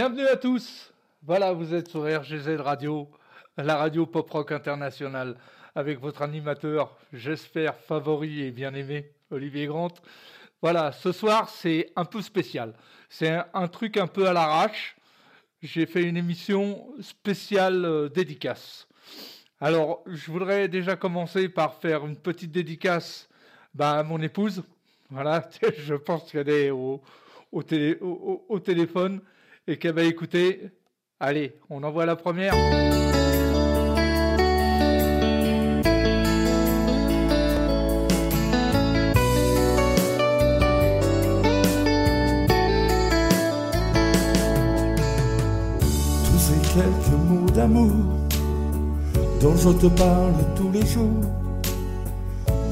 Bienvenue 0.00 0.28
à 0.28 0.36
tous. 0.36 0.94
Voilà, 1.24 1.52
vous 1.52 1.74
êtes 1.74 1.88
sur 1.88 2.04
RGZ 2.04 2.58
Radio, 2.58 3.06
la 3.58 3.76
radio 3.76 4.06
pop 4.06 4.30
rock 4.30 4.50
internationale, 4.50 5.36
avec 5.74 6.00
votre 6.00 6.22
animateur, 6.22 6.96
j'espère, 7.12 7.76
favori 7.76 8.44
et 8.44 8.50
bien 8.50 8.72
aimé, 8.72 9.10
Olivier 9.30 9.66
Grant. 9.66 9.92
Voilà, 10.62 10.92
ce 10.92 11.12
soir, 11.12 11.50
c'est 11.50 11.92
un 11.96 12.06
peu 12.06 12.22
spécial. 12.22 12.72
C'est 13.10 13.42
un, 13.52 13.68
truc 13.68 13.98
un 13.98 14.06
peu 14.06 14.26
à 14.26 14.32
l'arrache. 14.32 14.96
J'ai 15.60 15.84
fait 15.84 16.04
une 16.04 16.16
émission 16.16 16.88
spéciale 17.02 17.84
euh, 17.84 18.08
dédicace. 18.08 18.88
Alors, 19.60 20.02
je 20.06 20.30
voudrais 20.30 20.68
déjà 20.68 20.96
commencer 20.96 21.50
par 21.50 21.74
faire 21.74 22.06
une 22.06 22.16
petite 22.16 22.52
dédicace 22.52 23.28
bah, 23.74 23.98
à 23.98 24.02
mon 24.02 24.22
épouse. 24.22 24.62
Voilà, 25.10 25.46
je 25.76 25.94
pense 25.94 26.32
qu'elle 26.32 26.48
est 26.48 26.70
au, 26.70 27.02
téléphone 28.64 29.20
et 29.66 29.78
qu'elle 29.78 29.94
va 29.94 30.02
écouter. 30.04 30.70
Allez, 31.18 31.58
on 31.68 31.82
envoie 31.82 32.06
la 32.06 32.16
première. 32.16 32.54
Tous 46.24 46.38
ces 46.38 46.74
quelques 46.74 47.20
mots 47.28 47.50
d'amour 47.50 47.92
dont 49.40 49.56
je 49.56 49.70
te 49.70 49.86
parle 49.86 50.34
tous 50.56 50.70
les 50.70 50.86
jours, 50.86 51.24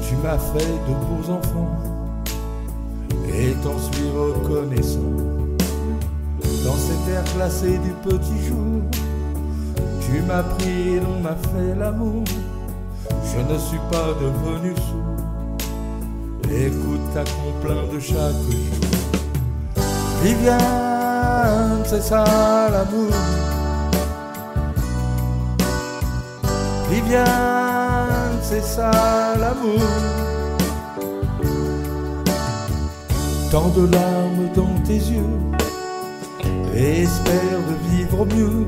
tu 0.07 0.15
m'as 0.17 0.37
fait 0.37 0.73
de 0.87 0.93
beaux 1.05 1.31
enfants 1.31 1.79
et 3.31 3.53
t'en 3.63 3.77
suis 3.77 4.09
reconnaissant 4.09 5.38
dans 6.69 6.77
cet 6.77 7.13
air 7.13 7.23
glacé 7.35 7.79
du 7.79 7.91
petit 8.07 8.45
jour. 8.47 8.81
Tu 10.01 10.21
m'as 10.21 10.43
pris 10.43 10.95
et 10.95 10.99
l'on 10.99 11.19
m'a 11.19 11.35
fait 11.35 11.75
l'amour. 11.79 12.23
Je 13.31 13.39
ne 13.51 13.57
suis 13.57 13.83
pas 13.91 14.09
devenu 14.21 14.75
sourd. 14.75 15.19
Écoute 16.51 17.05
ta 17.13 17.23
complainte 17.23 17.91
de 17.93 17.99
chaque 17.99 18.39
jour. 18.45 19.83
Viviane, 20.23 21.83
c'est 21.85 22.01
ça 22.01 22.23
l'amour. 22.71 23.13
Viviane, 26.89 28.37
c'est 28.43 28.63
ça 28.63 28.91
l'amour. 29.39 29.81
Tant 33.51 33.69
de 33.69 33.91
larmes 33.91 34.49
dans 34.55 34.83
tes 34.85 34.93
yeux 34.93 35.49
et 36.75 37.01
espère 37.03 37.59
de 37.69 37.89
vivre 37.89 38.25
mieux. 38.25 38.67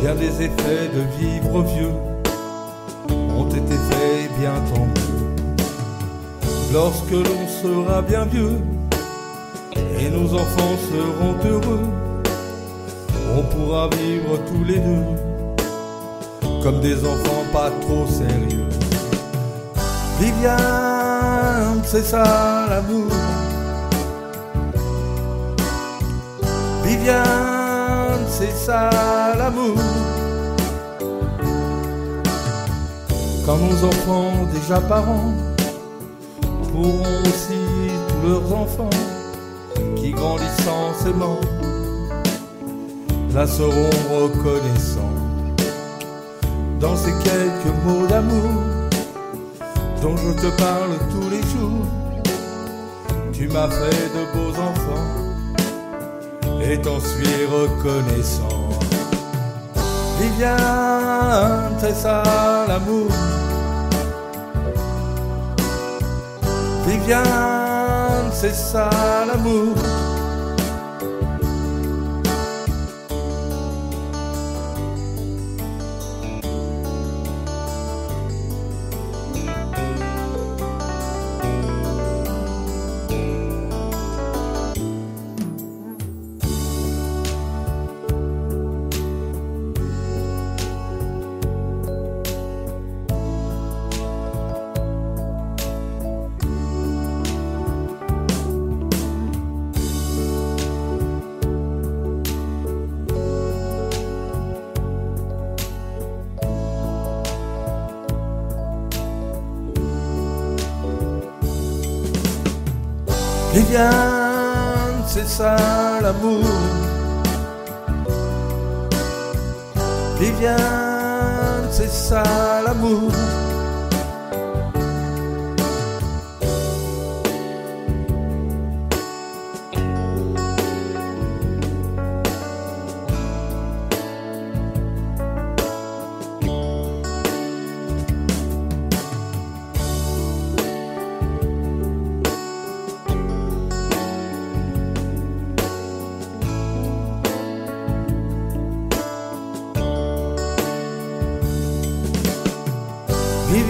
Bien 0.00 0.14
des 0.14 0.42
effets 0.42 0.88
de 0.94 1.02
vivre 1.18 1.62
vieux 1.62 1.94
ont 3.36 3.48
été 3.48 3.74
faits 3.90 4.30
bien 4.38 4.54
tant 4.72 4.86
mieux. 4.86 5.08
Lorsque 6.72 7.10
l'on 7.10 7.48
sera 7.62 8.02
bien 8.02 8.24
vieux 8.26 8.60
et 9.98 10.10
nos 10.10 10.34
enfants 10.34 10.76
seront 10.90 11.50
heureux, 11.50 11.88
on 13.36 13.42
pourra 13.42 13.88
vivre 13.88 14.38
tous 14.46 14.64
les 14.64 14.78
deux 14.78 15.28
comme 16.62 16.80
des 16.80 17.04
enfants 17.04 17.44
pas 17.52 17.70
trop 17.80 18.06
sérieux. 18.06 18.68
Viviane, 20.20 21.80
c'est 21.84 22.04
ça 22.04 22.66
l'amour 22.68 23.12
C'est 28.40 28.54
ça 28.54 28.90
l'amour. 29.36 29.76
Quand 33.44 33.56
nos 33.56 33.84
enfants, 33.84 34.46
déjà 34.52 34.80
parents, 34.80 35.34
pourront 36.70 37.22
aussi 37.22 37.58
tous 38.08 38.28
leurs 38.28 38.52
enfants 38.52 38.90
qui 39.96 40.12
grandissant 40.12 40.94
s'aimant, 41.02 41.40
la 43.34 43.46
seront 43.46 43.90
reconnaissants. 44.08 45.16
Dans 46.78 46.94
ces 46.94 47.12
quelques 47.24 47.74
mots 47.84 48.06
d'amour 48.06 48.50
dont 50.00 50.16
je 50.16 50.30
te 50.30 50.56
parle 50.56 50.92
tous 51.10 51.28
les 51.28 51.42
jours, 51.42 51.86
tu 53.32 53.48
m'as 53.48 53.68
fait 53.68 54.10
de 54.14 54.32
beaux 54.32 54.60
enfants 54.60 55.27
et 56.70 56.78
t'en 56.80 57.00
suis 57.00 57.46
reconnaissant. 57.46 58.68
Viviane, 60.20 61.76
c'est 61.80 61.94
ça 61.94 62.22
l'amour. 62.68 63.08
Viviane, 66.86 68.30
c'est 68.32 68.54
ça 68.54 68.90
l'amour. 69.26 69.74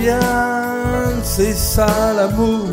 Viviane, 0.09 1.21
c'est 1.23 1.53
ça 1.53 2.15
l'amour. 2.17 2.69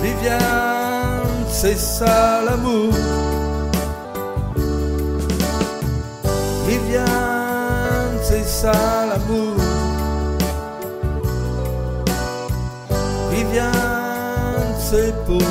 Viviane, 0.00 1.44
c'est 1.46 1.76
ça 1.76 2.40
l'amour. 2.46 2.94
Viviane, 6.66 8.16
c'est 8.22 8.46
ça 8.46 8.72
l'amour. 9.10 9.56
Viviane, 13.30 14.74
c'est 14.78 15.14
pour 15.26 15.42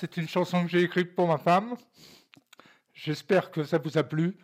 c'est 0.00 0.16
une 0.16 0.28
chanson 0.28 0.64
que 0.64 0.70
j'ai 0.70 0.82
écrite 0.82 1.14
pour 1.14 1.28
ma 1.28 1.36
femme. 1.36 1.76
J'espère 2.94 3.50
que 3.50 3.64
ça 3.64 3.76
vous 3.76 3.98
a 3.98 4.02
plu. 4.02 4.34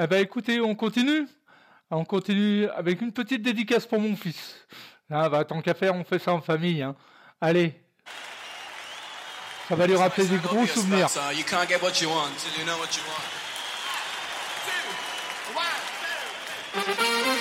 Eh 0.00 0.06
ben 0.06 0.22
écoutez, 0.22 0.60
on 0.60 0.76
continue. 0.76 1.26
On 1.90 2.04
continue 2.04 2.68
avec 2.68 3.00
une 3.00 3.12
petite 3.12 3.42
dédicace 3.42 3.86
pour 3.86 3.98
mon 4.00 4.14
fils. 4.14 4.54
Là, 5.08 5.44
tant 5.44 5.60
qu'à 5.60 5.74
faire, 5.74 5.96
on 5.96 6.04
fait 6.04 6.20
ça 6.20 6.32
en 6.32 6.40
famille. 6.40 6.82
Hein. 6.82 6.94
Allez. 7.40 7.74
Ça 9.68 9.74
va 9.74 9.88
lui 9.88 9.96
rappeler 9.96 10.26
des 10.26 10.38
gros 10.38 10.64
souvenirs. 10.66 11.08
One, 11.16 11.34
two, 11.92 12.08
one, 12.08 12.30
two. 16.86 17.39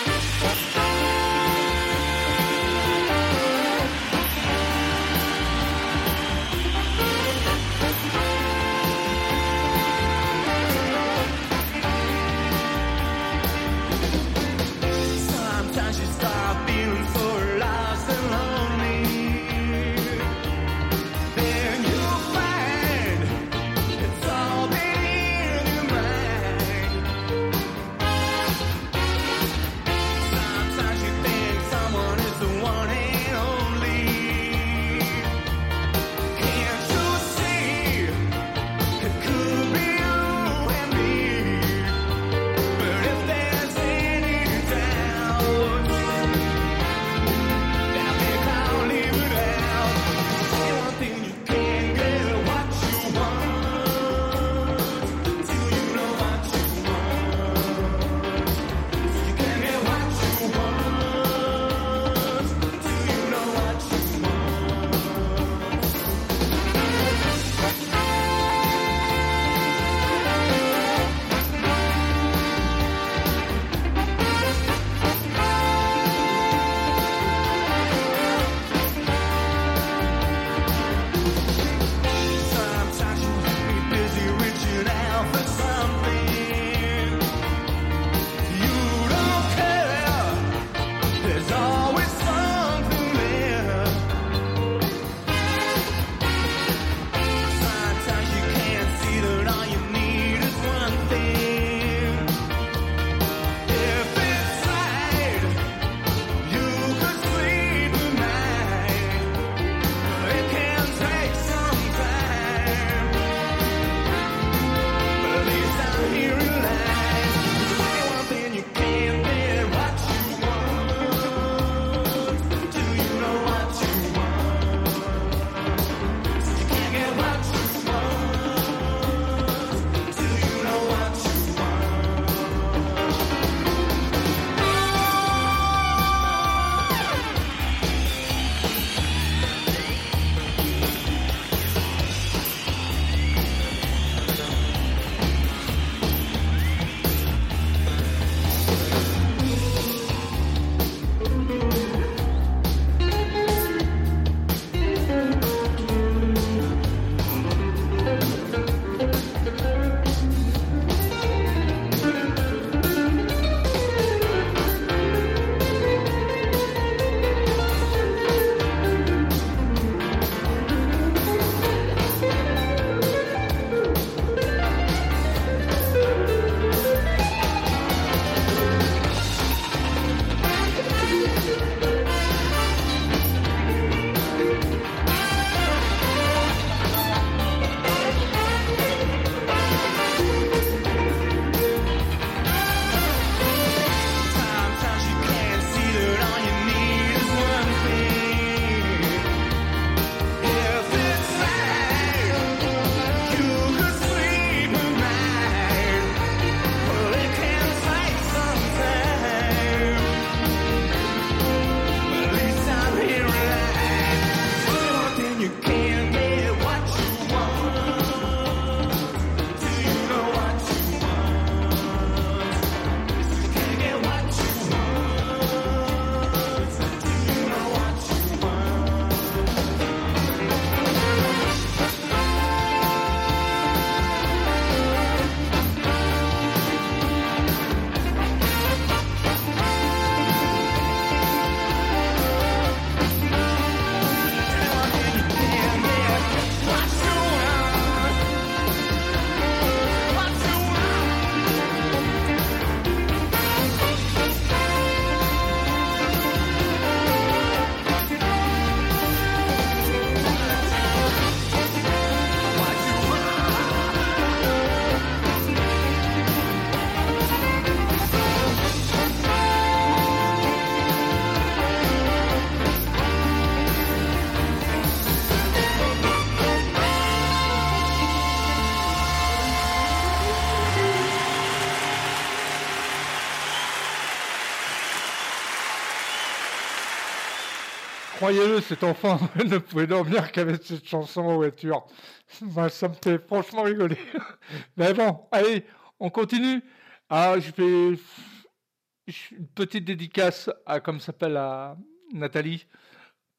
Croyez-le, 288.29 288.61
cet 288.61 288.83
enfant 288.83 289.19
ne 289.43 289.57
pouvait 289.57 289.87
dormir 289.87 290.31
qu'avec 290.31 290.61
cette 290.63 290.85
chanson 290.85 291.21
en 291.21 291.35
voiture. 291.37 291.87
ça 292.27 292.87
me 292.87 292.93
fait 292.93 293.17
franchement 293.17 293.63
rigoler. 293.63 293.97
Mais 294.77 294.93
bon, 294.93 295.21
allez, 295.31 295.65
on 295.99 296.11
continue. 296.11 296.61
Ah, 297.09 297.39
je 297.39 297.51
fais 297.51 299.31
une 299.31 299.47
petite 299.55 299.85
dédicace 299.85 300.47
à, 300.63 300.79
comme 300.79 300.99
s'appelle, 300.99 301.37
à 301.37 301.75
Nathalie, 302.13 302.67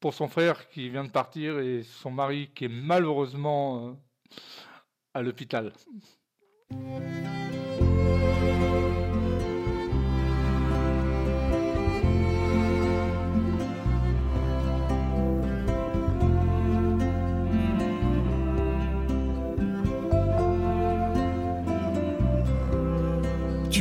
pour 0.01 0.13
son 0.13 0.27
frère 0.27 0.67
qui 0.67 0.89
vient 0.89 1.05
de 1.05 1.11
partir 1.11 1.59
et 1.59 1.83
son 1.83 2.11
mari 2.11 2.51
qui 2.53 2.65
est 2.65 2.69
malheureusement 2.69 3.87
euh, 3.87 3.93
à 5.13 5.21
l'hôpital. 5.21 5.71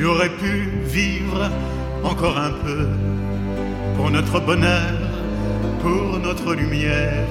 Tu 0.00 0.06
aurais 0.06 0.30
pu 0.30 0.70
vivre 0.86 1.50
encore 2.02 2.38
un 2.38 2.52
peu 2.64 2.88
pour 3.96 4.10
notre 4.10 4.40
bonheur, 4.40 4.94
pour 5.82 6.18
notre 6.18 6.54
lumière, 6.54 7.26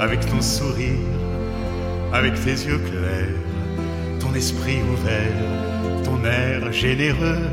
avec 0.00 0.18
ton 0.28 0.42
sourire, 0.42 1.06
avec 2.12 2.34
tes 2.42 2.50
yeux 2.66 2.78
clairs, 2.78 3.38
ton 4.18 4.34
esprit 4.34 4.78
ouvert, 4.92 6.02
ton 6.02 6.24
air 6.24 6.72
généreux. 6.72 7.46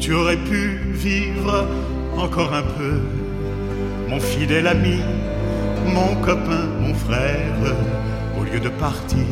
Tu 0.00 0.12
aurais 0.12 0.38
pu 0.38 0.80
vivre 0.92 1.68
encore 2.18 2.52
un 2.52 2.62
peu, 2.62 2.98
mon 4.08 4.18
fidèle 4.18 4.66
ami, 4.66 4.98
mon 5.86 6.16
copain, 6.16 6.66
mon 6.80 6.94
frère 6.94 7.76
lieu 8.52 8.60
de 8.60 8.68
partir 8.68 9.26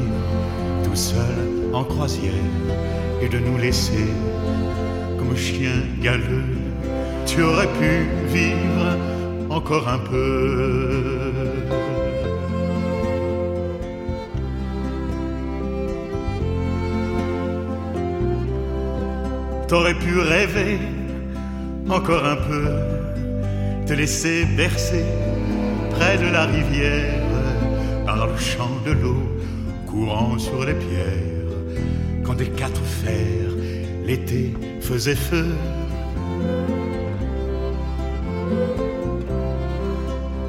tout 0.85 0.95
seul 0.95 1.71
en 1.73 1.85
croisière 1.85 2.33
et 3.21 3.29
de 3.29 3.39
nous 3.39 3.59
laisser 3.59 4.07
comme 5.19 5.37
chien 5.37 5.83
galeux, 6.01 6.45
tu 7.27 7.43
aurais 7.43 7.67
pu 7.67 8.07
vivre 8.29 8.97
encore 9.51 9.89
un 9.89 9.99
peu. 9.99 11.33
T'aurais 19.67 19.95
pu 19.95 20.19
rêver 20.21 20.79
encore 21.91 22.25
un 22.25 22.37
peu, 22.37 22.65
te 23.87 23.93
laisser 23.93 24.45
bercer 24.57 25.05
près 25.91 26.17
de 26.17 26.29
la 26.33 26.45
rivière 26.45 27.18
par 28.19 28.27
le 28.27 28.37
chant 28.37 28.77
de 28.85 28.91
l'eau 28.91 29.23
courant 29.87 30.37
sur 30.39 30.65
les 30.65 30.75
pierres, 30.75 31.55
quand 32.25 32.35
des 32.35 32.49
quatre 32.49 32.83
fers 32.83 33.49
l'été 34.05 34.55
faisaient 34.81 35.15
feu. 35.31 35.47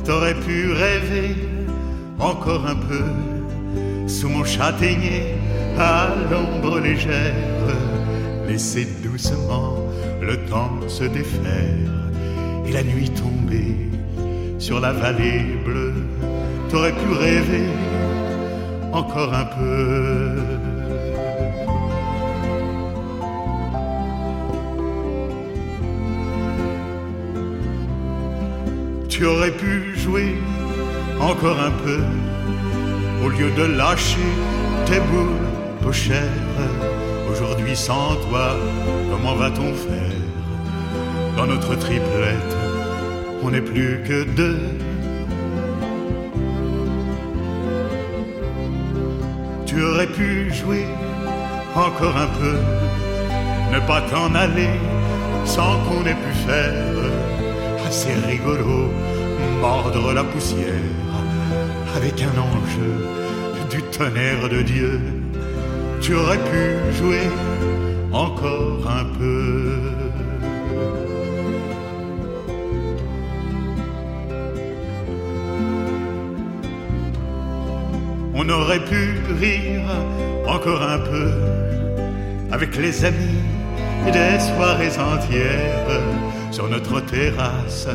T'aurais 0.04 0.34
pu 0.34 0.72
rêver 0.72 1.36
encore 2.18 2.66
un 2.66 2.80
peu 2.90 3.08
sous 4.08 4.30
mon 4.30 4.44
châtaignier 4.44 5.36
à 5.78 6.16
l'ombre 6.32 6.80
légère, 6.80 7.68
laisser 8.48 8.88
doucement 9.04 9.76
le 10.24 10.38
temps 10.48 10.72
se 10.88 11.04
défaire 11.04 11.92
et 12.66 12.72
la 12.72 12.82
nuit 12.82 13.12
tomber 13.12 13.92
sur 14.58 14.80
la 14.80 14.92
vallée 14.92 15.44
bleue 15.64 15.99
t'aurais 16.70 16.92
pu 16.92 17.12
rêver 17.14 17.70
encore 18.94 19.34
un 19.34 19.46
peu. 19.46 20.36
Tu 29.10 29.26
aurais 29.26 29.52
pu 29.52 29.98
jouer 29.98 30.36
encore 31.20 31.60
un 31.60 31.72
peu 31.84 32.00
au 33.26 33.30
lieu 33.30 33.52
de 33.52 33.64
lâcher 33.64 34.18
tes 34.86 35.00
boules 35.00 35.50
pochères. 35.82 36.22
Aujourd'hui 37.32 37.76
sans 37.76 38.16
toi, 38.30 38.56
comment 39.12 39.36
va-t-on 39.36 39.74
faire? 39.74 40.18
Dans 41.36 41.48
notre 41.48 41.76
triplette, 41.76 42.56
on 43.44 43.52
n'est 43.52 43.62
plus 43.62 44.02
que 44.08 44.24
deux. 44.24 44.60
Tu 49.70 49.84
aurais 49.84 50.08
pu 50.08 50.52
jouer 50.52 50.88
encore 51.76 52.18
un 52.18 52.32
peu, 52.40 52.58
ne 53.72 53.80
pas 53.86 54.02
t'en 54.02 54.34
aller 54.34 54.74
sans 55.46 55.78
qu'on 55.86 56.04
ait 56.08 56.22
pu 56.26 56.34
faire 56.48 56.96
assez 57.88 58.14
rigolo, 58.28 58.92
mordre 59.62 60.12
la 60.14 60.24
poussière 60.24 60.90
avec 61.96 62.20
un 62.24 62.36
enjeu 62.50 62.96
du 63.70 63.82
tonnerre 63.96 64.50
de 64.50 64.64
Dieu. 64.64 65.00
Tu 66.02 66.16
aurais 66.16 66.40
pu 66.52 66.96
jouer 66.98 67.30
encore 68.12 68.90
un 68.90 69.06
peu. 69.20 70.00
On 78.34 78.50
aurait 78.50 78.84
pu 78.86 79.09
rire 79.34 79.82
encore 80.48 80.82
un 80.82 81.00
peu 81.00 81.32
avec 82.52 82.76
les 82.78 83.06
amis 83.06 83.44
des 84.06 84.40
soirées 84.40 84.98
entières 84.98 86.02
sur 86.52 86.68
notre 86.70 87.00
terrasse 87.02 87.88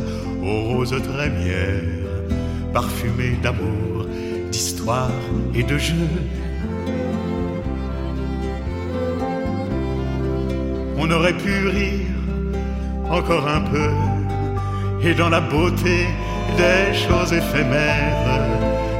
aux 0.43 0.75
roses 0.75 0.95
trémières, 1.03 1.83
parfumées 2.73 3.37
d'amour, 3.43 4.07
d'histoire 4.51 5.11
et 5.55 5.63
de 5.63 5.77
jeu. 5.79 6.09
On 10.97 11.11
aurait 11.11 11.37
pu 11.37 11.69
rire 11.69 12.07
encore 13.11 13.49
un 13.49 13.61
peu 13.63 13.91
et 15.03 15.15
dans 15.15 15.29
la 15.29 15.41
beauté 15.41 16.07
des 16.57 16.95
choses 16.95 17.33
éphémères 17.33 18.25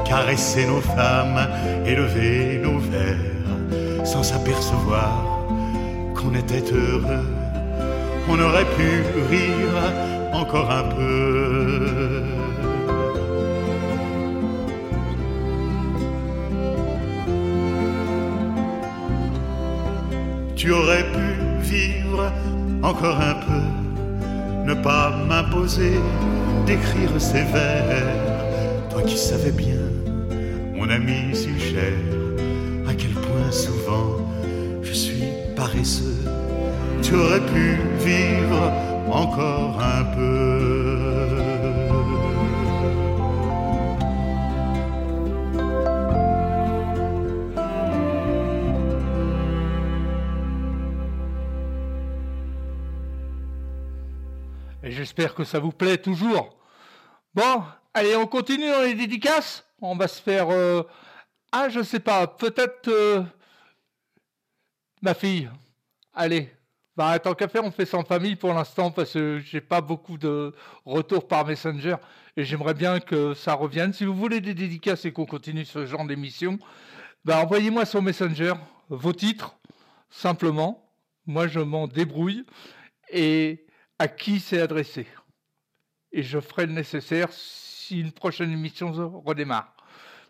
caresser 0.05 0.67
nos 0.67 0.81
femmes, 0.81 1.49
élever 1.87 2.61
nos 2.63 2.79
verres, 2.79 4.05
sans 4.05 4.23
s'apercevoir 4.23 5.47
qu'on 6.15 6.35
était 6.35 6.65
heureux. 6.73 7.27
On 8.29 8.39
aurait 8.41 8.65
pu 8.77 9.03
rire 9.31 9.93
encore 10.33 10.71
un 10.71 10.85
peu. 10.95 12.23
Tu 20.57 20.73
aurais 20.73 21.05
pu 21.13 21.29
vivre 21.61 22.33
encore 22.83 23.21
un 23.21 23.35
peu, 23.35 24.67
ne 24.67 24.75
pas 24.75 25.11
m'imposer 25.29 26.01
d'écrire 26.65 27.11
ces 27.19 27.43
vers, 27.43 28.07
toi 28.89 29.03
qui 29.03 29.19
savais 29.19 29.53
bien 29.53 29.84
Tu 37.05 37.15
aurais 37.15 37.45
pu 37.47 37.77
vivre 37.99 38.73
encore 39.13 39.81
un 39.81 40.05
peu. 40.17 40.55
Et 54.83 54.91
j'espère 54.91 55.35
que 55.35 55.45
ça 55.45 55.59
vous 55.59 55.73
plaît 55.73 55.99
toujours. 55.99 56.57
Bon, 57.35 57.63
allez, 57.95 58.17
on 58.17 58.27
continue 58.27 58.71
dans 58.71 58.83
les 58.83 58.95
dédicaces 58.95 59.65
on 59.85 59.97
va 59.97 60.09
se 60.09 60.21
faire. 60.21 60.51
Euh, 60.51 60.83
ah, 61.53 61.69
je 61.69 61.83
sais 61.83 62.01
pas, 62.01 62.27
peut-être 62.27 62.89
euh, 62.89 63.23
ma 65.03 65.15
fille. 65.15 65.51
Allez, 66.13 66.54
bah, 66.97 67.19
tant 67.19 67.35
qu'à 67.35 67.49
faire, 67.49 67.65
on 67.65 67.71
fait 67.71 67.93
en 67.95 68.05
famille 68.05 68.37
pour 68.37 68.55
l'instant 68.55 68.91
parce 68.91 69.13
que 69.15 69.41
j'ai 69.41 69.61
pas 69.61 69.81
beaucoup 69.81 70.17
de 70.17 70.55
retours 70.85 71.27
par 71.27 71.45
Messenger 71.45 71.97
et 72.37 72.45
j'aimerais 72.45 72.75
bien 72.75 73.01
que 73.01 73.35
ça 73.35 73.55
revienne. 73.55 73.93
Si 73.93 74.05
vous 74.05 74.15
voulez 74.15 74.41
des 74.41 74.55
dédicaces 74.55 75.05
et 75.05 75.13
qu'on 75.13 75.27
continue 75.27 75.65
ce 75.65 75.87
genre 75.87 76.07
d'émission, 76.07 76.59
bah, 77.25 77.43
envoyez-moi 77.43 77.85
sur 77.85 78.01
Messenger 78.03 78.55
vos 78.89 79.13
titres, 79.13 79.57
simplement. 80.09 80.93
Moi, 81.27 81.49
je 81.49 81.61
m'en 81.61 81.89
débrouille. 81.89 82.45
et 83.11 83.65
à 83.99 84.09
qui 84.09 84.41
c'est 84.41 84.61
adressé. 84.61 85.07
Et 86.13 86.23
je 86.23 86.41
ferai 86.41 86.67
le 86.67 86.73
nécessaire 86.73 87.29
si 87.33 88.01
une 88.01 88.13
prochaine 88.13 88.53
émission 88.53 88.93
redémarre. 89.25 89.75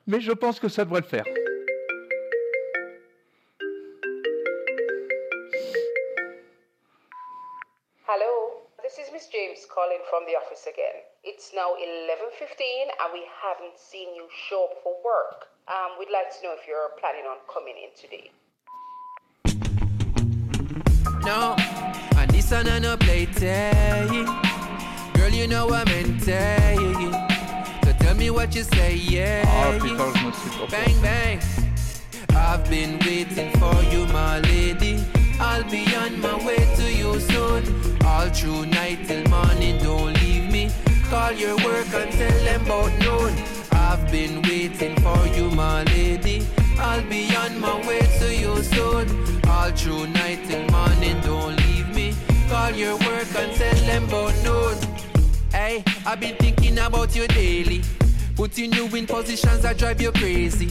Mais 0.06 0.20
je 0.20 0.32
pense 0.32 0.60
que 0.60 0.68
ça 0.68 0.84
devrait 0.84 1.00
le 1.00 1.06
faire. 1.06 1.24
From 10.08 10.24
the 10.26 10.36
office 10.36 10.66
again. 10.66 11.02
It's 11.22 11.52
now 11.54 11.74
11:15 11.74 12.88
and 13.00 13.12
we 13.12 13.22
haven't 13.42 13.78
seen 13.78 14.14
you 14.14 14.28
show 14.48 14.64
up 14.64 14.82
for 14.82 14.94
work. 15.04 15.48
Um, 15.68 15.98
we'd 15.98 16.10
like 16.12 16.30
to 16.36 16.42
know 16.44 16.52
if 16.52 16.66
you're 16.66 16.90
planning 17.00 17.24
on 17.24 17.38
coming 17.52 17.76
in 17.84 17.90
today. 17.96 18.30
No, 21.24 21.56
and 22.18 22.30
this 22.30 22.50
one 22.50 22.68
I 22.68 22.78
no 22.78 22.96
play 22.96 23.26
Girl, 25.14 25.30
you 25.30 25.46
know 25.46 25.70
I'm 25.70 25.88
in 25.88 26.20
So 26.20 27.92
tell 27.98 28.14
me 28.14 28.30
what 28.30 28.54
you 28.54 28.64
say, 28.64 28.96
yeah. 28.96 29.42
Oh, 29.46 30.66
bang, 30.70 31.00
bang. 31.00 31.40
I've 32.30 32.68
been 32.68 32.98
waiting 33.00 33.50
for 33.58 33.82
you, 33.84 34.06
my 34.08 34.40
lady. 34.40 35.13
I'll 35.40 35.64
be 35.70 35.84
on 35.96 36.20
my 36.20 36.36
way 36.46 36.58
to 36.76 36.92
you 36.92 37.18
soon. 37.20 37.62
All 38.04 38.28
through 38.28 38.66
night 38.66 39.06
till 39.06 39.24
morning, 39.28 39.78
don't 39.78 40.12
leave 40.22 40.50
me. 40.50 40.70
Call 41.10 41.32
your 41.32 41.56
work 41.56 41.86
and 41.94 42.10
tell 42.12 42.44
them 42.44 42.62
about 42.64 42.92
noon. 43.00 43.34
I've 43.72 44.10
been 44.10 44.42
waiting 44.42 44.96
for 44.96 45.26
you, 45.36 45.50
my 45.50 45.82
lady. 45.84 46.46
I'll 46.78 47.02
be 47.08 47.34
on 47.36 47.60
my 47.60 47.86
way 47.86 48.00
to 48.00 48.34
you 48.34 48.62
soon. 48.62 49.06
All 49.48 49.70
through 49.70 50.06
night 50.08 50.40
till 50.48 50.66
morning, 50.70 51.20
don't 51.20 51.56
leave 51.66 51.94
me. 51.94 52.14
Call 52.48 52.70
your 52.70 52.96
work 52.98 53.28
and 53.36 53.52
tell 53.56 53.74
them 53.86 54.04
about 54.04 54.34
noon. 54.44 54.76
Hey, 55.50 55.84
I've 56.06 56.20
been 56.20 56.36
thinking 56.36 56.78
about 56.78 57.14
you 57.14 57.26
daily. 57.28 57.82
Putting 58.36 58.72
you 58.72 58.86
in 58.86 59.06
positions 59.06 59.60
that 59.62 59.78
drive 59.78 60.00
you 60.00 60.12
crazy. 60.12 60.68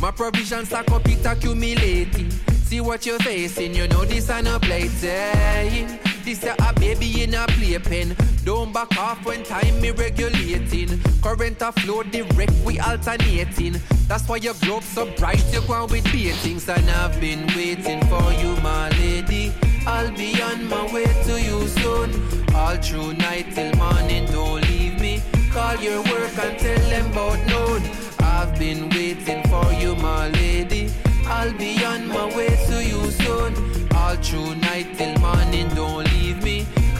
My 0.00 0.10
provisions 0.10 0.68
stack 0.68 0.90
up, 0.90 1.06
it 1.08 1.26
accumulating. 1.26 2.30
See 2.70 2.80
what 2.80 3.04
you're 3.04 3.18
facing, 3.18 3.74
you 3.74 3.88
know 3.88 4.04
this 4.04 4.30
ain't 4.30 4.46
a 4.46 4.60
playtime. 4.60 5.98
This 6.22 6.44
a 6.44 6.72
baby 6.74 7.24
in 7.24 7.34
a 7.34 7.44
playpen. 7.48 8.16
Don't 8.44 8.72
back 8.72 8.96
off 8.96 9.26
when 9.26 9.42
time 9.42 9.80
me 9.80 9.90
regulating. 9.90 11.00
Current 11.20 11.60
a 11.62 11.72
flow 11.72 12.04
direct, 12.04 12.52
we 12.64 12.78
alternating. 12.78 13.74
That's 14.06 14.28
why 14.28 14.36
your 14.36 14.54
globe 14.62 14.84
so 14.84 15.10
bright, 15.16 15.44
you're 15.52 15.62
go 15.62 15.86
with 15.86 16.04
beatings. 16.12 16.68
And 16.68 16.88
I've 16.88 17.20
been 17.20 17.44
waiting 17.56 18.06
for 18.06 18.32
you, 18.34 18.54
my 18.62 18.88
lady. 18.90 19.52
I'll 19.84 20.12
be 20.12 20.40
on 20.40 20.68
my 20.68 20.94
way 20.94 21.06
to 21.24 21.42
you 21.42 21.66
soon. 21.66 22.54
All 22.54 22.76
through 22.76 23.14
night 23.14 23.52
till 23.52 23.74
morning, 23.74 24.26
don't 24.26 24.60
leave 24.68 25.00
me. 25.00 25.24
Call 25.50 25.74
your 25.78 26.04
work 26.04 26.38
and 26.38 26.56
tell 26.56 26.88
them 26.88 27.10
about 27.10 27.44
noon. 27.48 27.82
I've 28.20 28.56
been 28.56 28.88
waiting 28.90 29.42
for 29.48 29.72
you, 29.72 29.96
my 29.96 30.28
lady. 30.28 30.92
I'll 31.30 31.52
be 31.52 31.84
on 31.84 32.08
my 32.08 32.26
way 32.36 32.48
to 32.66 32.84
you 32.84 33.10
soon. 33.12 33.54
All 33.94 34.16
through 34.16 34.56
night 34.56 34.88
till 34.98 35.16
morning, 35.20 35.68
don't. 35.76 36.09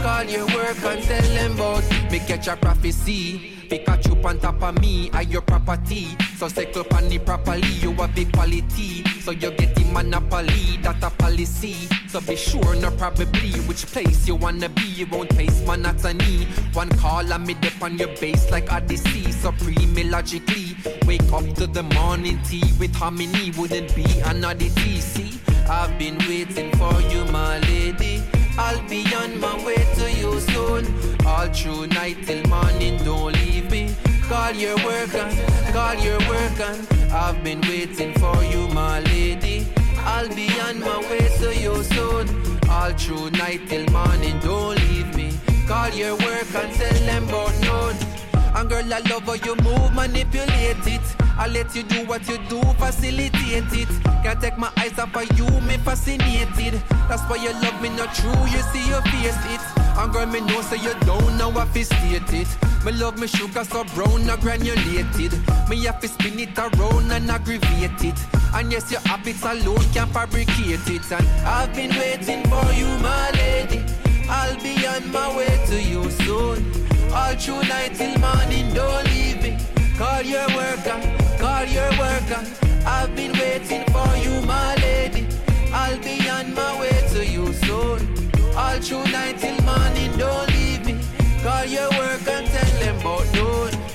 Call 0.03 0.25
your 0.25 0.47
work 0.47 0.83
and 0.83 1.03
tell 1.03 1.23
them 1.35 1.53
about 1.53 2.11
me 2.11 2.19
catch 2.21 2.49
a 2.49 2.57
prophecy. 2.57 3.53
Pikachu 3.69 4.25
on 4.25 4.39
top 4.41 4.63
of 4.63 4.81
me, 4.81 5.11
are 5.13 5.23
your 5.23 5.43
property. 5.43 6.09
So 6.37 6.49
settle 6.49 6.87
on 6.95 7.09
the 7.09 7.19
properly, 7.19 7.69
you 7.83 7.93
have 7.93 8.15
the 8.15 8.25
quality. 8.25 9.05
So 9.21 9.31
you 9.31 9.51
get 9.51 9.75
the 9.75 9.85
monopoly, 9.93 10.79
that 10.83 11.03
a 11.03 11.11
policy. 11.11 11.75
So 12.09 12.21
be 12.23 12.35
sure, 12.35 12.75
no 12.77 12.91
probably, 12.93 13.53
which 13.69 13.87
place 13.87 14.27
you 14.27 14.37
wanna 14.37 14.71
be. 14.71 14.83
You 14.83 15.07
won't 15.07 15.33
face 15.35 15.65
monotony. 15.67 16.47
One 16.73 16.89
call 16.99 17.31
and 17.33 17.47
me 17.47 17.55
dip 17.55 17.83
on 17.83 17.99
your 17.99 18.09
base 18.17 18.51
like 18.51 18.73
Odyssey. 18.73 19.31
Supreme 19.33 20.11
logically. 20.11 20.77
Wake 21.07 21.31
up 21.33 21.45
to 21.57 21.67
the 21.67 21.83
morning 21.83 22.41
tea 22.45 22.73
with 22.79 22.95
harmony. 22.95 23.53
Wouldn't 23.53 23.95
be 23.95 24.07
another 24.25 24.71
TC. 24.81 25.39
I've 25.69 25.97
been 25.99 26.19
waiting 26.27 26.73
for 26.77 27.01
you, 27.13 27.25
my 27.27 27.59
lady. 27.61 28.25
I'll 28.59 28.83
be 28.89 29.05
on 29.15 29.41
my 29.41 29.65
way 29.65 29.77
to 29.77 30.13
you 30.13 30.41
soon. 30.41 30.87
All 31.27 31.49
through 31.49 31.87
night 31.89 32.19
till 32.27 32.45
morning, 32.49 32.97
don't 33.05 33.33
leave 33.33 33.71
me. 33.71 33.95
Call 34.29 34.53
your 34.53 34.77
work 34.85 35.15
on, 35.15 35.33
call 35.73 35.95
your 35.95 36.19
work 36.29 36.61
on. 36.61 36.87
I've 37.13 37.43
been 37.43 37.61
waiting 37.63 38.13
for 38.15 38.43
you, 38.45 38.69
my 38.69 39.01
lady. 39.01 39.67
I'll 39.99 40.29
be 40.29 40.49
on 40.61 40.81
my 40.81 40.99
way 41.11 41.29
to 41.39 41.55
you 41.55 41.83
soon. 41.83 42.27
All 42.69 42.93
through 42.93 43.31
night 43.31 43.69
till 43.69 43.87
morning, 43.91 44.39
don't 44.41 44.77
leave 44.77 45.15
me. 45.17 45.33
Call 45.67 45.91
your 45.91 46.17
work 46.17 46.55
and 46.55 46.73
tell 46.73 47.01
them 47.07 47.29
about 47.29 47.61
none. 47.61 48.10
And 48.55 48.69
girl, 48.69 48.93
I 48.93 48.99
love 49.09 49.23
how 49.23 49.35
you 49.35 49.55
move, 49.57 49.95
manipulate 49.95 50.87
it. 50.87 51.01
I 51.39 51.47
let 51.49 51.75
you 51.75 51.83
do 51.83 52.05
what 52.07 52.29
you 52.29 52.39
do, 52.49 52.61
facilitate 52.75 53.73
it. 53.73 53.89
Can't 54.23 54.41
take 54.41 54.59
my 54.59 54.71
eyes 54.77 54.99
off 54.99 55.15
of 55.17 55.39
you, 55.39 55.47
me 55.63 55.79
fascinated. 55.79 56.83
That's 57.09 57.23
why 57.23 57.37
you 57.37 57.53
love 57.63 57.81
me, 57.81 57.89
not 57.91 58.15
true, 58.15 58.31
you 58.53 58.61
see 58.73 58.87
your 58.89 59.03
face 59.03 59.37
it. 59.49 59.61
And 59.97 60.13
girl, 60.13 60.27
me 60.27 60.41
know 60.41 60.61
so 60.63 60.75
you 60.75 60.95
don't 61.01 61.37
know 61.39 61.49
what 61.49 61.73
to 61.75 61.85
state 61.85 62.33
it. 62.33 62.49
Me 62.85 62.93
love 62.93 63.19
me 63.19 63.27
sugar 63.27 63.65
so 63.65 63.85
brown, 63.95 64.27
not 64.27 64.41
granulated. 64.41 65.33
Me 65.69 65.85
have 65.85 66.01
to 66.01 66.09
spin 66.09 66.39
it 66.39 66.59
around 66.59 67.11
and 67.11 67.31
aggravate 67.31 68.05
it. 68.05 68.19
And 68.55 68.73
yes, 68.73 68.91
your 68.91 69.01
habits 69.03 69.43
alone 69.45 69.85
can 69.93 70.09
fabricate 70.09 70.89
it. 70.89 71.13
And 71.13 71.29
I've 71.47 71.75
been 71.75 71.91
waiting 71.91 72.43
for 72.45 72.73
you, 72.73 72.87
my 72.99 73.31
lady. 73.33 73.85
I'll 74.29 74.57
be 74.63 74.87
on 74.87 75.11
my 75.13 75.37
way 75.37 75.65
to 75.67 75.83
you 75.83 76.11
soon. 76.11 76.73
All 77.13 77.35
through 77.35 77.63
night 77.63 77.95
till 77.95 78.17
morning, 78.19 78.73
don't 78.73 79.05
leave 79.07 79.43
me. 79.43 79.59
Call 79.99 80.23
your 80.23 80.47
worker, 80.55 80.99
call 81.39 81.65
your 81.65 81.91
worker. 81.99 82.43
I've 82.87 83.15
been 83.17 83.33
waiting 83.33 83.85
for 83.93 84.17
you, 84.17 84.41
my 84.43 84.77
lady. 84.77 85.27
I'll 85.73 85.99
be 85.99 86.29
on 86.29 86.55
my 86.55 86.81
way 86.81 87.03
to 87.13 87.27
you 87.27 87.53
soon. 87.53 88.31
All 88.57 88.79
through 88.81 89.05
night 89.11 89.39
till 89.39 89.61
morning, 89.63 90.17
don't 90.17 90.49
leave 90.51 90.87
me. 90.87 91.01
Call 91.43 91.65
your 91.65 91.91
work 91.91 92.27
and 92.29 92.47
tell 92.47 92.81
them 92.81 93.01
about 93.01 93.27
noon. 93.35 93.91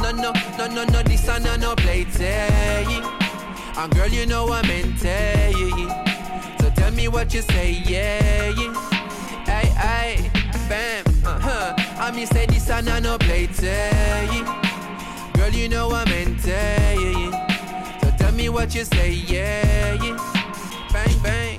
No, 0.00 0.10
no, 0.10 0.32
no, 0.58 0.66
no, 0.66 0.84
no, 0.84 1.02
this 1.02 1.28
and 1.28 1.44
no, 1.44 1.56
no 1.56 1.74
play 1.74 2.06
And 3.76 3.94
girl, 3.94 4.08
you 4.08 4.26
know 4.26 4.52
I'm 4.52 4.70
into 4.70 5.08
So 6.60 6.70
tell 6.74 6.92
me 6.92 7.08
what 7.08 7.32
you 7.32 7.42
say, 7.42 7.82
yeah. 7.84 8.52
Hey, 9.46 9.66
hey, 9.68 10.30
bam, 10.68 11.04
uh-huh. 11.24 11.77
I 12.00 12.12
me 12.12 12.26
say 12.26 12.46
this 12.46 12.70
and 12.70 12.88
I 12.88 13.00
no 13.00 13.18
play 13.18 13.46
yeah. 13.46 14.44
Girl, 15.34 15.50
you 15.50 15.68
know 15.68 15.90
I'm 15.92 16.08
into 16.08 16.50
yeah. 16.50 17.98
So 18.00 18.10
tell 18.16 18.32
me 18.32 18.48
what 18.48 18.74
you 18.74 18.84
say, 18.84 19.10
yeah. 19.10 19.96
Bang, 20.92 21.18
bang. 21.22 21.57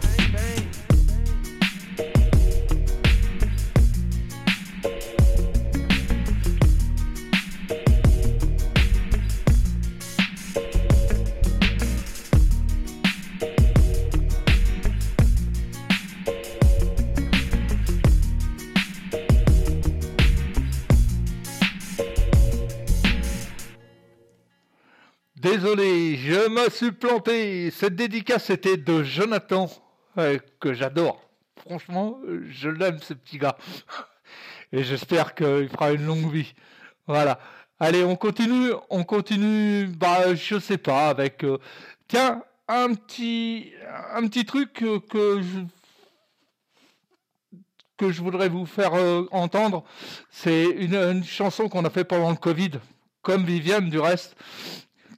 Désolé, 25.40 26.18
je 26.18 26.50
me 26.50 26.70
suis 26.70 26.92
planté. 26.92 27.72
Cette 27.72 27.96
dédicace 27.96 28.50
était 28.50 28.76
de 28.76 29.04
Jonathan, 29.04 29.70
euh, 30.18 30.38
que 30.60 30.74
j'adore. 30.74 31.22
Franchement, 31.62 32.20
je 32.50 32.68
l'aime 32.68 33.00
ce 33.00 33.14
petit 33.14 33.38
gars. 33.38 33.56
Et 34.74 34.84
j'espère 34.84 35.34
qu'il 35.36 35.70
fera 35.70 35.94
une 35.94 36.06
longue 36.06 36.30
vie. 36.30 36.54
Voilà. 37.08 37.40
Allez, 37.80 38.04
on 38.04 38.18
continue, 38.18 38.72
on 38.90 39.06
continue, 39.06 39.88
bah, 39.88 40.36
je 40.36 40.60
sais 40.60 40.78
pas, 40.78 41.08
avec, 41.08 41.46
euh, 41.46 41.58
tiens, 42.10 42.44
un 42.68 42.94
petit, 42.94 43.72
un 44.14 44.28
petit 44.28 44.44
truc 44.44 44.74
que, 44.74 45.42
je, 45.42 45.60
que 47.96 48.12
je 48.12 48.22
voudrais 48.22 48.50
vous 48.50 48.66
faire 48.66 48.94
euh, 48.94 49.26
entendre. 49.32 49.86
C'est 50.32 50.66
une, 50.66 50.96
une 50.96 51.24
chanson 51.24 51.70
qu'on 51.70 51.86
a 51.86 51.90
fait 51.90 52.04
pendant 52.04 52.30
le 52.30 52.36
Covid, 52.36 52.72
comme 53.22 53.46
Viviane 53.46 53.90
du 53.90 54.00
reste 54.02 54.36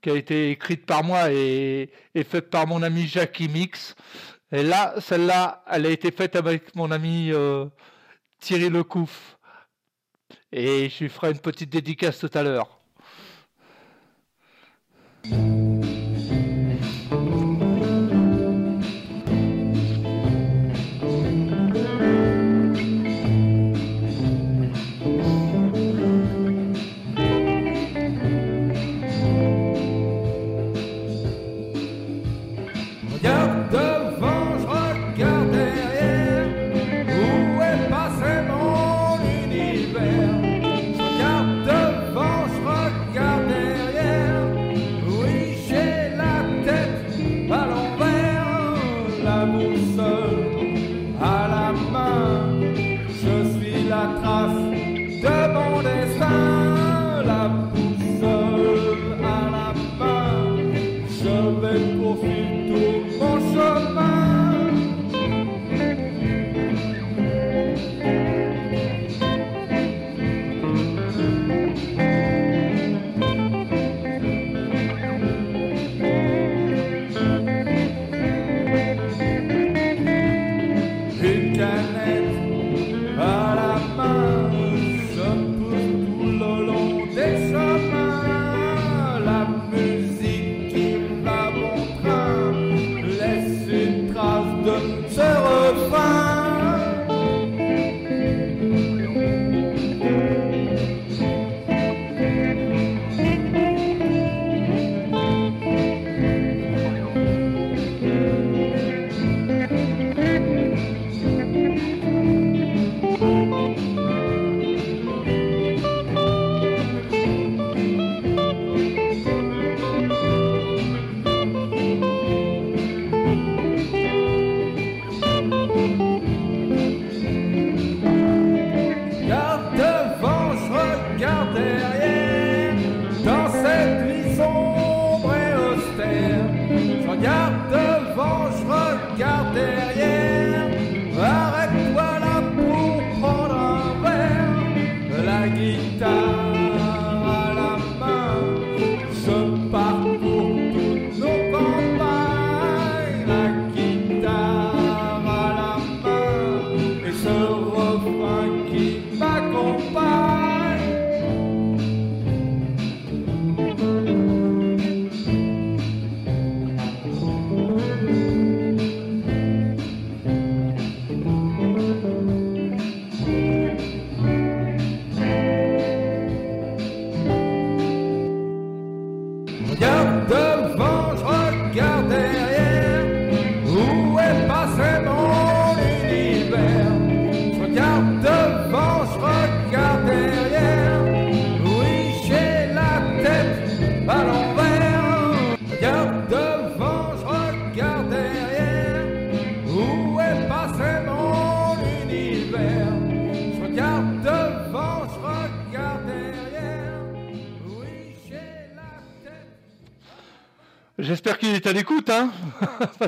qui 0.02 0.10
a 0.10 0.16
été 0.16 0.52
écrite 0.52 0.86
par 0.86 1.04
moi 1.04 1.32
et, 1.32 1.90
faite 2.28 2.50
par 2.50 2.68
mon 2.68 2.82
ami 2.82 3.08
Jackie 3.08 3.48
Mix. 3.48 3.96
Et 4.52 4.64
là, 4.64 4.96
celle-là, 5.00 5.64
elle 5.70 5.86
a 5.86 5.90
été 5.90 6.12
faite 6.12 6.36
avec 6.36 6.76
mon 6.76 6.92
ami 6.92 7.32
euh, 7.32 7.66
Thierry 8.40 8.70
Lecouf. 8.70 9.38
Et 10.52 10.90
je 10.90 11.04
lui 11.04 11.10
ferai 11.10 11.32
une 11.32 11.40
petite 11.40 11.70
dédicace 11.70 12.20
tout 12.20 12.32
à 12.34 12.44
l'heure. 12.44 12.82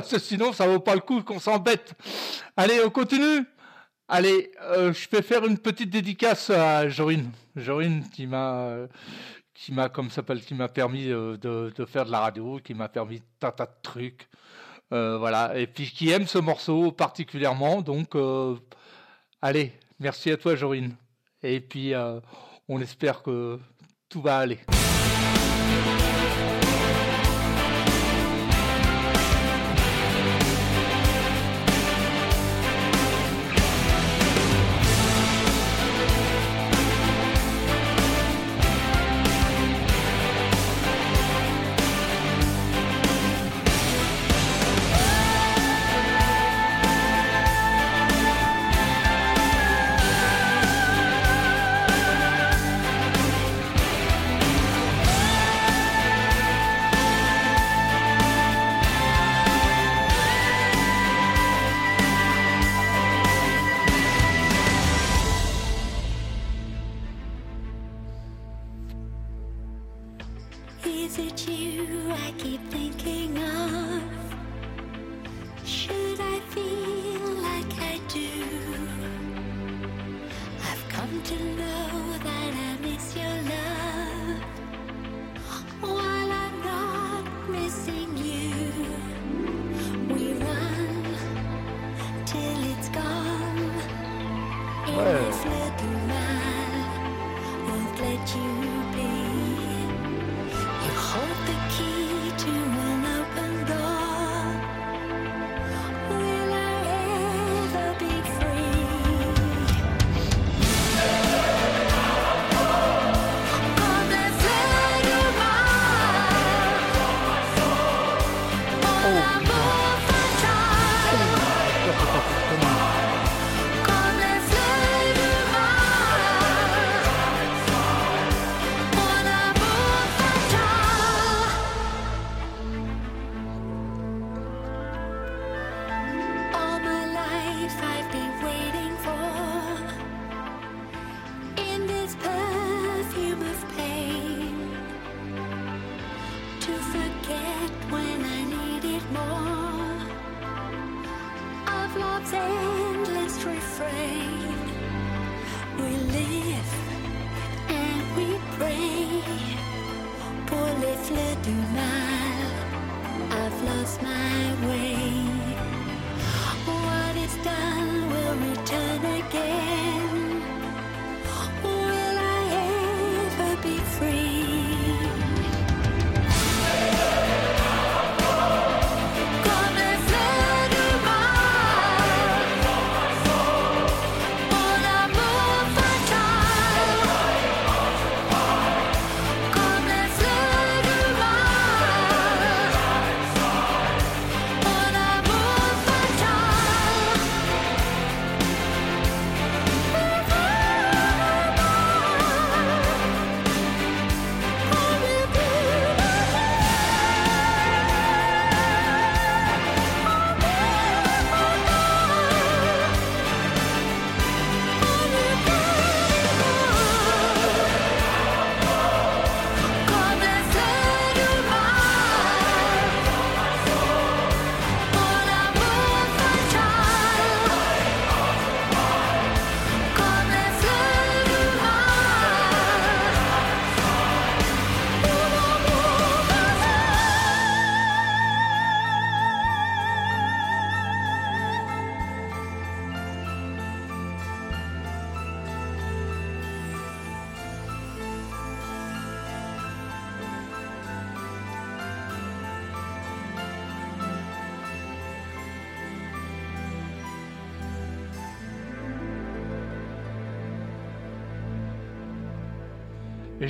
Parce 0.04 0.22
que 0.22 0.28
sinon 0.28 0.52
ça 0.52 0.66
vaut 0.66 0.80
pas 0.80 0.94
le 0.94 1.00
coup 1.00 1.22
qu'on 1.22 1.38
s'embête. 1.38 1.94
Allez, 2.56 2.80
on 2.84 2.90
continue. 2.90 3.46
Allez, 4.06 4.52
euh, 4.62 4.92
je 4.92 5.08
vais 5.08 5.22
faire 5.22 5.46
une 5.46 5.56
petite 5.56 5.88
dédicace 5.88 6.50
à 6.50 6.88
Jorine. 6.90 7.30
Jorine 7.56 8.04
qui 8.10 8.26
m'a, 8.26 8.86
qui 9.54 9.72
m'a, 9.72 9.88
comme 9.88 10.08
qui 10.10 10.54
m'a 10.54 10.68
permis 10.68 11.10
euh, 11.10 11.38
de, 11.38 11.84
faire 11.86 12.04
de 12.04 12.10
la 12.10 12.20
radio, 12.20 12.60
qui 12.62 12.74
m'a 12.74 12.90
permis 12.90 13.22
un 13.42 13.50
tas 13.50 13.64
de 13.64 13.82
trucs. 13.82 14.28
Euh, 14.92 15.16
voilà, 15.16 15.58
et 15.58 15.66
puis 15.66 15.86
qui 15.86 16.10
aime 16.10 16.26
ce 16.26 16.38
morceau 16.38 16.92
particulièrement. 16.92 17.80
Donc, 17.80 18.14
allez, 19.40 19.72
merci 19.98 20.30
à 20.30 20.36
toi, 20.36 20.54
Jorine. 20.54 20.94
Et 21.42 21.60
puis, 21.60 21.94
on 22.68 22.80
espère 22.80 23.22
que 23.22 23.58
tout 24.10 24.20
va 24.20 24.36
aller. 24.36 24.58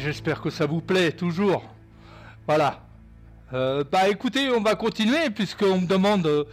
J'espère 0.05 0.43
que 0.43 0.51
ça 0.51 0.67
vous 0.67 0.83
plaît 0.83 1.13
toujours. 1.13 1.65
Voilà. 2.47 2.87
Euh, 3.53 3.85
bah 3.85 4.09
écoutez, 4.09 4.51
on 4.51 4.61
va 4.61 4.75
continuer 4.75 5.31
puisqu'on 5.31 5.81
me 5.81 5.87
demande 5.87 6.27
euh, 6.27 6.45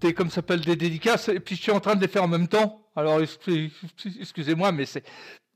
des, 0.00 0.14
comme 0.14 0.30
s'appelle 0.30 0.60
des 0.60 0.74
dédicaces 0.74 1.28
et 1.28 1.38
puis 1.38 1.54
je 1.54 1.62
suis 1.62 1.72
en 1.72 1.80
train 1.80 1.96
de 1.96 2.00
les 2.00 2.08
faire 2.08 2.24
en 2.24 2.28
même 2.28 2.48
temps. 2.48 2.88
Alors 2.96 3.20
excusez-moi, 3.20 4.72
mais 4.72 4.86
c'est 4.86 5.04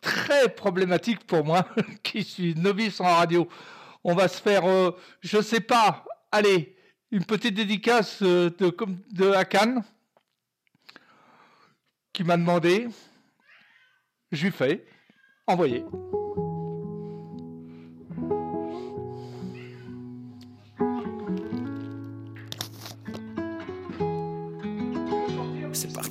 très 0.03 0.55
problématique 0.55 1.27
pour 1.27 1.45
moi 1.45 1.67
qui 2.03 2.23
suis 2.23 2.55
novice 2.55 3.01
en 3.01 3.05
radio. 3.05 3.49
On 4.05 4.15
va 4.15 4.29
se 4.29 4.41
faire, 4.43 4.67
euh, 4.67 4.91
je 5.21 5.41
sais 5.41 5.61
pas, 5.61 6.05
allez, 6.31 6.77
une 7.11 7.25
petite 7.25 7.55
dédicace 7.55 8.23
de, 8.23 8.55
de 9.13 9.31
Hakan 9.33 9.83
qui 12.13 12.25
m'a 12.25 12.37
demandé. 12.37 12.89
Je 14.33 14.45
lui 14.45 14.53
fais. 14.53 14.85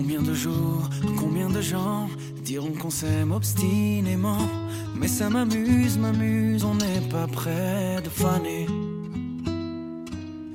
Combien 0.00 0.22
de 0.22 0.32
jours, 0.32 0.88
combien 1.18 1.50
de 1.50 1.60
gens 1.60 2.08
diront 2.42 2.72
qu'on 2.72 2.88
s'aime 2.88 3.32
obstinément? 3.32 4.48
Mais 4.96 5.06
ça 5.06 5.28
m'amuse, 5.28 5.98
m'amuse, 5.98 6.64
on 6.64 6.74
n'est 6.74 7.06
pas 7.10 7.26
près 7.26 8.00
de 8.02 8.08
faner. 8.08 8.66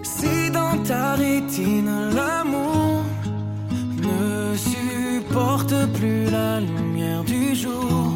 Si 0.02 0.50
dans 0.50 0.82
ta 0.84 1.14
rétine 1.14 2.10
l'amour 2.16 3.04
ne 4.02 4.58
supporte 4.58 5.76
plus 5.94 6.26
la 6.26 6.60
lumière 6.60 7.24
du 7.24 7.54
jour, 7.54 8.14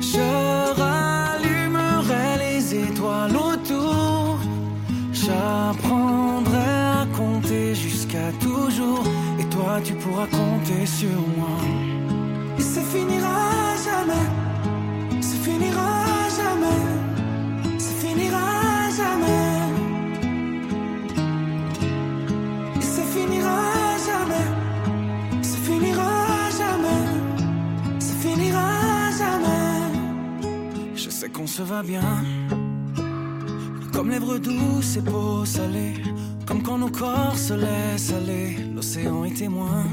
je 0.00 0.74
rallumerai 0.80 2.38
les 2.40 2.74
étoiles 2.74 3.36
autour, 3.36 4.38
j'apprendrai 5.12 6.21
tu 9.84 9.94
pourras 9.94 10.26
compter 10.26 10.86
sur 10.86 11.18
moi. 11.36 11.58
Et 12.58 12.62
ça 12.62 12.80
finira 12.80 13.76
jamais, 13.86 14.28
ça 15.20 15.36
finira 15.44 15.90
jamais, 16.38 16.82
ça 17.78 17.92
finira 18.02 18.46
jamais. 19.00 19.52
Et 22.76 22.82
ça 22.94 23.02
finira 23.14 23.60
jamais, 24.08 24.48
ça 25.42 25.56
finira 25.66 26.10
jamais, 26.60 27.02
ça 27.98 28.14
finira 28.22 28.68
jamais. 29.18 29.74
Je 30.94 31.10
sais 31.10 31.30
qu'on 31.30 31.46
se 31.46 31.62
va 31.62 31.82
bien, 31.82 32.24
comme 33.92 34.10
lèvres 34.10 34.38
douces 34.38 34.96
et 34.96 35.02
peau 35.02 35.44
salée 35.44 35.94
comme 36.52 36.62
quand 36.62 36.76
nos 36.76 36.90
corps 36.90 37.38
se 37.38 37.54
laissent 37.54 38.12
aller, 38.12 38.58
l'océan 38.74 39.24
est 39.24 39.34
témoin. 39.34 39.84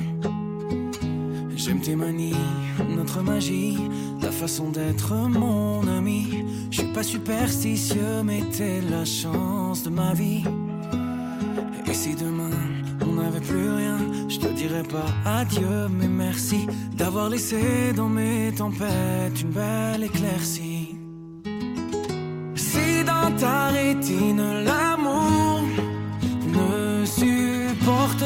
J'aime 1.55 1.79
tes 1.79 1.95
manies, 1.95 2.35
notre 2.97 3.21
magie, 3.21 3.77
ta 4.19 4.29
façon 4.29 4.69
d'être 4.69 5.13
mon 5.13 5.87
ami. 5.87 6.43
Je 6.69 6.81
suis 6.81 6.91
pas 6.91 7.03
superstitieux, 7.03 8.23
mais 8.25 8.41
t'es 8.51 8.81
la 8.81 9.05
chance 9.05 9.83
de 9.83 9.89
ma 9.89 10.13
vie. 10.13 10.43
Et 11.87 11.93
si 11.93 12.13
demain 12.15 12.57
on 13.07 13.13
n'avait 13.13 13.39
plus 13.39 13.69
rien, 13.69 13.97
je 14.27 14.39
te 14.39 14.47
dirais 14.47 14.83
pas 14.83 15.09
adieu, 15.39 15.87
mais 15.89 16.09
merci 16.09 16.67
d'avoir 16.93 17.29
laissé 17.29 17.93
dans 17.95 18.09
mes 18.09 18.51
tempêtes 18.53 19.41
une 19.41 19.51
belle 19.51 20.03
éclaircie. 20.03 20.97
Si 22.55 23.05
dans 23.05 23.31
ta 23.37 23.67
rétine 23.69 24.63
l'amour 24.65 24.88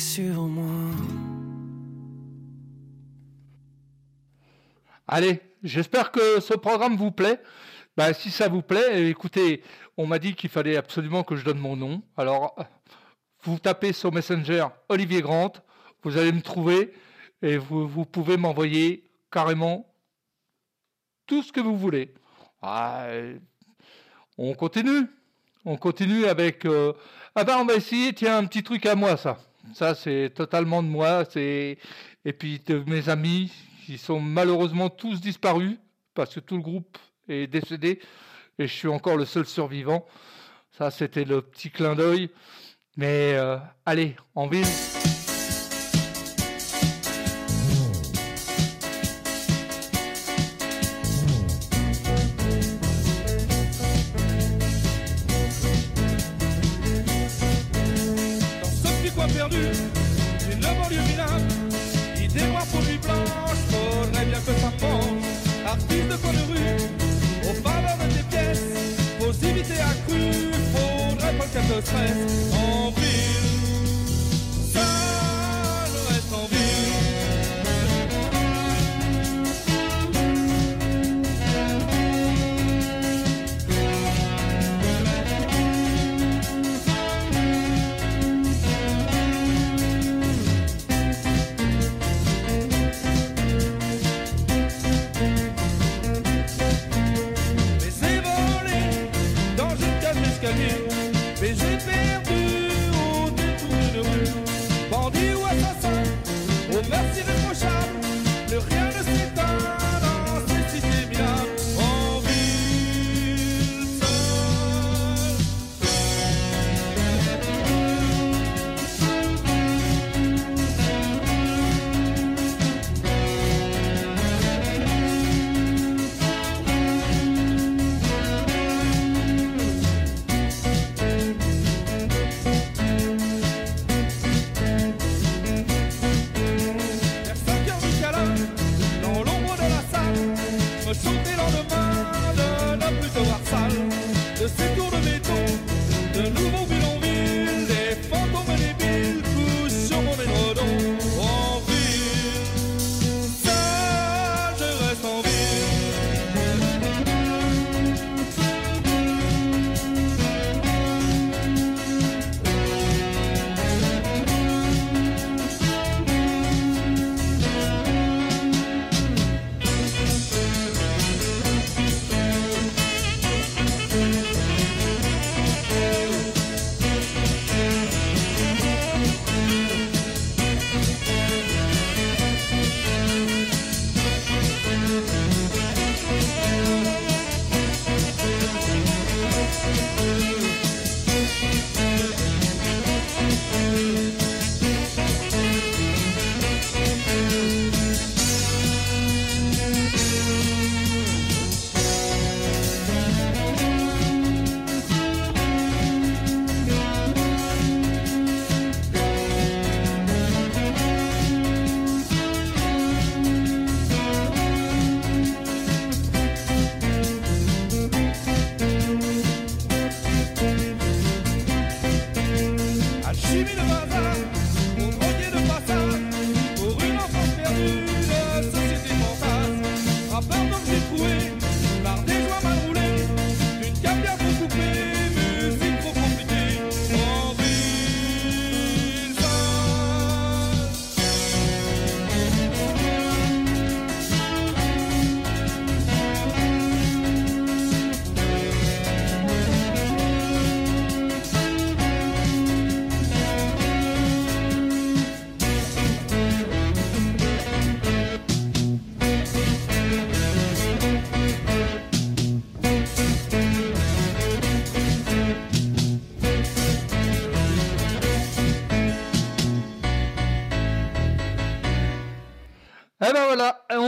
Sur 0.00 0.42
moi. 0.42 0.96
Allez, 5.06 5.40
j'espère 5.62 6.10
que 6.10 6.40
ce 6.40 6.54
programme 6.54 6.96
vous 6.96 7.10
plaît. 7.10 7.40
Bah, 7.96 8.14
si 8.14 8.30
ça 8.30 8.48
vous 8.48 8.62
plaît, 8.62 9.10
écoutez, 9.10 9.62
on 9.96 10.06
m'a 10.06 10.18
dit 10.18 10.34
qu'il 10.34 10.48
fallait 10.48 10.76
absolument 10.76 11.22
que 11.22 11.36
je 11.36 11.44
donne 11.44 11.58
mon 11.58 11.76
nom. 11.76 12.02
Alors, 12.16 12.56
vous 13.42 13.58
tapez 13.58 13.92
sur 13.92 14.12
Messenger 14.12 14.68
Olivier 14.88 15.20
Grant, 15.20 15.52
vous 16.02 16.16
allez 16.16 16.32
me 16.32 16.40
trouver 16.40 16.94
et 17.42 17.58
vous, 17.58 17.86
vous 17.86 18.06
pouvez 18.06 18.36
m'envoyer 18.38 19.10
carrément 19.30 19.94
tout 21.26 21.42
ce 21.42 21.52
que 21.52 21.60
vous 21.60 21.76
voulez. 21.76 22.14
Ah, 22.62 23.06
on 24.38 24.54
continue. 24.54 25.06
On 25.66 25.76
continue 25.76 26.24
avec. 26.24 26.64
Euh, 26.64 26.94
ah 27.34 27.44
ben, 27.44 27.58
on 27.58 27.66
va 27.66 27.74
essayer. 27.74 28.14
Tiens, 28.14 28.38
un 28.38 28.46
petit 28.46 28.62
truc 28.62 28.86
à 28.86 28.94
moi, 28.94 29.18
ça. 29.18 29.36
Ça, 29.74 29.94
c'est 29.94 30.30
totalement 30.34 30.82
de 30.82 30.88
moi. 30.88 31.24
C'est 31.28 31.78
et 32.24 32.32
puis 32.32 32.60
de 32.66 32.82
mes 32.86 33.08
amis 33.08 33.52
qui 33.86 33.98
sont 33.98 34.20
malheureusement 34.20 34.90
tous 34.90 35.20
disparus 35.20 35.78
parce 36.14 36.34
que 36.34 36.40
tout 36.40 36.56
le 36.56 36.62
groupe 36.62 36.98
est 37.28 37.46
décédé 37.46 38.00
et 38.58 38.66
je 38.66 38.72
suis 38.72 38.88
encore 38.88 39.16
le 39.16 39.24
seul 39.24 39.46
survivant. 39.46 40.06
Ça, 40.72 40.90
c'était 40.90 41.24
le 41.24 41.42
petit 41.42 41.70
clin 41.70 41.94
d'œil. 41.94 42.30
Mais 42.96 43.34
euh, 43.34 43.56
allez, 43.86 44.16
en 44.34 44.46
ville. 44.48 44.66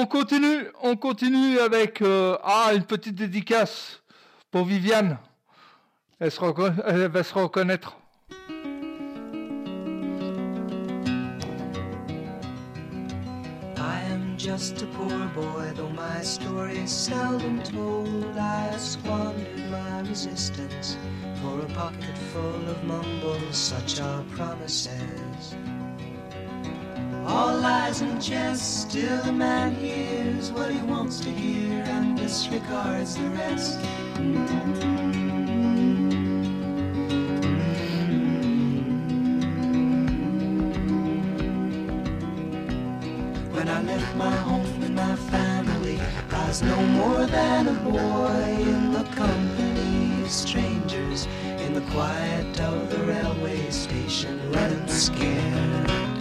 on 0.02 0.06
continue, 0.06 0.66
on 0.82 0.96
continue 0.96 1.60
avec 1.60 2.02
euh, 2.02 2.36
ah, 2.42 2.72
une 2.74 2.82
petite 2.82 3.14
dédicace 3.14 4.02
pour 4.50 4.64
Viviane. 4.64 5.16
Elle, 6.18 6.32
se 6.32 6.82
elle 6.86 7.08
va 7.08 7.22
se 7.22 7.34
reconnaître. 7.34 7.96
I 13.76 14.00
am 14.10 14.36
just 14.36 14.82
a 14.82 14.86
poor 14.86 15.08
boy, 15.36 15.72
though 15.76 15.88
my 15.90 16.22
story 16.22 16.78
is 16.78 16.90
seldom 16.90 17.62
told. 17.62 18.36
I 18.36 18.76
squandered 18.78 19.70
my 19.70 20.00
resistance 20.08 20.96
for 21.40 21.60
a 21.60 21.68
pocket 21.74 22.18
full 22.32 22.68
of 22.68 22.82
mumbles, 22.84 23.56
such 23.56 24.00
are 24.00 24.24
promises. 24.34 25.54
All 27.24 27.56
lies 27.56 28.00
and 28.00 28.20
jest, 28.20 28.88
still 28.88 29.20
a 29.22 29.32
man 29.32 29.74
hears 29.76 30.50
what 30.50 30.70
he 30.72 30.80
wants 30.82 31.20
to 31.20 31.30
hear 31.30 31.84
and 31.84 32.16
disregards 32.16 33.16
the 33.16 33.28
rest. 33.30 33.78
When 43.54 43.68
I 43.68 43.82
left 43.82 44.16
my 44.16 44.34
home 44.36 44.82
and 44.82 44.96
my 44.96 45.16
family, 45.16 46.00
I 46.32 46.48
was 46.48 46.62
no 46.62 46.76
more 46.82 47.26
than 47.26 47.68
a 47.68 47.74
boy 47.74 48.56
in 48.58 48.92
the 48.92 49.04
company 49.14 50.22
of 50.22 50.30
strangers 50.30 51.26
in 51.60 51.74
the 51.74 51.82
quiet 51.92 52.60
of 52.60 52.90
the 52.90 52.98
railway 53.04 53.70
station, 53.70 54.40
running 54.50 54.88
scared. 54.88 56.11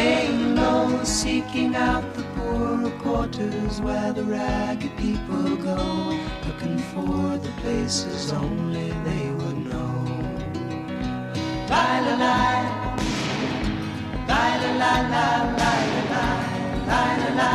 Laying 0.00 0.54
low, 0.54 1.04
seeking 1.04 1.76
out 1.76 2.14
the 2.14 2.22
poorer 2.34 2.90
quarters 3.02 3.82
where 3.82 4.14
the 4.14 4.24
ragged 4.24 4.96
people 4.96 5.56
go, 5.56 5.76
looking 6.46 6.78
for 6.90 7.36
the 7.44 7.52
places 7.60 8.32
only 8.32 8.88
they 9.08 9.24
would 9.38 9.58
know. 9.70 9.92
La 11.68 11.86
la 12.06 12.14
la. 12.24 12.38
La 14.30 14.44
la 14.62 14.70
la 14.82 14.94
la 15.12 15.26
la 15.60 15.74
la 16.08 16.24
la 16.90 16.90
la 16.90 17.04
la 17.36 17.52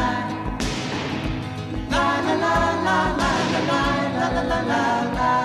la 1.93 2.06
la 2.43 2.58
la 2.86 3.00
la 3.18 3.28
la 3.28 3.80
la 4.18 4.41
la 4.50 4.60
la 4.70 4.82
la 5.18 5.45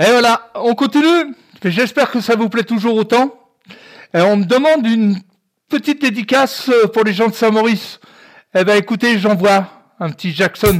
Et 0.00 0.10
voilà, 0.10 0.50
on 0.54 0.74
continue. 0.74 1.34
J'espère 1.62 2.10
que 2.10 2.22
ça 2.22 2.34
vous 2.34 2.48
plaît 2.48 2.64
toujours 2.64 2.94
autant. 2.94 3.38
Et 4.14 4.20
on 4.22 4.38
me 4.38 4.44
demande 4.44 4.86
une 4.86 5.20
petite 5.68 6.00
dédicace 6.00 6.70
pour 6.94 7.04
les 7.04 7.12
gens 7.12 7.28
de 7.28 7.34
Saint-Maurice. 7.34 8.00
Eh 8.54 8.64
ben 8.64 8.76
écoutez, 8.78 9.18
j'envoie 9.18 9.68
un 10.00 10.08
petit 10.08 10.32
Jackson. 10.32 10.78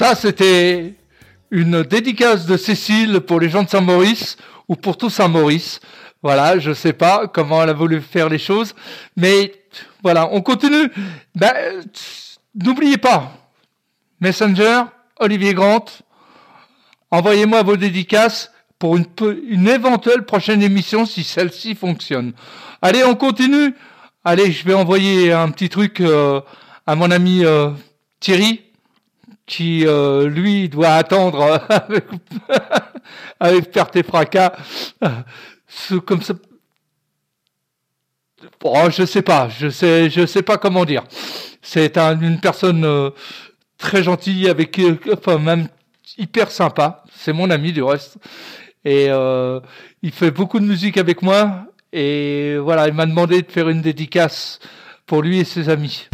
Ça, 0.00 0.14
c'était 0.14 0.94
une 1.50 1.82
dédicace 1.82 2.46
de 2.46 2.56
Cécile 2.56 3.20
pour 3.20 3.38
les 3.38 3.50
gens 3.50 3.64
de 3.64 3.68
Saint-Maurice 3.68 4.38
ou 4.66 4.74
pour 4.74 4.96
tout 4.96 5.10
Saint-Maurice. 5.10 5.78
Voilà, 6.22 6.58
je 6.58 6.72
sais 6.72 6.94
pas 6.94 7.28
comment 7.28 7.62
elle 7.62 7.68
a 7.68 7.74
voulu 7.74 8.00
faire 8.00 8.30
les 8.30 8.38
choses, 8.38 8.74
mais 9.14 9.52
voilà, 10.02 10.26
on 10.32 10.40
continue. 10.40 10.90
Ben, 11.34 11.52
n'oubliez 12.54 12.96
pas, 12.96 13.30
Messenger, 14.22 14.84
Olivier 15.18 15.52
Grant, 15.52 15.84
envoyez-moi 17.10 17.62
vos 17.62 17.76
dédicaces 17.76 18.50
pour 18.78 18.96
une, 18.96 19.04
une 19.50 19.68
éventuelle 19.68 20.24
prochaine 20.24 20.62
émission 20.62 21.04
si 21.04 21.24
celle-ci 21.24 21.74
fonctionne. 21.74 22.32
Allez, 22.80 23.04
on 23.04 23.16
continue. 23.16 23.74
Allez, 24.24 24.50
je 24.50 24.64
vais 24.64 24.72
envoyer 24.72 25.30
un 25.30 25.50
petit 25.50 25.68
truc 25.68 26.00
euh, 26.00 26.40
à 26.86 26.94
mon 26.94 27.10
ami 27.10 27.44
euh, 27.44 27.68
Thierry, 28.18 28.62
qui 29.50 29.84
euh, 29.84 30.28
lui 30.28 30.68
doit 30.68 30.92
attendre 30.92 31.60
avec, 31.68 32.04
avec 33.40 33.72
perte 33.72 33.96
et 33.96 34.04
fracas. 34.04 34.52
comme 36.06 36.22
ça. 36.22 36.34
Oh, 38.62 38.86
je 38.90 39.04
sais 39.04 39.22
pas, 39.22 39.48
je 39.48 39.68
sais, 39.68 40.08
je 40.08 40.24
sais 40.24 40.42
pas 40.42 40.56
comment 40.56 40.84
dire. 40.84 41.02
C'est 41.62 41.98
une 41.98 42.38
personne 42.40 43.10
très 43.76 44.02
gentille, 44.02 44.48
avec, 44.48 44.80
enfin 45.12 45.38
même 45.38 45.66
hyper 46.16 46.50
sympa. 46.50 47.02
C'est 47.12 47.32
mon 47.32 47.50
ami 47.50 47.72
du 47.72 47.82
reste. 47.82 48.18
Et 48.84 49.08
il 50.02 50.12
fait 50.12 50.30
beaucoup 50.30 50.60
de 50.60 50.64
musique 50.64 50.96
avec 50.96 51.22
moi. 51.22 51.64
Et 51.92 52.56
voilà, 52.58 52.86
il 52.86 52.94
m'a 52.94 53.06
demandé 53.06 53.42
de 53.42 53.50
faire 53.50 53.68
une 53.68 53.82
dédicace 53.82 54.60
pour 55.06 55.22
lui 55.22 55.40
et 55.40 55.44
ses 55.44 55.68
amis. 55.68 56.08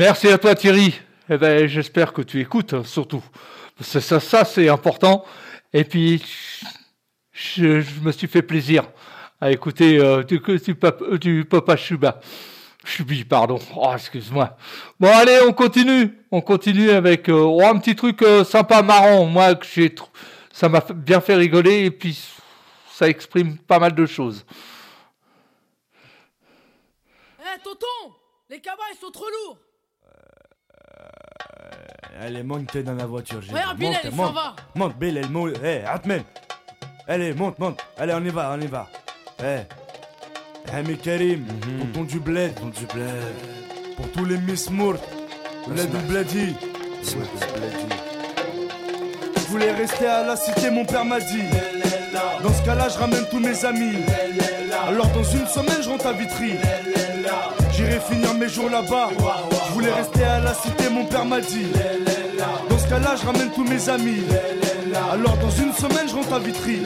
Merci 0.00 0.28
à 0.28 0.38
toi 0.38 0.54
Thierry. 0.54 0.98
Eh 1.28 1.36
ben, 1.36 1.66
j'espère 1.66 2.14
que 2.14 2.22
tu 2.22 2.40
écoutes 2.40 2.72
hein, 2.72 2.84
surtout. 2.84 3.22
Ça, 3.82 4.00
ça, 4.00 4.18
ça 4.18 4.46
c'est 4.46 4.66
important. 4.70 5.26
Et 5.74 5.84
puis, 5.84 6.24
je, 7.32 7.82
me 8.00 8.10
suis 8.10 8.26
fait 8.26 8.40
plaisir 8.40 8.84
à 9.42 9.50
écouter 9.50 9.98
euh, 9.98 10.22
du, 10.22 10.38
du, 10.38 10.74
pop, 10.74 11.16
du 11.16 11.44
Papa 11.44 11.76
Chuba. 11.76 12.18
Chubi, 12.82 13.24
pardon. 13.26 13.58
Oh, 13.76 13.92
excuse-moi. 13.92 14.56
Bon, 14.98 15.10
allez, 15.12 15.38
on 15.46 15.52
continue. 15.52 16.18
On 16.30 16.40
continue 16.40 16.92
avec 16.92 17.28
euh, 17.28 17.34
oh, 17.34 17.60
un 17.62 17.78
petit 17.78 17.94
truc 17.94 18.22
euh, 18.22 18.42
sympa, 18.42 18.80
marrant. 18.80 19.26
Moi, 19.26 19.52
j'ai, 19.70 19.94
ça 20.50 20.70
m'a 20.70 20.80
bien 20.80 21.20
fait 21.20 21.34
rigoler 21.34 21.84
et 21.84 21.90
puis 21.90 22.18
ça 22.90 23.06
exprime 23.06 23.58
pas 23.58 23.78
mal 23.78 23.94
de 23.94 24.06
choses. 24.06 24.46
Hey, 27.38 27.60
tonton 27.62 28.14
Les 28.48 28.60
cabas, 28.60 28.84
ils 28.94 28.98
sont 28.98 29.10
trop 29.10 29.28
lourds 29.28 29.58
euh, 29.58 29.69
Allez, 32.20 32.42
monte 32.42 32.76
dans 32.78 32.94
la 32.94 33.06
voiture. 33.06 33.40
Regarde, 33.48 33.78
Bilal, 33.78 34.00
il 34.04 34.10
s'en 34.10 34.32
va 34.32 34.54
Monte, 34.74 34.96
Bilal, 34.98 35.28
monte. 35.30 35.56
Hé, 35.62 35.66
hey, 35.66 35.82
Atmen 35.86 36.22
Allez, 37.08 37.32
monte, 37.34 37.58
monte. 37.58 37.80
Allez, 37.98 38.14
on 38.14 38.24
y 38.24 38.28
va, 38.30 38.52
on 38.56 38.60
y 38.60 38.66
va. 38.66 38.86
Hé 39.40 39.44
hey. 39.46 39.60
Hami 40.72 40.96
Karim, 40.98 41.44
Mhm. 41.44 41.80
tonton 41.92 42.04
du 42.04 42.20
bled. 42.20 42.54
Tonton 42.54 42.68
du 42.78 42.86
bled. 42.86 43.96
Pour 43.96 44.10
tous 44.12 44.24
les 44.24 44.38
Miss 44.38 44.70
Mourt. 44.70 44.96
Bled 45.66 45.88
ou 45.94 45.98
Bledi. 46.08 46.54
Je 49.36 49.46
voulais 49.48 49.72
rester 49.72 50.06
à 50.06 50.22
la 50.24 50.36
cité, 50.36 50.70
mon 50.70 50.84
père 50.84 51.04
m'a 51.04 51.18
dit. 51.20 51.42
Dans 52.42 52.52
ce 52.52 52.62
cas-là, 52.64 52.88
je 52.88 52.98
ramène 52.98 53.24
tous 53.30 53.40
mes 53.40 53.64
amis. 53.64 53.96
Alors 54.86 55.08
dans 55.08 55.24
une 55.24 55.46
semaine, 55.46 55.82
je 55.82 55.88
rentre 55.88 56.06
à 56.06 56.12
Vitry. 56.12 56.52
J'irai 57.72 57.98
finir 58.00 58.34
mes 58.34 58.48
jours 58.48 58.70
là-bas. 58.70 59.08
Je 59.80 59.86
voulais 59.86 59.98
rester 59.98 60.24
à 60.24 60.40
la 60.40 60.52
cité, 60.52 60.90
mon 60.90 61.06
père 61.06 61.24
m'a 61.24 61.40
dit. 61.40 61.68
Dans 62.68 62.78
ce 62.78 62.86
cas-là, 62.86 63.16
je 63.18 63.24
ramène 63.24 63.50
tous 63.54 63.64
mes 63.64 63.88
amis. 63.88 64.24
Alors 65.10 65.38
dans 65.38 65.50
une 65.50 65.72
semaine, 65.72 66.06
je 66.06 66.14
rentre 66.16 66.34
à 66.34 66.38
Vitry. 66.38 66.82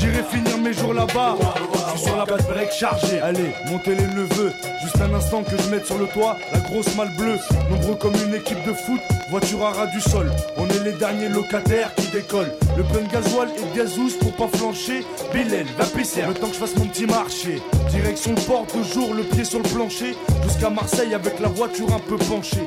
J'irai 0.00 0.22
finir 0.22 0.56
mes 0.56 0.72
jours 0.72 0.94
là-bas. 0.94 1.36
Je 1.74 1.90
suis 1.90 2.06
sur 2.06 2.16
la 2.16 2.24
place 2.24 2.46
break 2.46 2.72
chargée. 2.72 3.20
Allez, 3.20 3.52
montez 3.66 3.94
les 3.94 4.06
neveux. 4.06 4.50
Juste 4.82 4.98
un 4.98 5.12
instant 5.12 5.42
que 5.42 5.56
je 5.62 5.68
mette 5.68 5.84
sur 5.84 5.98
le 5.98 6.06
toit 6.06 6.38
la 6.54 6.60
grosse 6.60 6.96
malle 6.96 7.14
bleue. 7.18 7.36
Nombreux 7.68 7.96
comme 7.96 8.14
une 8.26 8.34
équipe 8.34 8.64
de 8.66 8.72
foot, 8.72 9.00
voiture 9.28 9.62
à 9.66 9.72
ras 9.72 9.86
du 9.88 10.00
sol. 10.00 10.32
On 10.56 10.66
est 10.68 10.84
les 10.84 10.92
derniers 10.92 11.28
locataires 11.28 11.94
qui 11.96 12.06
décollent. 12.06 12.52
Le 12.78 12.82
plein 12.84 13.02
de 13.02 13.12
gasoil 13.12 13.50
et 13.58 13.60
de 13.60 13.76
gazous 13.76 14.16
pour 14.20 14.32
pas 14.32 14.56
flancher. 14.56 15.04
Bilal, 15.34 15.66
va 15.76 15.84
pisser. 15.84 16.22
Le 16.26 16.32
temps 16.32 16.48
que 16.48 16.54
je 16.54 16.60
fasse 16.60 16.76
mon 16.76 16.86
petit 16.86 17.04
marché. 17.04 17.60
Direction 17.90 18.34
le 18.34 18.40
port, 18.40 18.66
toujours 18.66 19.12
le 19.12 19.22
pied 19.22 19.44
sur 19.44 19.58
le 19.58 19.68
plancher. 19.68 20.16
Jusqu'à 20.44 20.70
Marseille 20.70 21.12
avec 21.12 21.38
la 21.40 21.48
voiture 21.48 21.92
un 21.92 22.00
peu 22.00 22.16
penchée. 22.16 22.66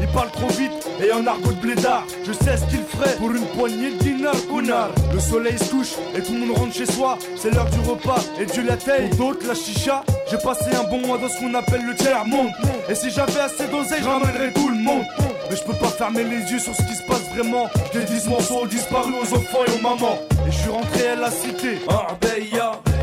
il 0.00 0.08
parle 0.08 0.30
trop 0.30 0.48
vite 0.48 0.72
et 1.02 1.12
en 1.12 1.26
argot 1.26 1.52
de 1.52 1.60
blédard. 1.60 2.04
Je 2.24 2.32
sais 2.32 2.56
ce 2.56 2.64
qu'il 2.66 2.82
ferait 2.84 3.16
pour 3.16 3.30
une 3.30 3.46
poignée 3.46 3.90
de. 3.90 4.12
Le 5.12 5.18
soleil 5.18 5.58
se 5.58 5.70
couche 5.70 5.94
et 6.16 6.20
tout 6.20 6.32
le 6.32 6.40
monde 6.40 6.56
rentre 6.56 6.74
chez 6.74 6.86
soi. 6.86 7.18
C'est 7.36 7.50
l'heure 7.50 7.68
du 7.70 7.80
repas 7.80 8.20
et 8.40 8.46
Dieu 8.46 8.64
la 8.64 8.76
d'autres, 9.16 9.46
la 9.46 9.54
chicha. 9.54 10.04
J'ai 10.30 10.38
passé 10.38 10.66
un 10.74 10.88
bon 10.88 11.06
mois 11.06 11.18
dans 11.18 11.28
ce 11.28 11.38
qu'on 11.38 11.52
appelle 11.54 11.84
le 11.84 11.94
tiers 11.94 12.24
monde. 12.26 12.50
Et 12.88 12.94
si 12.94 13.10
j'avais 13.10 13.40
assez 13.40 13.66
d'oseille, 13.66 14.02
je 14.02 14.08
ramènerais 14.08 14.52
tout 14.52 14.68
le 14.68 14.76
monde. 14.76 15.02
Mais 15.50 15.56
je 15.56 15.62
peux 15.64 15.74
pas 15.74 15.88
fermer 15.88 16.22
les 16.24 16.50
yeux 16.50 16.58
sur 16.58 16.74
ce 16.74 16.82
qui 16.82 16.94
se 16.94 17.02
passe 17.02 17.28
vraiment. 17.34 17.68
J'ai 17.92 18.04
10 18.04 18.28
morceaux 18.28 18.66
disparus 18.66 19.14
aux 19.20 19.36
enfants 19.36 19.64
et 19.66 19.78
aux 19.78 19.82
mamans. 19.82 20.18
Et 20.46 20.52
je 20.52 20.58
suis 20.58 20.70
rentré 20.70 21.08
à 21.08 21.16
la 21.16 21.30
cité. 21.30 21.78
Arbeya, 21.88 22.72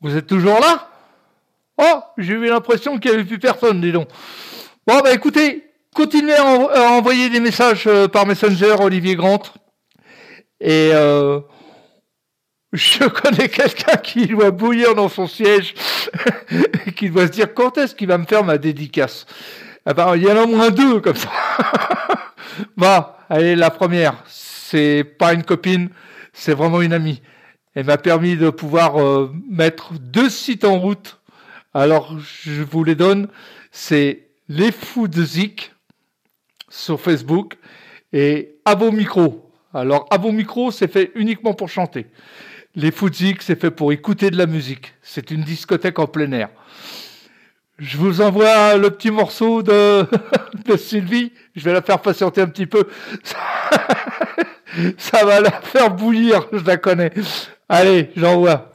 Vous 0.00 0.16
êtes 0.16 0.26
toujours 0.26 0.60
là? 0.60 0.88
Oh, 1.76 2.02
j'ai 2.18 2.34
eu 2.34 2.46
l'impression 2.46 2.98
qu'il 2.98 3.10
n'y 3.10 3.16
avait 3.16 3.26
plus 3.26 3.38
personne, 3.38 3.80
dis 3.80 3.92
donc. 3.92 4.08
Bon, 4.86 5.00
bah 5.00 5.12
écoutez, 5.12 5.64
continuez 5.94 6.34
à, 6.34 6.44
en 6.44 6.68
à 6.68 6.80
envoyer 6.90 7.28
des 7.30 7.40
messages 7.40 7.86
euh, 7.86 8.08
par 8.08 8.26
Messenger, 8.26 8.76
Olivier 8.80 9.16
Grant. 9.16 9.42
Et 10.60 10.90
euh, 10.92 11.40
je 12.72 13.04
connais 13.08 13.48
quelqu'un 13.48 13.96
qui 13.96 14.26
doit 14.26 14.50
bouillir 14.50 14.94
dans 14.94 15.08
son 15.08 15.26
siège, 15.26 15.74
qui 16.96 17.10
doit 17.10 17.26
se 17.26 17.32
dire 17.32 17.54
quand 17.54 17.78
est-ce 17.78 17.94
qu'il 17.94 18.08
va 18.08 18.18
me 18.18 18.26
faire 18.26 18.44
ma 18.44 18.58
dédicace? 18.58 19.26
Ah 19.86 19.94
ben, 19.94 20.16
il 20.16 20.22
y 20.22 20.30
en 20.30 20.36
a 20.36 20.42
au 20.42 20.46
moins 20.46 20.70
deux 20.70 21.00
comme 21.00 21.16
ça. 21.16 21.30
bon, 22.76 23.04
allez, 23.30 23.56
la 23.56 23.70
première, 23.70 24.22
c'est 24.26 25.04
pas 25.04 25.32
une 25.32 25.44
copine, 25.44 25.90
c'est 26.32 26.54
vraiment 26.54 26.82
une 26.82 26.92
amie. 26.92 27.22
Elle 27.74 27.86
m'a 27.86 27.98
permis 27.98 28.36
de 28.36 28.50
pouvoir 28.50 29.00
euh, 29.00 29.32
mettre 29.48 29.92
deux 29.94 30.30
sites 30.30 30.64
en 30.64 30.78
route. 30.78 31.20
Alors, 31.74 32.16
je 32.18 32.62
vous 32.62 32.84
les 32.84 32.94
donne. 32.94 33.28
C'est 33.70 34.28
Les 34.48 34.72
Fous 34.72 35.08
de 35.08 35.22
Zik 35.24 35.72
sur 36.68 37.00
Facebook 37.00 37.58
et 38.12 38.56
À. 38.64 38.76
Alors, 39.74 40.06
À 40.10 40.18
vos 40.18 40.32
c'est 40.70 40.90
fait 40.90 41.12
uniquement 41.14 41.54
pour 41.54 41.68
chanter. 41.68 42.06
Les 42.74 42.90
Fous 42.90 43.10
de 43.10 43.14
Zik, 43.14 43.42
c'est 43.42 43.60
fait 43.60 43.70
pour 43.70 43.92
écouter 43.92 44.30
de 44.30 44.36
la 44.36 44.46
musique. 44.46 44.94
C'est 45.02 45.30
une 45.30 45.42
discothèque 45.42 45.98
en 45.98 46.06
plein 46.06 46.32
air. 46.32 46.48
Je 47.78 47.96
vous 47.96 48.20
envoie 48.20 48.76
le 48.76 48.90
petit 48.90 49.10
morceau 49.10 49.62
de 49.62 50.04
Sylvie. 50.76 51.32
Je 51.54 51.64
vais 51.64 51.72
la 51.72 51.82
faire 51.82 52.00
patienter 52.00 52.40
un 52.40 52.48
petit 52.48 52.66
peu. 52.66 52.88
Ça, 54.98 55.24
va 55.24 55.40
la 55.40 55.50
faire 55.50 55.90
bouillir, 55.90 56.46
je 56.52 56.64
la 56.64 56.76
connais. 56.76 57.12
Allez, 57.68 58.10
j'envoie. 58.16 58.67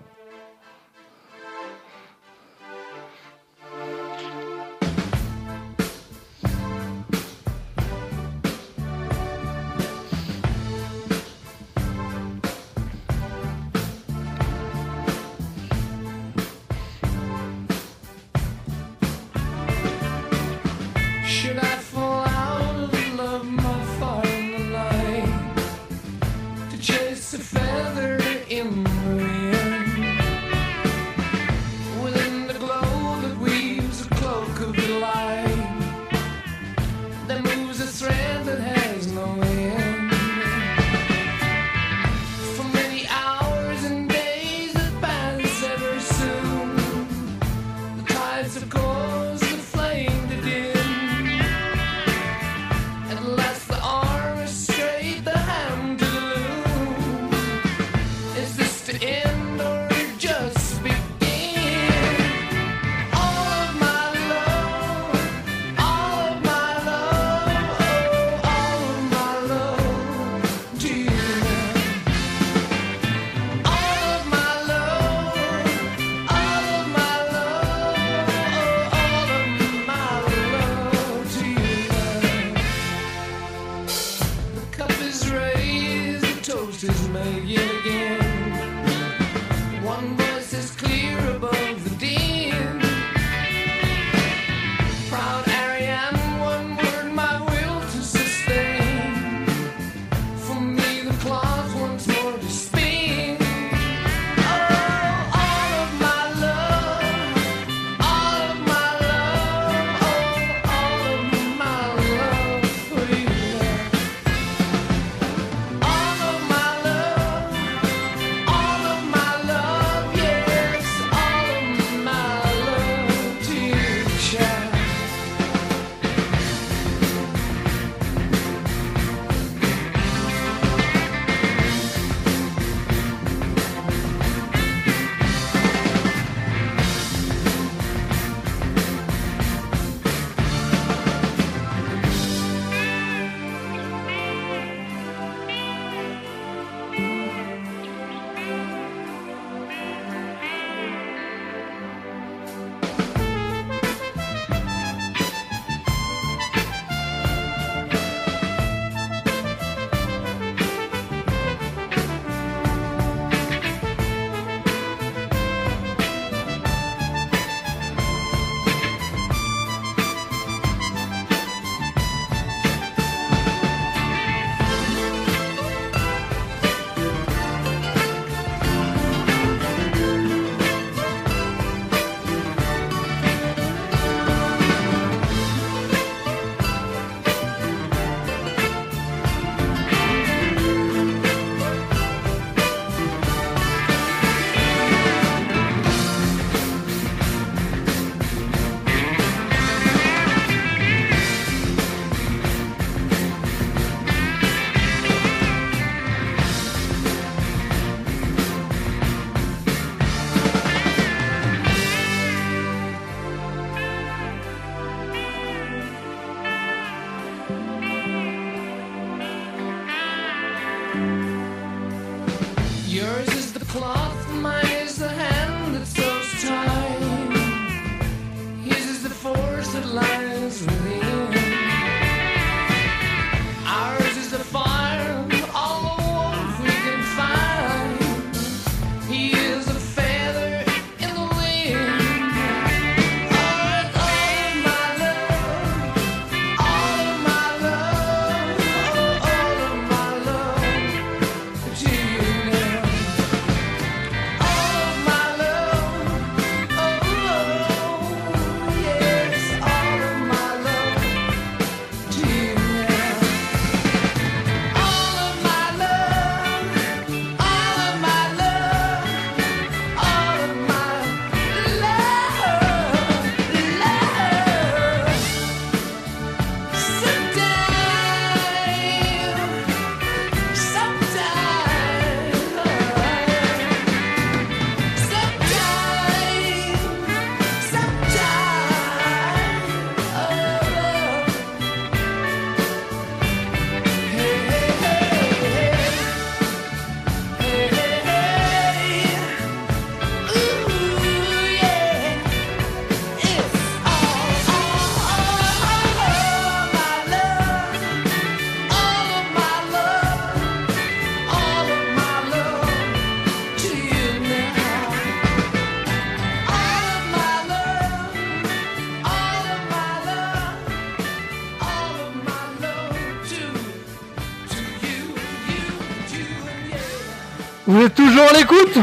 L'écoute 328.37 328.77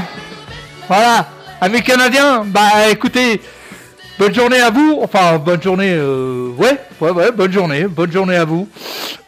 Voilà. 0.89 1.27
Amis 1.63 1.83
canadiens, 1.83 2.43
bah 2.47 2.89
écoutez, 2.91 3.39
bonne 4.19 4.35
journée 4.35 4.61
à 4.61 4.71
vous. 4.71 4.99
Enfin, 5.03 5.37
bonne 5.39 5.61
journée, 5.63 5.93
euh, 5.93 6.49
ouais, 6.57 6.79
ouais, 7.03 7.11
ouais, 7.11 7.33
bonne 7.33 7.53
journée, 7.53 7.85
bonne 7.85 8.11
journée 8.11 8.37
à 8.37 8.47
vous. 8.47 8.67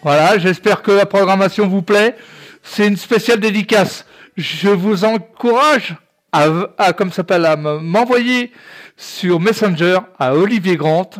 Voilà, 0.03 0.39
j'espère 0.39 0.81
que 0.81 0.93
la 0.93 1.05
programmation 1.05 1.69
vous 1.69 1.83
plaît. 1.83 2.17
C'est 2.63 2.87
une 2.87 2.97
spéciale 2.97 3.39
dédicace. 3.39 4.07
Je 4.39 4.71
vous 4.71 5.05
encourage 5.05 5.95
à, 6.33 6.47
à 6.79 6.95
comme 6.95 7.11
ça 7.11 7.17
s'appelle, 7.17 7.45
à 7.45 7.57
me- 7.57 7.81
m'envoyer 7.81 8.51
sur 8.97 9.39
Messenger 9.41 9.99
à 10.19 10.35
Olivier 10.35 10.77
Grant 10.77 11.11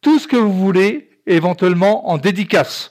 tout 0.00 0.18
ce 0.18 0.26
que 0.26 0.36
vous 0.36 0.52
voulez, 0.54 1.10
éventuellement 1.26 2.08
en 2.08 2.16
dédicace. 2.16 2.90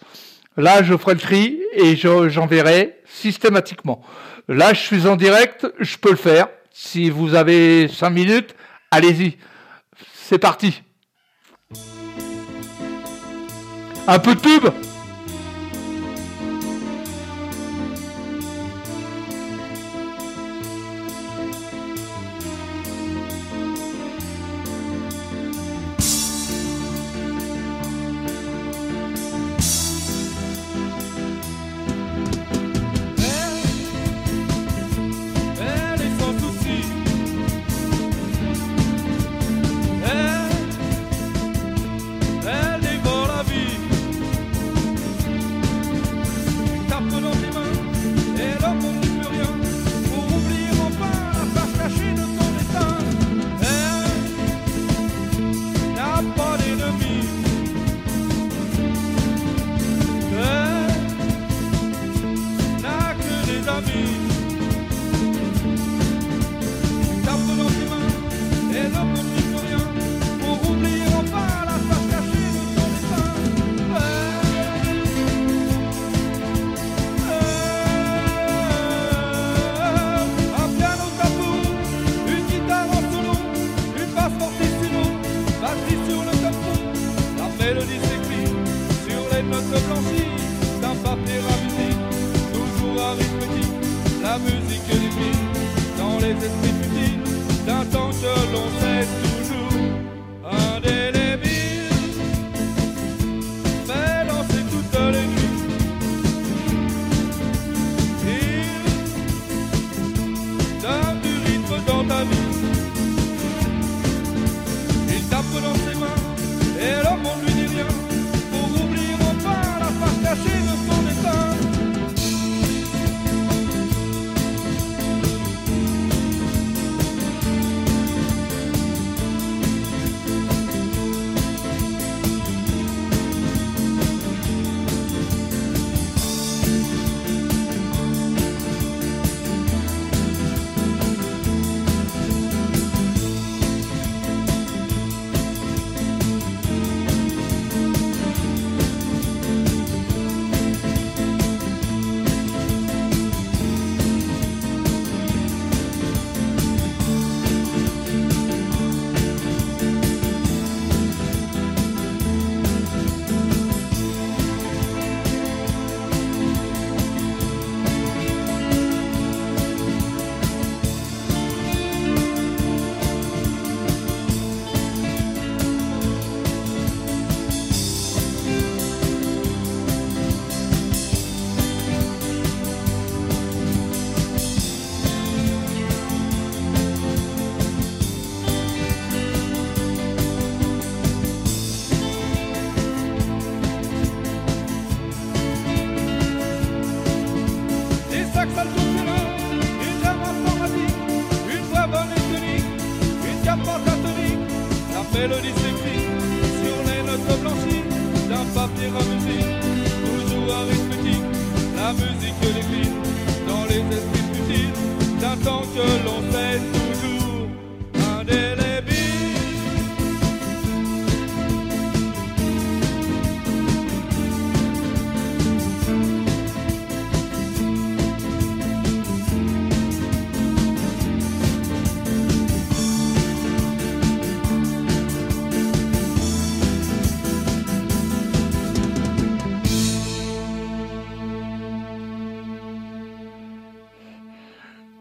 Là, 0.57 0.83
je 0.83 0.95
ferai 0.95 1.15
le 1.15 1.19
tri 1.19 1.59
et 1.73 1.95
je- 1.95 2.29
j'enverrai 2.29 2.97
systématiquement. 3.05 4.03
Là, 4.47 4.73
je 4.73 4.79
suis 4.79 5.07
en 5.07 5.15
direct, 5.15 5.67
je 5.79 5.97
peux 5.97 6.11
le 6.11 6.15
faire. 6.15 6.47
Si 6.71 7.09
vous 7.09 7.35
avez 7.35 7.87
cinq 7.89 8.11
minutes, 8.11 8.55
allez-y. 8.91 9.37
C'est 10.13 10.39
parti. 10.39 10.81
Un 14.07 14.19
peu 14.19 14.35
de 14.35 14.39
pub? 14.39 14.71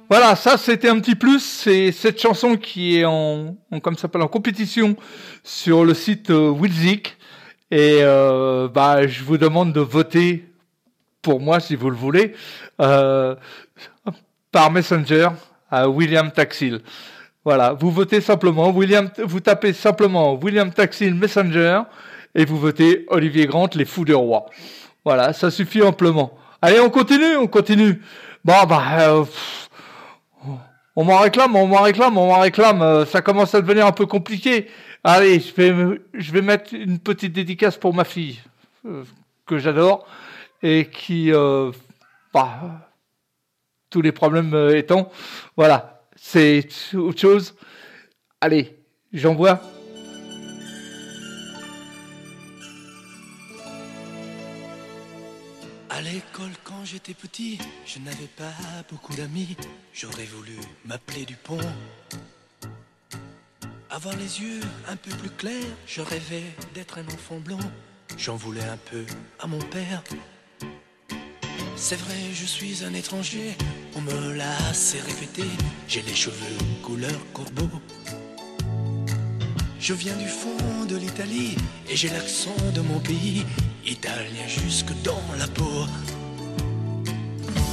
Voilà, 0.08 0.36
ça 0.36 0.56
c'était 0.56 0.88
un 0.88 1.00
petit 1.00 1.16
plus. 1.16 1.40
C'est 1.40 1.90
cette 1.90 2.20
chanson 2.20 2.56
qui 2.56 2.98
est 2.98 3.04
en, 3.04 3.56
comme 3.82 3.94
ça 3.94 4.02
s'appelle 4.02 4.22
en 4.22 4.28
compétition 4.28 4.96
sur 5.42 5.84
le 5.84 5.94
site 5.94 6.30
euh. 6.30 6.54
Et 7.72 7.98
euh, 8.02 8.68
bah, 8.68 9.06
je 9.08 9.24
vous 9.24 9.36
demande 9.36 9.72
de 9.72 9.80
voter 9.80 10.44
pour 11.22 11.40
moi 11.40 11.58
si 11.58 11.74
vous 11.74 11.90
le 11.90 11.96
voulez 11.96 12.34
euh, 12.80 13.34
par 14.52 14.70
Messenger 14.70 15.30
à 15.68 15.88
William 15.88 16.30
Taxil. 16.30 16.80
Voilà, 17.44 17.72
vous 17.72 17.90
votez 17.90 18.20
simplement 18.20 18.70
William, 18.70 19.10
vous 19.24 19.40
tapez 19.40 19.72
simplement 19.72 20.34
William 20.34 20.72
Taxil 20.72 21.14
Messenger 21.14 21.82
et 22.34 22.44
vous 22.44 22.58
votez 22.58 23.06
Olivier 23.08 23.46
Grant, 23.46 23.70
les 23.74 23.84
fous 23.84 24.04
de 24.04 24.14
roi. 24.14 24.46
Voilà, 25.04 25.32
ça 25.32 25.50
suffit 25.50 25.82
amplement. 25.82 26.38
Allez, 26.62 26.78
on 26.78 26.90
continue, 26.90 27.36
on 27.36 27.48
continue. 27.48 28.00
Bon, 28.44 28.64
bah, 28.68 28.82
euh, 29.00 29.24
On 30.98 31.04
m'en 31.04 31.18
réclame, 31.18 31.54
on 31.54 31.66
m'en 31.66 31.82
réclame, 31.82 32.16
on 32.16 32.28
m'en 32.28 32.40
réclame. 32.40 32.80
euh, 32.80 33.04
Ça 33.04 33.20
commence 33.20 33.54
à 33.54 33.60
devenir 33.60 33.86
un 33.86 33.92
peu 33.92 34.06
compliqué. 34.06 34.68
Allez, 35.04 35.40
je 35.40 35.54
vais, 35.54 36.00
je 36.14 36.32
vais 36.32 36.40
mettre 36.42 36.72
une 36.74 36.98
petite 36.98 37.34
dédicace 37.34 37.76
pour 37.76 37.92
ma 37.92 38.04
fille, 38.04 38.40
euh, 38.86 39.04
que 39.44 39.58
j'adore, 39.58 40.06
et 40.62 40.88
qui, 40.90 41.32
euh, 41.32 41.70
bah, 42.32 42.88
tous 43.90 44.00
les 44.00 44.12
problèmes 44.12 44.54
étant, 44.74 45.10
voilà, 45.56 46.00
c'est 46.16 46.66
autre 46.94 47.20
chose. 47.20 47.54
Allez, 48.40 48.74
j'envoie. 49.12 49.60
À 55.90 56.00
l'école, 56.00 56.55
j'étais 56.86 57.14
petit, 57.14 57.58
je 57.84 57.98
n'avais 57.98 58.28
pas 58.36 58.54
beaucoup 58.88 59.14
d'amis. 59.14 59.56
J'aurais 59.92 60.24
voulu 60.24 60.56
m'appeler 60.84 61.24
Dupont. 61.24 61.58
Avoir 63.90 64.14
les 64.16 64.40
yeux 64.40 64.60
un 64.88 64.96
peu 64.96 65.10
plus 65.16 65.30
clairs, 65.30 65.76
je 65.86 66.00
rêvais 66.00 66.44
d'être 66.74 66.98
un 66.98 67.06
enfant 67.06 67.38
blond. 67.38 67.58
J'en 68.16 68.36
voulais 68.36 68.64
un 68.64 68.76
peu 68.76 69.04
à 69.40 69.46
mon 69.48 69.58
père. 69.58 70.02
C'est 71.74 71.96
vrai, 71.96 72.32
je 72.32 72.46
suis 72.46 72.84
un 72.84 72.94
étranger, 72.94 73.56
on 73.96 74.00
me 74.00 74.32
l'a 74.34 74.56
assez 74.68 75.00
répété. 75.00 75.42
J'ai 75.88 76.02
les 76.02 76.14
cheveux 76.14 76.58
couleur 76.82 77.20
corbeau. 77.32 77.68
Je 79.80 79.92
viens 79.92 80.16
du 80.16 80.28
fond 80.28 80.84
de 80.88 80.96
l'Italie 80.96 81.56
et 81.88 81.96
j'ai 81.96 82.08
l'accent 82.08 82.56
de 82.74 82.80
mon 82.80 83.00
pays, 83.00 83.44
italien 83.84 84.46
jusque 84.46 84.92
dans 85.02 85.22
la 85.36 85.48
peau. 85.48 85.86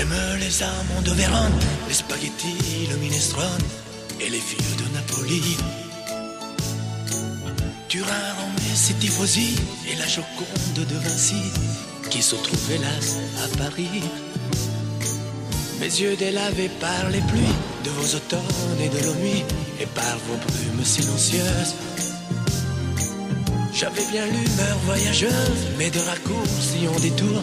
J'aime 0.00 0.38
les 0.38 0.62
amandes 0.62 1.04
de 1.04 1.10
Vérone, 1.10 1.58
les 1.86 1.92
spaghettis, 1.92 2.88
le 2.90 2.96
minestrone 2.96 3.64
et 4.18 4.30
les 4.30 4.38
filles 4.38 4.76
de 4.78 4.94
Napoli. 4.94 5.58
Turin, 7.86 8.08
et 8.08 8.94
tifosi 8.94 9.56
et 9.92 9.96
la 9.96 10.06
Joconde 10.06 10.88
de 10.88 10.96
Vinci 10.96 11.42
qui 12.08 12.22
se 12.22 12.34
trouvait 12.34 12.78
là 12.78 12.96
à 13.44 13.58
Paris. 13.58 14.02
Mes 15.80 16.00
yeux 16.00 16.16
délavés 16.16 16.70
par 16.80 17.10
les 17.10 17.20
pluies 17.20 17.58
de 17.84 17.90
vos 17.90 18.16
automnes 18.16 18.80
et 18.80 18.88
de 18.88 19.04
nos 19.04 19.14
nuits 19.16 19.44
et 19.82 19.86
par 19.86 20.16
vos 20.26 20.36
brumes 20.36 20.82
silencieuses. 20.82 21.74
J'avais 23.74 24.06
bien 24.10 24.24
l'humeur 24.24 24.78
voyageuse, 24.86 25.68
mais 25.76 25.90
de 25.90 25.98
raccourcis 26.00 26.88
en 26.88 26.98
détour, 27.00 27.42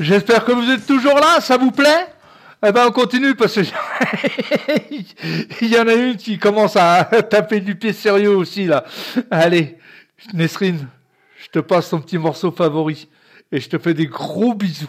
J'espère 0.00 0.46
que 0.46 0.52
vous 0.52 0.70
êtes 0.70 0.86
toujours 0.86 1.14
là, 1.14 1.40
ça 1.40 1.58
vous 1.58 1.70
plaît? 1.70 2.06
Eh 2.66 2.72
ben 2.72 2.86
on 2.88 2.90
continue 2.90 3.34
parce 3.34 3.54
que 3.54 3.60
il 5.60 5.68
y 5.68 5.78
en 5.78 5.86
a 5.86 5.94
une 5.94 6.16
qui 6.16 6.38
commence 6.38 6.76
à 6.76 7.04
taper 7.30 7.60
du 7.60 7.74
pied 7.74 7.92
sérieux 7.92 8.34
aussi 8.34 8.66
là. 8.66 8.84
Allez, 9.30 9.78
Nesrine, 10.32 10.88
je 11.42 11.48
te 11.48 11.58
passe 11.58 11.90
ton 11.90 12.00
petit 12.00 12.18
morceau 12.18 12.50
favori 12.50 13.08
et 13.52 13.60
je 13.60 13.68
te 13.68 13.78
fais 13.78 13.94
des 13.94 14.06
gros 14.06 14.54
bisous. 14.54 14.88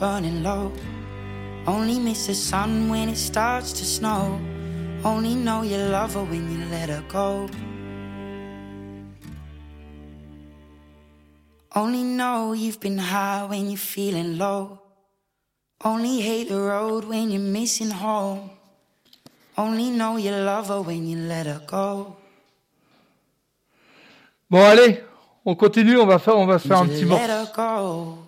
Burning 0.00 0.42
low. 0.42 0.72
Only 1.66 1.98
miss 1.98 2.26
the 2.26 2.34
sun 2.34 2.88
when 2.88 3.10
it 3.10 3.18
starts 3.18 3.72
to 3.74 3.84
snow. 3.84 4.40
Only 5.04 5.34
know 5.34 5.62
you 5.62 5.76
love 5.76 6.14
her 6.14 6.24
when 6.24 6.50
you 6.50 6.64
let 6.70 6.88
her 6.88 7.04
go. 7.06 7.48
Only 11.76 12.02
know 12.02 12.54
you've 12.54 12.80
been 12.80 12.98
high 12.98 13.46
when 13.46 13.68
you're 13.68 13.76
feeling 13.76 14.38
low. 14.38 14.80
Only 15.84 16.20
hate 16.20 16.48
the 16.48 16.60
road 16.60 17.04
when 17.04 17.30
you're 17.30 17.40
missing 17.40 17.90
home. 17.90 18.50
Only 19.56 19.90
know 19.90 20.16
you 20.16 20.30
love 20.30 20.68
her 20.68 20.80
when 20.80 21.06
you 21.06 21.18
let 21.18 21.46
her 21.46 21.62
go. 21.66 22.16
Bon, 24.50 24.62
allez, 24.62 24.98
on 25.44 25.54
continue, 25.54 26.00
on 26.00 26.06
va, 26.06 26.18
faire, 26.18 26.36
on 26.36 26.46
va 26.46 26.58
se 26.58 26.66
faire 26.66 26.78
un 26.78 26.86
petit 26.88 27.04
morceau. 27.04 28.19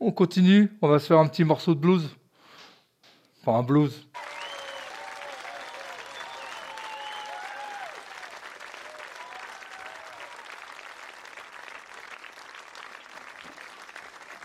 On 0.00 0.12
continue, 0.12 0.70
on 0.80 0.88
va 0.88 1.00
se 1.00 1.06
faire 1.06 1.18
un 1.18 1.26
petit 1.26 1.42
morceau 1.42 1.74
de 1.74 1.80
blues. 1.80 2.08
Enfin, 3.40 3.58
un 3.58 3.62
blues. 3.64 4.06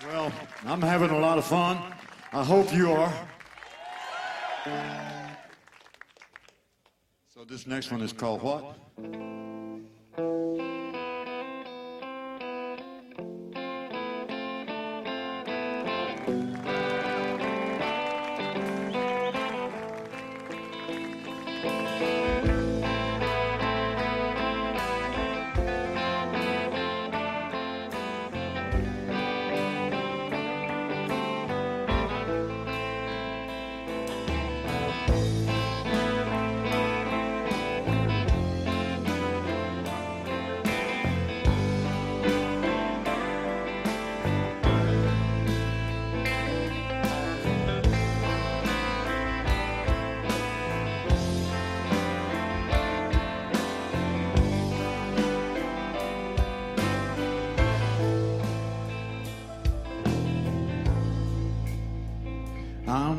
Well, 0.07 0.31
I'm 0.65 0.81
having 0.81 1.11
a 1.11 1.19
lot 1.19 1.37
of 1.37 1.45
fun. 1.45 1.77
I 2.33 2.43
hope 2.43 2.73
you 2.73 2.91
are. 2.91 3.13
So 7.33 7.45
this 7.45 7.67
next 7.67 7.91
one 7.91 8.01
is 8.01 8.11
called 8.11 8.41
what? 8.41 8.75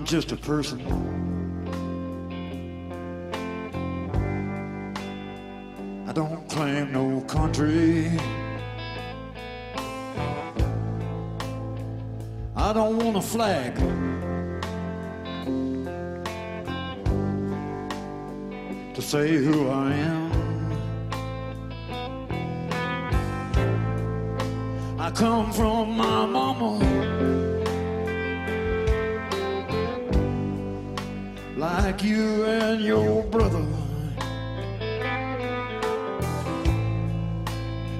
I'm 0.04 0.08
just 0.08 0.32
a 0.32 0.36
person. 0.36 0.80
I 6.06 6.12
don't 6.12 6.46
claim 6.50 6.92
no 6.92 7.22
country. 7.22 8.10
I 12.54 12.74
don't 12.74 12.98
want 12.98 13.16
a 13.16 13.22
flag. 13.22 13.76
To 18.94 19.00
say 19.00 19.38
who 19.38 19.68
I 19.70 19.90
am. 19.90 20.32
I 25.00 25.10
come 25.12 25.50
from 25.50 25.96
my 25.96 26.26
mama. 26.26 26.93
You 32.04 32.44
and 32.44 32.80
your 32.82 33.22
brother. 33.24 33.66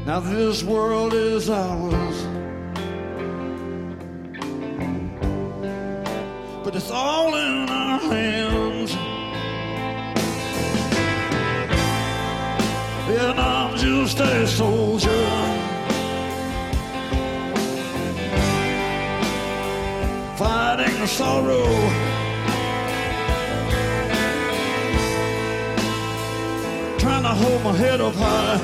Now 0.07 0.21
this 0.21 0.63
world 0.63 1.15
is 1.15 1.49
ours. 1.49 2.35
but 6.65 6.75
it's 6.75 6.91
all 6.91 7.35
in 7.37 7.69
our 7.69 7.99
hands. 7.99 8.93
And 13.07 13.39
I'm 13.39 13.77
just 13.77 14.19
a 14.19 14.47
soldier. 14.47 15.25
Fighting 20.37 21.07
sorrow. 21.07 22.24
Trying 27.25 27.39
to 27.39 27.45
hold 27.47 27.65
my 27.65 27.73
head 27.73 28.01
up 28.03 28.15
high. 28.17 28.61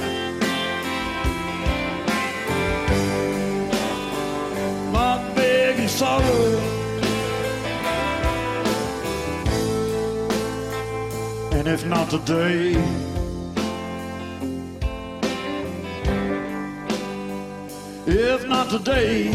Not 4.92 5.34
begging 5.34 5.88
sorrow. 5.88 6.58
And 11.52 11.68
if 11.68 11.86
not 11.86 12.10
today, 12.10 12.72
if 18.06 18.46
not 18.46 18.68
today, 18.68 19.30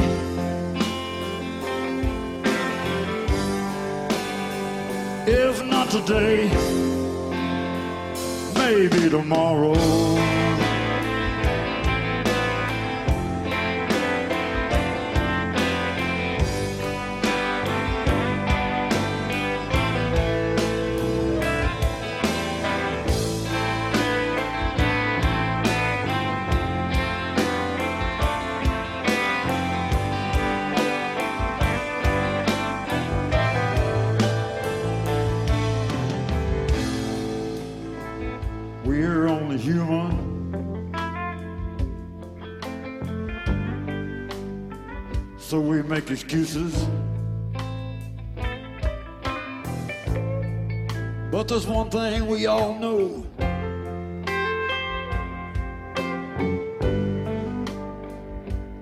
if 5.26 5.65
not 5.65 5.89
today, 5.89 6.94
maybe 8.66 9.10
tomorrow. 9.10 10.44
Make 46.06 46.11
excuses. 46.11 46.88
But 51.32 51.48
there's 51.48 51.68
one 51.68 51.90
thing 51.90 52.27
we 52.27 52.45
all 52.45 52.77
know. 52.77 53.26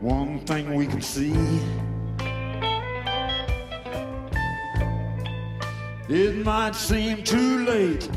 One 0.02 0.40
thing 0.46 0.76
we 0.76 0.86
can 0.86 1.02
see. 1.02 1.34
It 6.10 6.46
might 6.46 6.76
seem 6.76 7.24
too 7.24 7.66
late 7.66 8.10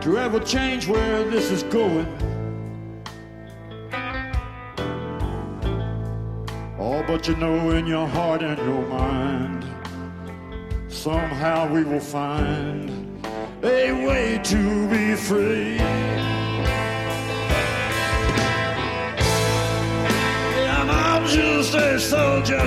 to 0.00 0.18
ever 0.18 0.40
change 0.40 0.88
where 0.88 1.24
this 1.30 1.50
is 1.50 1.62
going. 1.64 2.29
But 7.20 7.28
you 7.28 7.36
know 7.36 7.70
in 7.72 7.86
your 7.86 8.08
heart 8.08 8.42
and 8.42 8.56
your 8.60 8.80
mind, 8.86 9.62
somehow 10.88 11.70
we 11.70 11.84
will 11.84 12.00
find 12.00 12.88
a 13.62 13.92
way 14.06 14.40
to 14.42 14.88
be 14.88 15.14
free. 15.14 15.76
And 20.64 20.90
I'm 20.90 21.26
just 21.26 21.74
a 21.74 22.00
soldier. 22.00 22.58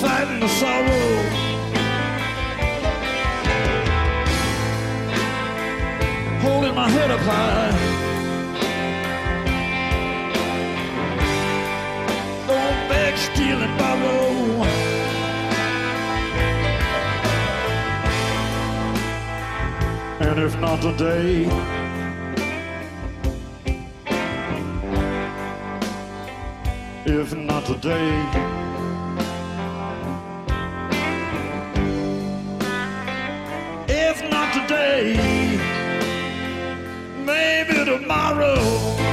Fighting 0.00 0.40
the 0.40 0.48
sorrow. 0.48 1.22
Holding 6.40 6.74
my 6.74 6.88
head 6.88 7.12
up 7.12 7.20
high. 7.20 7.85
Beg, 13.16 13.34
steal, 13.34 13.62
and 13.62 13.78
borrow. 13.78 14.64
And 20.20 20.38
if 20.40 20.58
not 20.60 20.80
today, 20.82 21.44
if 27.06 27.34
not 27.34 27.64
today, 27.64 28.12
if 33.88 34.30
not 34.30 34.52
today, 34.52 35.16
maybe 37.24 37.84
tomorrow. 37.84 39.05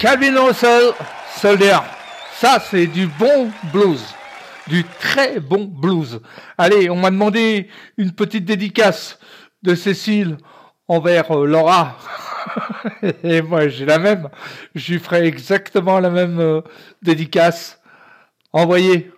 Calvin 0.00 0.34
Russell. 0.42 0.94
Ça, 2.32 2.58
c'est 2.58 2.86
du 2.86 3.06
bon 3.06 3.50
blues. 3.70 4.02
Du 4.66 4.82
très 4.82 5.40
bon 5.40 5.66
blues. 5.66 6.22
Allez, 6.56 6.88
on 6.88 6.96
m'a 6.96 7.10
demandé 7.10 7.68
une 7.98 8.12
petite 8.12 8.46
dédicace 8.46 9.18
de 9.62 9.74
Cécile 9.74 10.38
envers 10.88 11.30
euh, 11.36 11.46
Laura. 11.46 11.98
Et 13.22 13.42
moi, 13.42 13.68
j'ai 13.68 13.84
la 13.84 13.98
même. 13.98 14.30
Je 14.74 14.94
lui 14.94 15.00
ferai 15.00 15.26
exactement 15.26 16.00
la 16.00 16.08
même 16.08 16.40
euh, 16.40 16.62
dédicace. 17.02 17.78
Envoyez. 18.54 19.12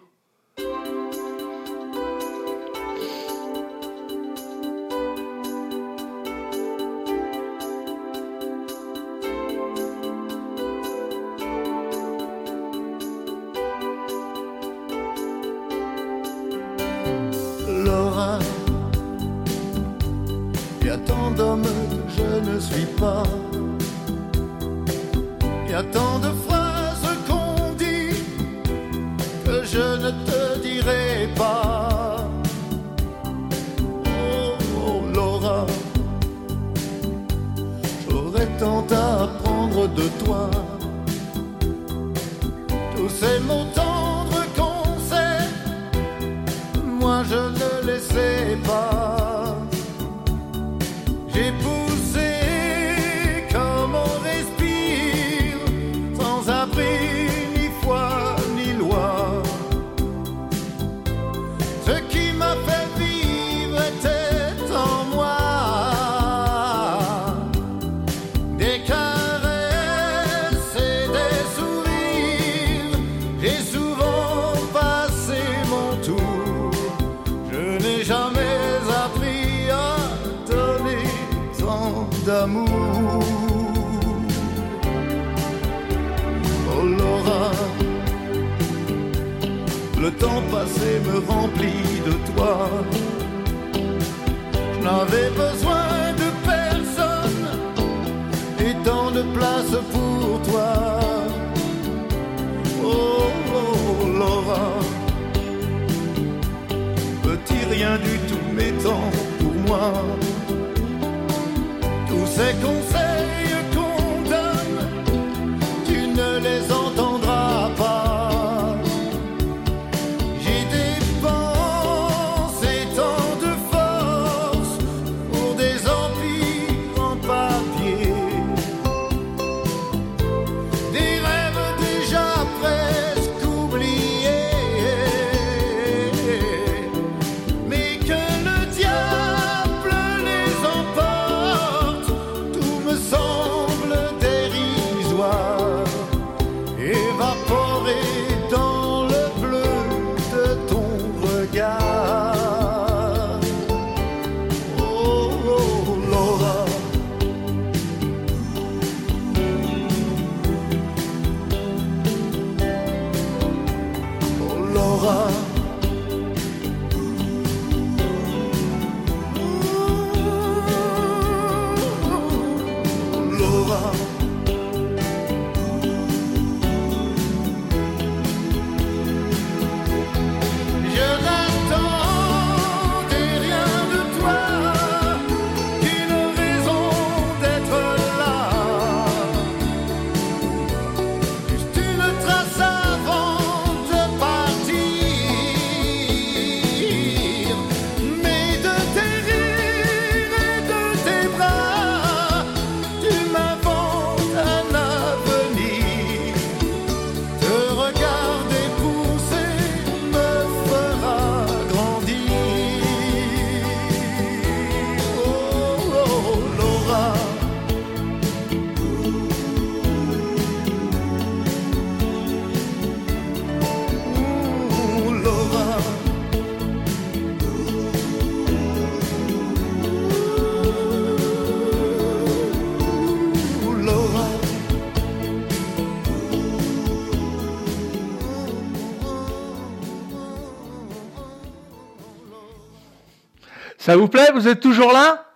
Ça 243.83 243.97
vous 243.97 244.07
plaît 244.07 244.31
Vous 244.33 244.47
êtes 244.47 244.61
toujours 244.61 244.93
là? 244.93 245.27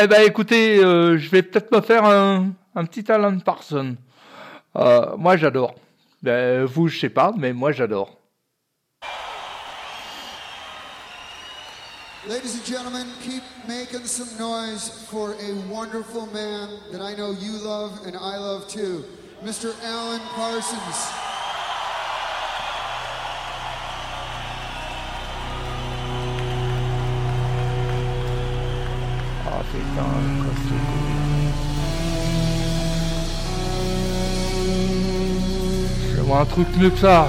Eh 0.00 0.06
ben 0.06 0.22
écoutez, 0.24 0.78
euh, 0.78 1.18
je 1.18 1.28
vais 1.28 1.42
peut-être 1.42 1.72
me 1.74 1.80
faire 1.80 2.04
un, 2.04 2.52
un 2.76 2.84
petit 2.84 3.10
Alan 3.10 3.36
Parsons. 3.40 3.96
Euh, 4.76 5.16
moi 5.16 5.36
j'adore. 5.36 5.74
Ben, 6.22 6.64
vous, 6.66 6.86
je 6.86 7.00
sais 7.00 7.08
pas, 7.08 7.32
mais 7.36 7.52
moi 7.52 7.72
j'adore. 7.72 8.16
Ladies 12.28 12.54
and 12.54 12.64
gentlemen, 12.64 13.08
keep 13.24 13.42
making 13.66 14.06
some 14.06 14.28
noise 14.38 14.88
for 15.10 15.30
a 15.40 15.52
wonderful 15.68 16.28
man 16.32 16.68
that 16.92 17.00
I 17.02 17.16
know 17.16 17.32
you 17.32 17.58
love 17.64 17.90
and 18.06 18.14
I 18.14 18.38
love 18.38 18.68
too, 18.68 19.04
Mr. 19.44 19.74
Alan 19.84 20.20
Parsons. 20.36 21.10
dans 29.96 30.02
le 30.02 30.44
coffre. 30.44 30.74
Je 36.14 36.20
vois 36.22 36.40
un 36.40 36.44
truc 36.44 36.66
mieux 36.78 36.90
que 36.90 36.98
ça. 36.98 37.28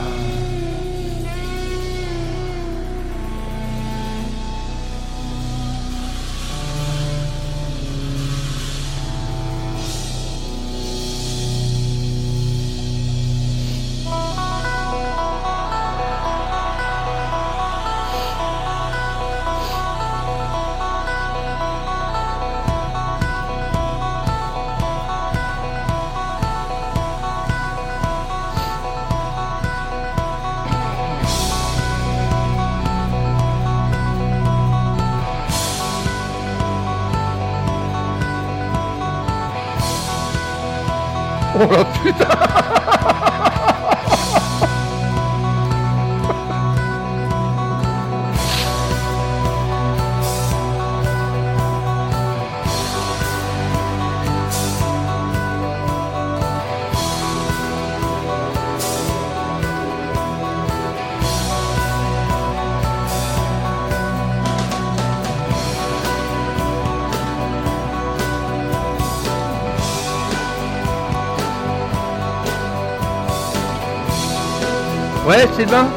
Sylvain 75.57 75.87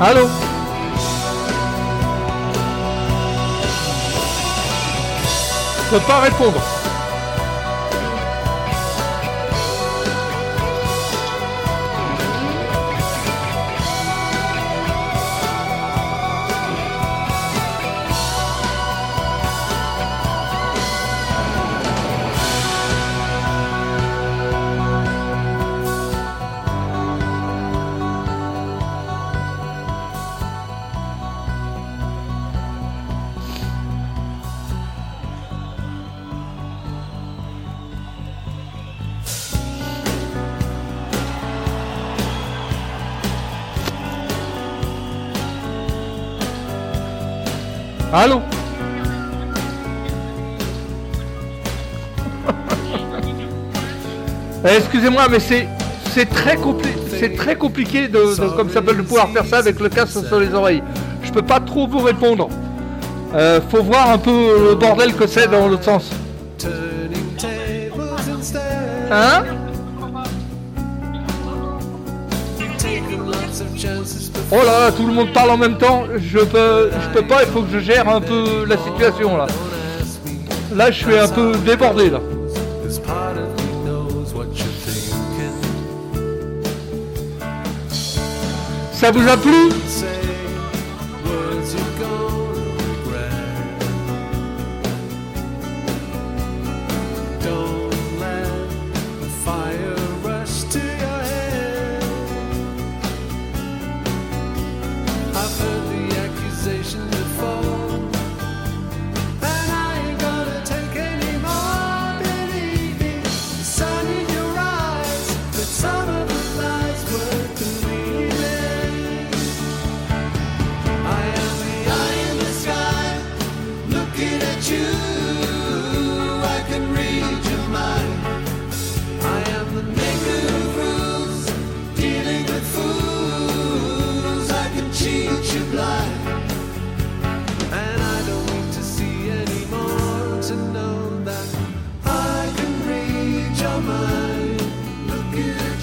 Allô 0.00 0.26
ne 5.92 5.98
pas 6.00 6.20
répondre. 6.20 6.60
excusez-moi, 54.96 55.26
mais 55.30 55.40
c'est 55.40 55.68
c'est 56.14 56.24
très, 56.24 56.56
très 57.36 57.56
compliqué 57.56 58.08
de, 58.08 58.18
comme 58.56 58.68
de 58.68 59.02
pouvoir 59.02 59.28
faire 59.28 59.44
ça 59.44 59.58
avec 59.58 59.78
le 59.78 59.90
casque 59.90 60.26
sur 60.26 60.40
les 60.40 60.54
oreilles. 60.54 60.82
Je 61.22 61.30
peux 61.30 61.42
pas 61.42 61.60
trop 61.60 61.86
vous 61.86 61.98
répondre. 61.98 62.48
Euh, 63.34 63.60
faut 63.70 63.82
voir 63.82 64.10
un 64.10 64.16
peu 64.16 64.70
le 64.70 64.74
bordel 64.74 65.12
que 65.12 65.26
c'est 65.26 65.50
dans 65.50 65.68
l'autre 65.68 65.84
sens. 65.84 66.10
Hein? 69.10 69.44
Oh 74.50 74.56
là 74.64 74.80
là, 74.80 74.92
tout 74.92 75.06
le 75.06 75.12
monde 75.12 75.34
parle 75.34 75.50
en 75.50 75.58
même 75.58 75.76
temps. 75.76 76.04
Je 76.16 76.38
peux, 76.38 76.90
je 76.90 77.18
peux 77.18 77.26
pas. 77.26 77.42
Il 77.42 77.48
faut 77.50 77.60
que 77.60 77.72
je 77.74 77.80
gère 77.80 78.08
un 78.08 78.22
peu 78.22 78.64
la 78.66 78.78
situation 78.78 79.36
là. 79.36 79.46
Là, 80.74 80.90
je 80.90 81.04
suis 81.04 81.18
un 81.18 81.28
peu 81.28 81.52
débordé 81.66 82.08
là. 82.08 82.20
Ça 88.96 89.10
vous 89.10 89.28
a 89.28 89.36
plu 89.36 89.68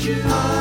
you. 0.04 0.53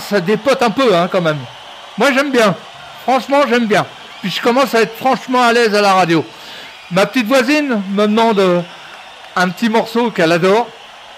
Ça 0.00 0.20
dépote 0.20 0.62
un 0.62 0.70
peu, 0.70 0.94
hein, 0.94 1.08
quand 1.10 1.20
même. 1.20 1.38
Moi, 1.96 2.12
j'aime 2.12 2.30
bien. 2.30 2.54
Franchement, 3.02 3.42
j'aime 3.48 3.66
bien. 3.66 3.86
Puis 4.20 4.30
je 4.30 4.40
commence 4.40 4.74
à 4.74 4.82
être 4.82 4.96
franchement 4.96 5.42
à 5.42 5.52
l'aise 5.52 5.74
à 5.74 5.80
la 5.80 5.94
radio. 5.94 6.24
Ma 6.90 7.06
petite 7.06 7.26
voisine 7.26 7.82
me 7.90 8.06
demande 8.06 8.38
euh, 8.38 8.60
un 9.36 9.48
petit 9.48 9.68
morceau 9.68 10.10
qu'elle 10.10 10.32
adore. 10.32 10.68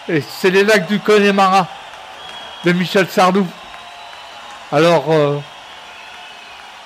Et 0.08 0.20
c'est 0.20 0.50
Les 0.50 0.64
lacs 0.64 0.86
du 0.86 1.00
Connemara 1.00 1.66
de 2.64 2.72
Michel 2.72 3.08
Sardou. 3.08 3.46
Alors, 4.70 5.04
euh, 5.10 5.38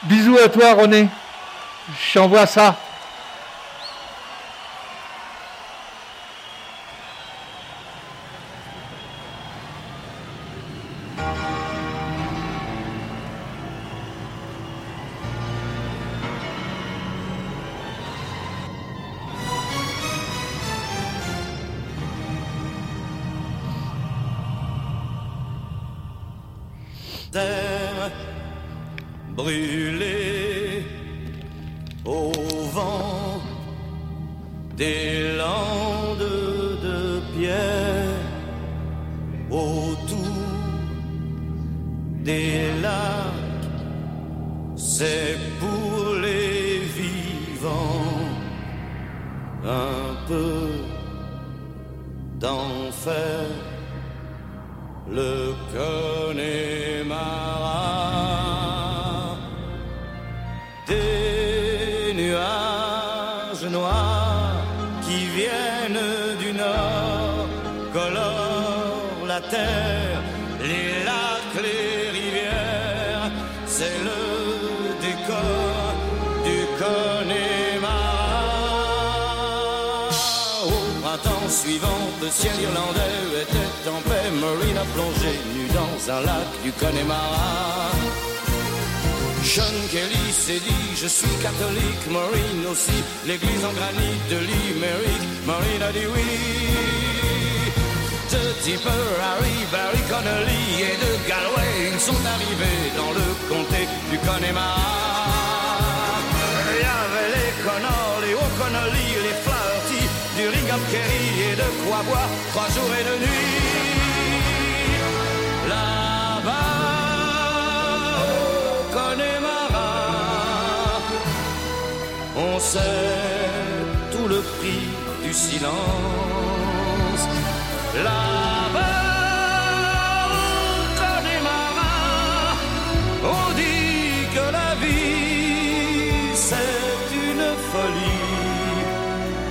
bisous 0.05 0.39
à 0.39 0.49
toi, 0.49 0.75
René. 0.75 1.09
Je 2.01 2.15
t'envoie 2.15 2.47
ça. 2.47 2.77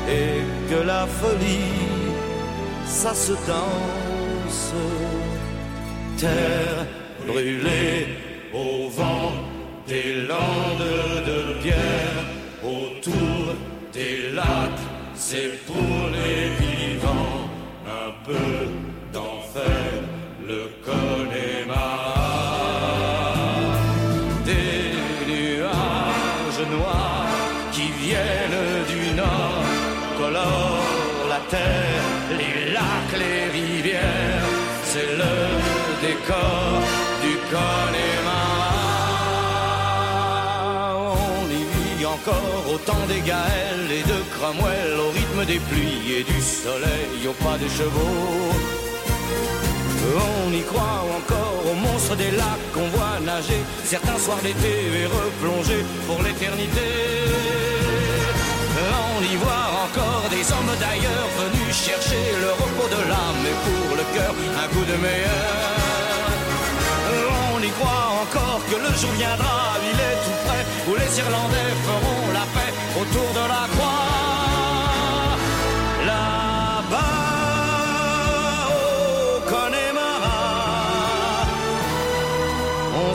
Et 0.10 0.70
que 0.70 0.80
la 0.86 1.06
folie 1.08 1.86
ça 2.86 3.14
se 3.14 3.34
danse. 3.48 4.74
Terre 6.18 6.86
brûlée 7.28 8.08
au 8.54 8.90
vent 8.90 9.34
des 9.88 10.24
landes 10.32 10.92
de 11.30 11.62
pierre 11.62 12.24
autour 12.64 13.56
des 13.94 14.32
lacs 14.34 14.86
c'est 15.16 15.66
pour 15.66 16.10
les 16.18 16.50
vivants 16.64 17.50
un 17.86 18.12
peu 18.26 18.68
d'enfer 19.14 19.92
le 20.48 20.70
Connemara 20.84 21.05
au 44.48 45.10
rythme 45.10 45.46
des 45.46 45.60
pluies 45.60 46.20
et 46.20 46.24
du 46.24 46.40
soleil 46.40 47.28
au 47.28 47.34
pas 47.44 47.58
des 47.58 47.70
chevaux. 47.70 48.54
On 50.46 50.54
y 50.54 50.62
croit 50.62 51.02
encore 51.18 51.64
aux 51.66 51.74
monstres 51.74 52.16
des 52.16 52.30
lacs 52.30 52.66
qu'on 52.74 52.88
voit 52.96 53.20
nager 53.26 53.62
certains 53.84 54.20
soirs 54.20 54.38
d'été 54.44 54.74
et 55.02 55.06
replonger 55.08 55.84
pour 56.06 56.22
l'éternité. 56.22 56.90
On 59.18 59.24
y 59.24 59.36
voit 59.38 59.68
encore 59.86 60.30
des 60.30 60.46
hommes 60.54 60.76
d'ailleurs 60.80 61.30
venus 61.42 61.74
chercher 61.74 62.24
le 62.40 62.52
repos 62.52 62.90
de 62.96 63.02
l'âme 63.10 63.46
et 63.50 63.58
pour 63.66 63.96
le 63.98 64.06
cœur 64.14 64.34
un 64.62 64.68
coup 64.74 64.86
de 64.86 64.98
meilleur. 65.02 65.74
On 67.56 67.60
y 67.64 67.72
croit 67.80 68.10
encore 68.22 68.62
que 68.70 68.76
le 68.76 68.92
jour 69.00 69.12
viendra 69.18 69.74
il 69.92 69.98
est 70.10 70.20
tout 70.24 70.40
près 70.46 70.64
où 70.88 70.94
les 70.94 71.12
irlandais 71.18 71.72
feront 71.88 72.34
la 72.34 72.46
paix 72.54 72.74
autour 73.02 73.30
de 73.34 73.48
la 73.50 73.66
croix 73.74 74.15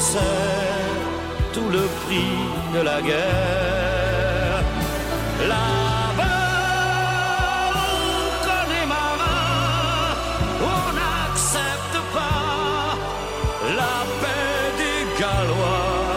on 0.01 0.03
sait 0.03 0.19
tout 1.53 1.69
le 1.69 1.85
prix 2.01 2.35
de 2.75 2.81
la 2.81 3.03
guerre. 3.03 4.63
Là-bas 5.53 6.47
au 7.75 8.31
Connemara 8.47 9.39
on 10.75 10.85
n'accepte 11.01 11.99
pas 12.17 12.97
la 13.81 13.97
paix 14.21 14.67
des 14.83 15.01
Gallois 15.21 16.11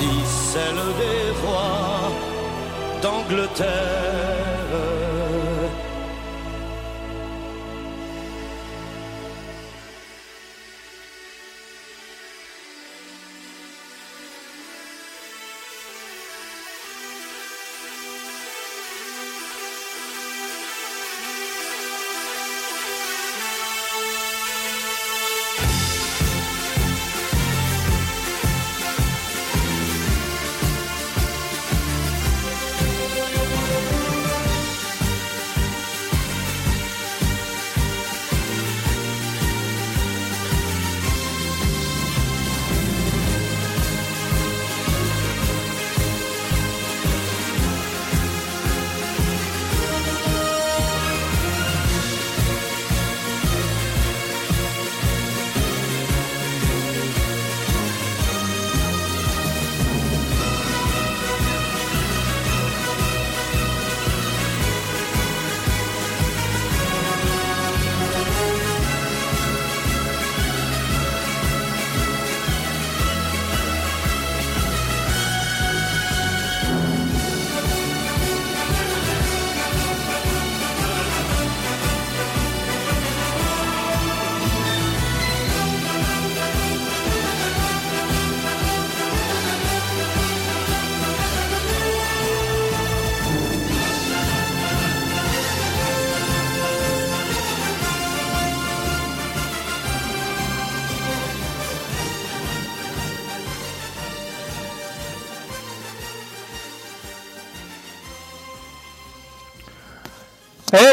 ni 0.00 0.14
celle 0.50 0.84
des 1.02 1.24
rois 1.42 2.10
d'Angleterre 3.02 4.23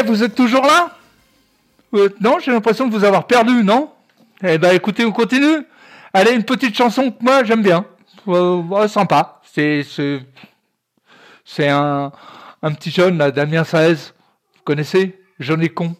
vous 0.02 0.22
êtes 0.22 0.34
toujours 0.34 0.62
là 0.64 0.96
Euh, 1.94 2.08
Non, 2.20 2.38
j'ai 2.40 2.50
l'impression 2.52 2.86
de 2.86 2.92
vous 2.92 3.04
avoir 3.04 3.26
perdu, 3.26 3.62
non 3.64 3.90
Eh 4.42 4.58
ben, 4.58 4.74
écoutez, 4.74 5.04
on 5.04 5.12
continue. 5.12 5.66
Allez, 6.14 6.32
une 6.32 6.44
petite 6.44 6.76
chanson 6.76 7.10
que 7.10 7.22
moi 7.22 7.44
j'aime 7.44 7.62
bien. 7.62 7.84
Euh, 8.28 8.88
sympa. 8.88 9.40
C'est 9.44 9.82
c'est 9.82 10.20
c'est 11.44 11.68
un 11.68 12.12
un 12.62 12.72
petit 12.72 12.90
jeune 12.90 13.18
là, 13.18 13.30
Damien 13.30 13.64
Saez. 13.64 13.94
Vous 13.94 14.62
connaissez? 14.64 15.18
Jeune 15.38 15.62
et 15.62 15.68
con. 15.70 15.96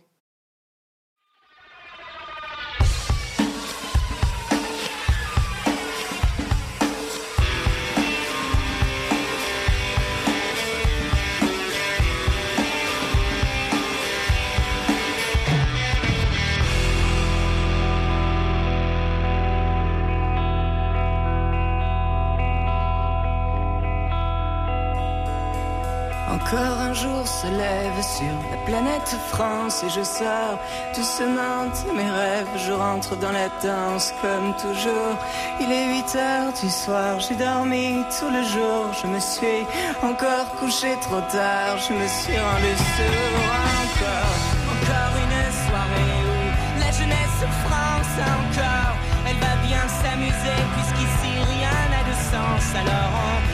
France 29.30 29.82
et 29.84 29.90
je 29.90 30.02
sors 30.02 30.58
doucement 30.94 31.64
de 31.66 31.92
mes 31.92 32.10
rêves. 32.10 32.48
Je 32.56 32.72
rentre 32.72 33.16
dans 33.16 33.32
la 33.32 33.48
danse 33.62 34.12
comme 34.20 34.54
toujours. 34.56 35.16
Il 35.60 35.70
est 35.70 35.86
8 35.86 36.16
heures 36.16 36.52
du 36.60 36.70
soir, 36.70 37.20
j'ai 37.20 37.34
dormi 37.34 38.04
tout 38.18 38.30
le 38.30 38.42
jour. 38.42 38.86
Je 39.00 39.06
me 39.06 39.20
suis 39.20 39.66
encore 40.02 40.48
couché 40.58 40.96
trop 41.00 41.20
tard, 41.32 41.76
je 41.78 41.92
me 41.92 42.06
suis 42.06 42.38
rendu 42.38 42.74
sourd 42.94 43.52
encore. 43.82 44.38
Encore 44.74 45.14
une 45.24 45.42
soirée 45.66 46.20
où 46.30 46.80
la 46.80 46.90
jeunesse 46.90 47.42
France 47.64 48.14
encore. 48.38 48.94
Elle 49.28 49.38
va 49.38 49.56
bien 49.66 49.84
s'amuser 49.88 50.58
puisqu'ici 50.74 51.30
rien 51.52 51.76
n'a 51.92 52.02
de 52.10 52.16
sens. 52.30 52.74
Alors 52.74 53.10
on 53.28 53.51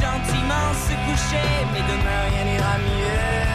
gentiment 0.00 0.70
se 0.86 0.94
coucher. 1.06 1.50
Mais 1.72 1.82
demain 1.92 2.20
rien 2.30 2.44
n'ira 2.48 2.76
mieux. 2.78 3.48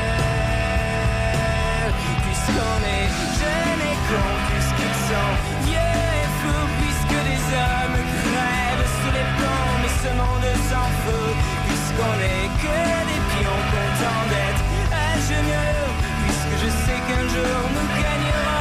Puisqu'on 2.24 2.80
est 2.98 3.10
jeunes 3.40 3.86
et 3.92 3.98
cons, 4.08 4.38
puisqu'ils 4.50 5.00
sont 5.10 5.34
vieux 5.68 6.00
et 6.22 6.28
fous, 6.40 6.68
puisque 6.80 7.18
des 7.30 7.44
hommes 7.64 8.00
crèvent 8.24 8.90
sous 8.98 9.14
les 9.18 9.28
plombs. 9.38 9.76
Mais 9.82 9.94
ce 10.04 10.12
monde 10.20 10.50
s'en 10.70 10.88
fout, 11.02 11.36
puisqu'on 11.68 12.18
est 12.36 12.50
que 12.64 12.80
des 13.10 13.22
pions 13.32 13.64
contents 13.74 14.26
d'être 14.32 14.64
à 14.92 15.10
genoux. 15.30 15.92
Puisque 16.24 16.56
je 16.64 16.70
sais 16.84 17.00
qu'un 17.08 17.26
jour 17.34 17.60
nous 17.76 17.88
gagnerons 18.02 18.53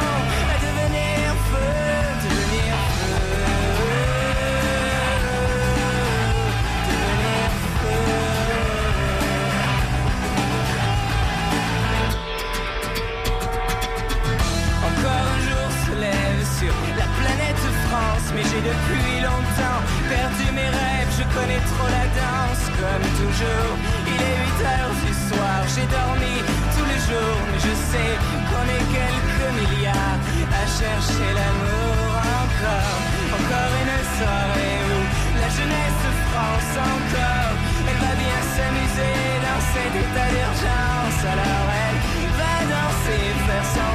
comme 22.83 23.07
toujours. 23.19 23.75
Il 24.13 24.19
est 24.29 24.37
8 24.59 24.67
heures 24.67 24.95
du 25.03 25.11
soir, 25.27 25.59
j'ai 25.73 25.87
dormi 25.87 26.35
tous 26.75 26.87
les 26.91 27.01
jours, 27.07 27.39
mais 27.49 27.61
je 27.67 27.73
sais 27.89 28.13
qu'on 28.47 28.65
est 28.75 28.85
quelques 28.97 29.49
milliards 29.59 30.21
à 30.59 30.63
chercher 30.79 31.29
l'amour 31.37 32.11
encore. 32.43 32.99
Encore 33.39 33.73
une 33.83 33.99
soirée 34.17 34.79
où 34.91 34.99
la 35.41 35.49
jeunesse 35.57 36.03
France 36.27 36.73
encore, 36.91 37.53
elle 37.87 37.99
va 38.05 38.13
bien 38.23 38.41
s'amuser 38.53 39.17
dans 39.45 39.61
cet 39.73 39.93
état 40.03 40.29
d'urgence. 40.33 41.21
Alors 41.33 41.67
elle 41.83 41.99
va 42.39 42.55
danser, 42.73 43.23
faire 43.47 43.67
semblant 43.75 43.92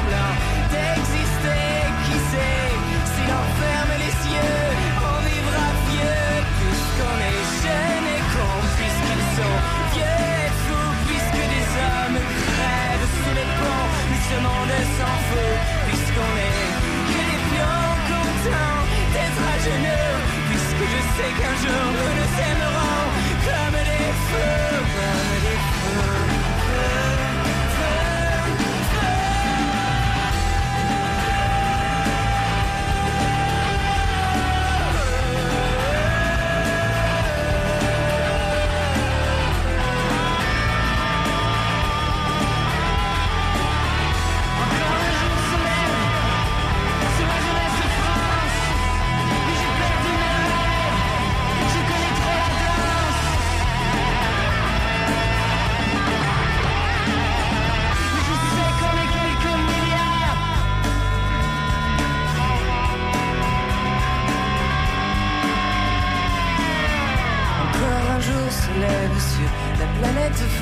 puisqu'on 15.87 16.33
est 16.49 16.71
que 17.09 17.19
des 17.29 17.41
pions 17.49 17.89
contents 18.09 18.81
d'être 19.13 19.43
à 19.51 19.55
genoux, 19.65 20.17
puisque 20.49 20.85
je 20.93 21.01
sais 21.15 21.31
qu'un 21.39 21.55
jour 21.63 21.85
nous 22.17 22.28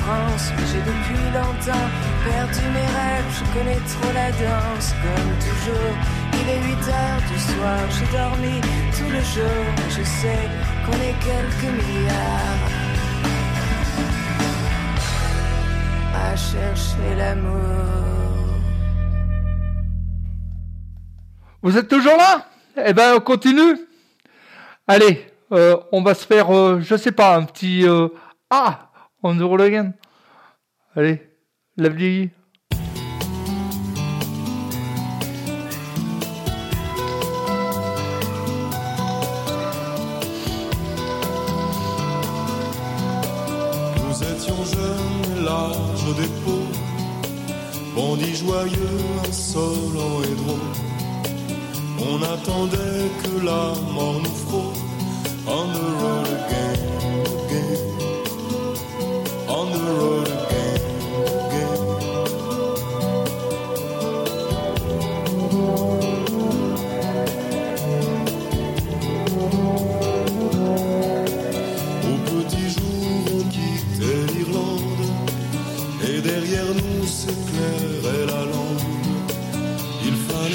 Mais 0.08 0.66
j'ai 0.72 0.80
depuis 0.80 1.24
longtemps 1.34 1.88
perdu 2.24 2.64
mes 2.72 2.88
rêves. 2.98 3.30
Je 3.30 3.58
connais 3.58 3.80
trop 3.92 4.12
la 4.14 4.30
danse, 4.30 4.94
comme 5.02 5.32
toujours. 5.38 5.96
Il 6.32 6.48
est 6.48 6.62
8 6.62 6.72
heures 6.88 7.22
du 7.30 7.38
soir, 7.38 7.80
j'ai 7.90 8.16
dormi 8.16 8.60
tout 8.96 9.10
le 9.10 9.20
jour, 9.20 9.64
je 9.90 10.02
sais 10.02 10.48
qu'on 10.86 10.92
est 10.92 11.16
quelques 11.20 11.72
milliards 11.74 12.88
à 16.14 16.36
chercher 16.36 17.14
l'amour. 17.16 18.08
Vous 21.60 21.76
êtes 21.76 21.88
toujours 21.88 22.16
là? 22.16 22.46
Eh 22.86 22.94
ben, 22.94 23.16
on 23.16 23.20
continue. 23.20 23.76
Allez, 24.86 25.26
euh, 25.52 25.76
on 25.92 26.02
va 26.02 26.14
se 26.14 26.24
faire, 26.24 26.54
euh, 26.54 26.80
je 26.80 26.96
sais 26.96 27.12
pas, 27.12 27.36
un 27.36 27.42
petit 27.42 27.86
euh, 27.86 28.08
ah, 28.48 28.87
on 29.22 29.38
the 29.38 29.44
roll 29.44 29.60
again. 29.60 29.94
Allez, 30.94 31.20
vieille. 31.76 32.30
Nous 43.96 44.22
étions 44.22 44.64
jeunes 44.64 45.44
larges 45.44 46.16
d'épaule, 46.16 46.74
bandits 47.94 48.36
joyeux, 48.36 48.98
insolents 49.28 50.22
et 50.22 50.34
drôles. 50.42 50.88
On 52.00 52.22
attendait 52.22 53.10
que 53.22 53.44
la 53.44 53.74
mort 53.92 54.20
nous 54.22 54.36
frôle. 54.46 54.74
On 55.46 55.66
the 55.72 55.86
road 56.00 56.27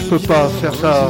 Je 0.03 0.09
peux 0.09 0.19
pas 0.19 0.49
faire 0.49 0.75
ça. 0.75 1.09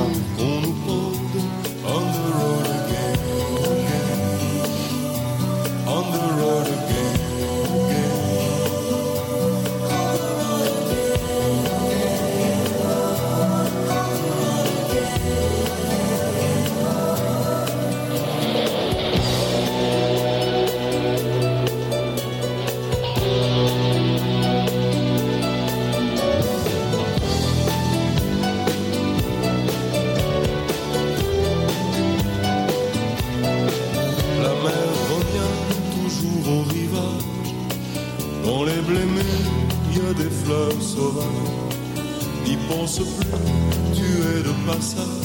Es 44.72 44.96
de 44.96 45.23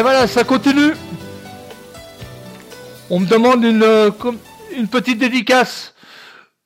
Et 0.00 0.02
voilà, 0.02 0.26
ça 0.26 0.44
continue. 0.44 0.94
On 3.10 3.20
me 3.20 3.26
demande 3.26 3.62
une, 3.64 3.82
euh, 3.82 4.10
une 4.74 4.88
petite 4.88 5.18
dédicace 5.18 5.94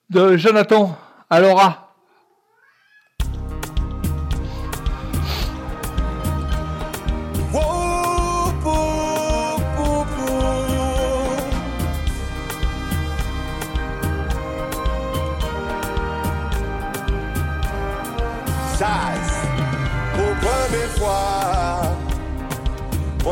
de 0.09 0.37
Jonathan 0.37 0.97
à 1.29 1.41
Laura. 1.41 1.84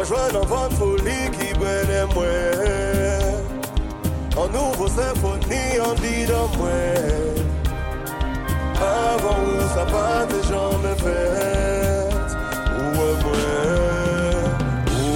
Je 0.05 0.33
dans 0.33 0.47
votre 0.47 0.75
folie 0.77 1.31
qui 1.39 1.55
brûle 1.55 2.07
moi. 2.15 2.25
En 4.37 4.49
nouveau 4.49 4.89
symphonie, 4.89 5.79
en 5.81 5.95
dit 5.95 6.27
dans 6.27 6.49
moi. 6.59 6.71
Avant 8.81 9.39
où 9.47 9.61
ça 9.75 9.85
pas 9.85 10.27
des 10.27 10.43
gens 10.49 10.73
me 10.79 10.95
fait. 10.97 11.31
Ouais, 12.99 13.15
ouais, 13.25 13.53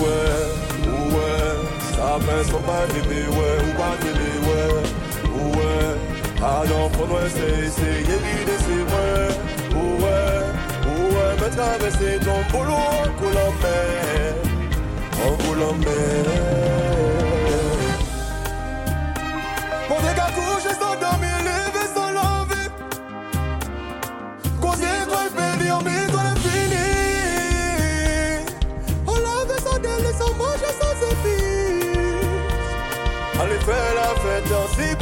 ouais, 0.02 0.26
ouais. 1.14 1.54
Ça 1.92 2.08
fait 2.20 2.44
son 2.50 2.60
pas 2.60 2.86
bébé, 2.92 3.22
ouais, 3.28 3.56
ou 3.64 3.70
bébé, 4.02 4.30
ouais, 4.46 4.70
ouais. 5.56 5.94
Ah 6.42 6.62
non, 6.68 6.90
faut 6.90 7.06
nous 7.06 7.26
essayer, 7.26 7.66
essayer 7.66 8.18
l'idée, 8.24 8.60
c'est 8.60 8.84
vrai. 8.92 9.16
Ouais, 9.74 10.38
ouais, 10.86 11.32
me 11.40 11.48
traverser 11.56 12.18
ton 12.24 12.40
boulot 15.38 15.70
en 15.70 15.74
mer, 15.74 16.24
mer. 16.26 17.06
Mon 19.88 19.98
dégât 20.00 20.30
couché 20.36 20.72
sans 21.94 22.10
l'envie. 22.16 22.70
Causer 24.60 24.98
toi 25.08 25.22
le 25.24 25.30
péri, 25.36 25.70
en 25.70 25.80
mis 25.82 26.06
toi 26.12 26.22
le 26.34 26.40
fini. 26.44 26.88
On 29.06 29.16
lave 29.26 29.54
sans 29.64 29.78
délai, 29.78 30.12
sans 30.18 30.34
manger, 30.34 30.72
sans 30.80 30.96
épices. 31.12 32.26
Allez 33.40 33.60
faire 33.60 33.92
la 33.94 34.08
fête 34.22 34.52
cyprès. 34.74 34.95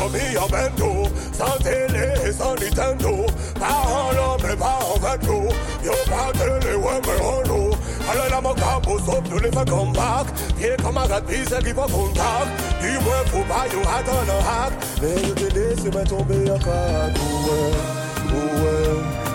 Ouais, 0.00 0.10
ouais, 0.12 0.34
dormi 0.34 0.36
en 0.36 0.48
bendo. 0.48 1.08
Sans 1.32 1.58
télé, 1.62 2.32
sans 2.32 2.54
Nintendo. 2.54 3.26
Pas 3.58 3.82
en 3.88 4.12
l'homme, 4.12 4.40
mais 4.48 4.56
pas 4.56 4.78
en 4.94 4.98
bateau. 4.98 5.48
Yo, 5.84 5.92
pas 6.08 6.32
télé, 6.32 6.74
ouais, 6.74 7.00
mais 7.06 7.24
en 7.24 7.48
l'eau. 7.48 7.70
Alors 8.10 8.28
là, 8.28 8.40
mon 8.40 8.54
capot 8.54 8.98
sauf 8.98 9.20
nous 9.30 9.38
les 9.38 9.50
fait 9.50 9.68
come 9.68 9.92
back. 9.92 10.26
Viens 10.58 10.76
comme 10.82 10.98
un 10.98 11.06
gars 11.06 11.20
de 11.20 11.26
pisse 11.26 11.54
qui 11.64 11.72
va 11.72 11.82
contact. 11.82 12.48
Dis-moi, 12.80 13.16
faut 13.26 13.44
pas 13.44 13.66
you 13.72 13.80
attendre 13.80 14.32
un 14.32 14.66
hack. 14.66 14.72
Mais 15.02 15.14
le 15.14 15.34
télé, 15.34 15.76
c'est 15.82 15.94
ma 15.94 16.02
tombée 16.02 16.50
en 16.50 16.58
crack. 16.58 17.14
Ouais, 17.14 17.50
ouais, 17.50 18.32
ouais, 18.32 18.52
ouais, 18.62 19.29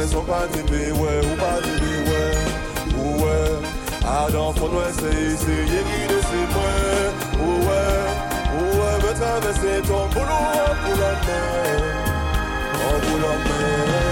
mwen 0.00 0.08
son 0.08 0.24
pati 0.24 0.62
be 0.62 0.92
we, 0.92 1.08
ou 1.28 1.36
pati 1.36 1.72
be 1.80 1.92
we, 2.08 2.22
ou 2.96 3.12
we. 3.22 3.36
Adan 4.00 4.54
fon 4.54 4.72
mwen 4.72 4.92
se 4.96 5.10
isi, 5.26 5.56
ye 5.72 5.82
gide 5.88 6.20
se 6.28 6.40
mwen, 6.54 7.12
ou 7.40 7.58
we 7.66 7.80
Ou 8.56 8.70
we 8.80 8.90
me 9.02 9.12
travese 9.18 9.74
ton 9.88 10.08
boulou 10.14 10.62
an 10.64 10.78
pou 10.84 11.00
la 11.02 11.12
mwen, 11.26 11.84
an 12.86 12.96
pou 13.04 13.20
la 13.24 13.34
mwen 13.44 14.09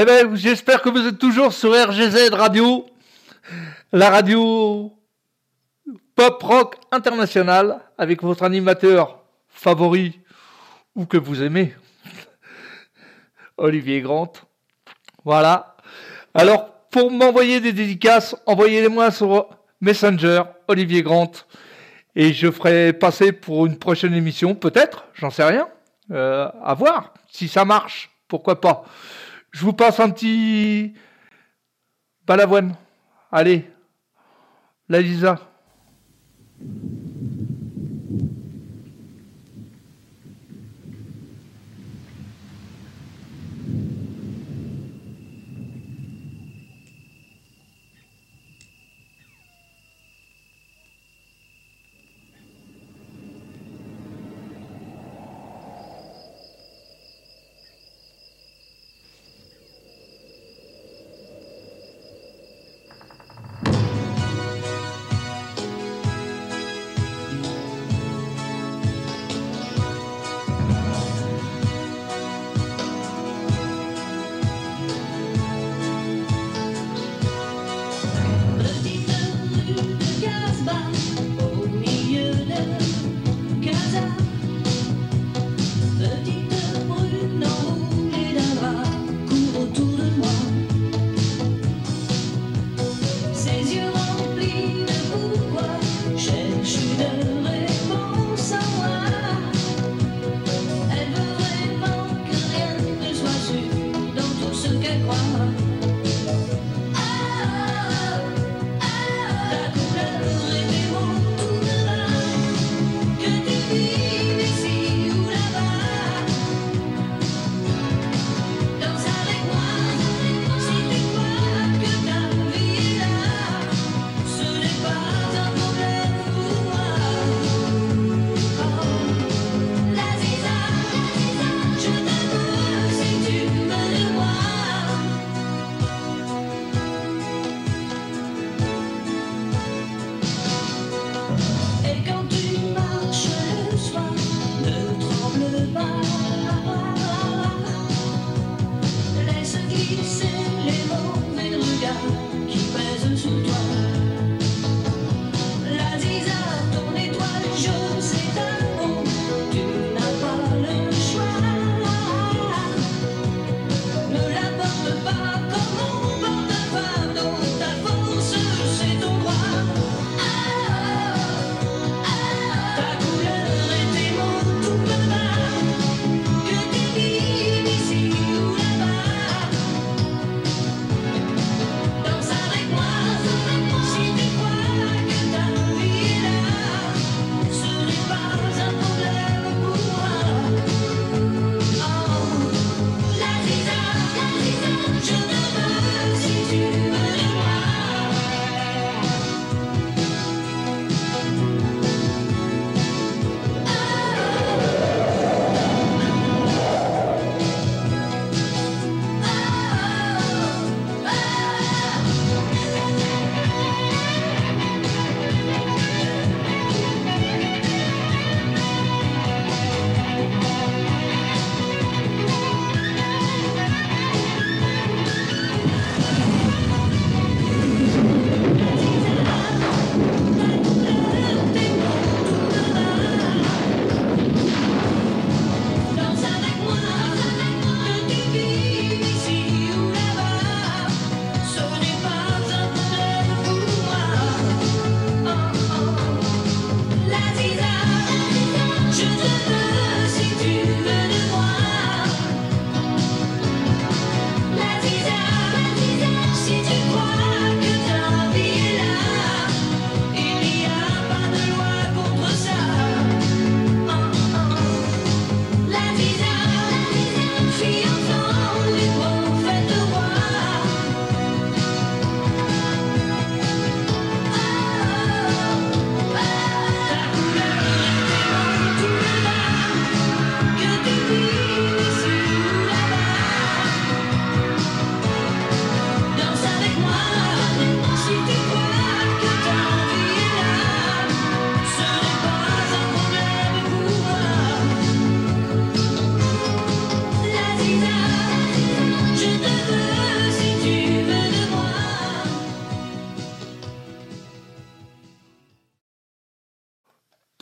Eh 0.00 0.06
ben, 0.06 0.34
j'espère 0.34 0.80
que 0.80 0.88
vous 0.88 1.06
êtes 1.06 1.18
toujours 1.18 1.52
sur 1.52 1.72
RGZ 1.72 2.30
Radio, 2.32 2.86
la 3.92 4.08
radio 4.08 4.90
pop 6.14 6.42
rock 6.42 6.76
internationale, 6.90 7.80
avec 7.98 8.22
votre 8.22 8.44
animateur 8.44 9.22
favori 9.50 10.18
ou 10.94 11.04
que 11.04 11.18
vous 11.18 11.42
aimez, 11.42 11.74
Olivier 13.58 14.00
Grant. 14.00 14.32
Voilà. 15.26 15.76
Alors, 16.32 16.72
pour 16.90 17.10
m'envoyer 17.10 17.60
des 17.60 17.74
dédicaces, 17.74 18.34
envoyez-les-moi 18.46 19.10
sur 19.10 19.50
Messenger, 19.82 20.44
Olivier 20.66 21.02
Grant, 21.02 21.32
et 22.16 22.32
je 22.32 22.50
ferai 22.50 22.94
passer 22.94 23.32
pour 23.32 23.66
une 23.66 23.76
prochaine 23.76 24.14
émission, 24.14 24.54
peut-être, 24.54 25.04
j'en 25.12 25.28
sais 25.28 25.44
rien. 25.44 25.68
Euh, 26.10 26.48
à 26.64 26.72
voir 26.72 27.12
si 27.30 27.48
ça 27.48 27.66
marche, 27.66 28.08
pourquoi 28.28 28.62
pas. 28.62 28.86
Je 29.52 29.64
vous 29.64 29.72
passe 29.72 29.98
un 30.00 30.10
petit 30.10 30.94
balavoine. 32.26 32.74
Allez, 33.32 33.68
la 34.88 35.00
Lisa. 35.00 35.38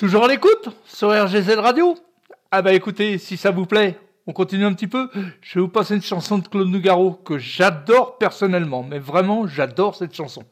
Toujours 0.08 0.24
à 0.24 0.28
l'écoute 0.28 0.70
sur 0.86 1.10
RGZ 1.10 1.58
Radio 1.58 1.94
Ah 2.50 2.62
bah 2.62 2.72
écoutez, 2.72 3.18
si 3.18 3.36
ça 3.36 3.50
vous 3.50 3.66
plaît, 3.66 3.98
on 4.26 4.32
continue 4.32 4.64
un 4.64 4.72
petit 4.72 4.86
peu. 4.86 5.10
Je 5.42 5.56
vais 5.56 5.60
vous 5.60 5.68
passer 5.68 5.96
une 5.96 6.00
chanson 6.00 6.38
de 6.38 6.48
Claude 6.48 6.68
Nougaro 6.68 7.12
que 7.12 7.36
j'adore 7.36 8.16
personnellement, 8.16 8.82
mais 8.82 9.00
vraiment 9.00 9.46
j'adore 9.46 9.96
cette 9.96 10.14
chanson. 10.14 10.44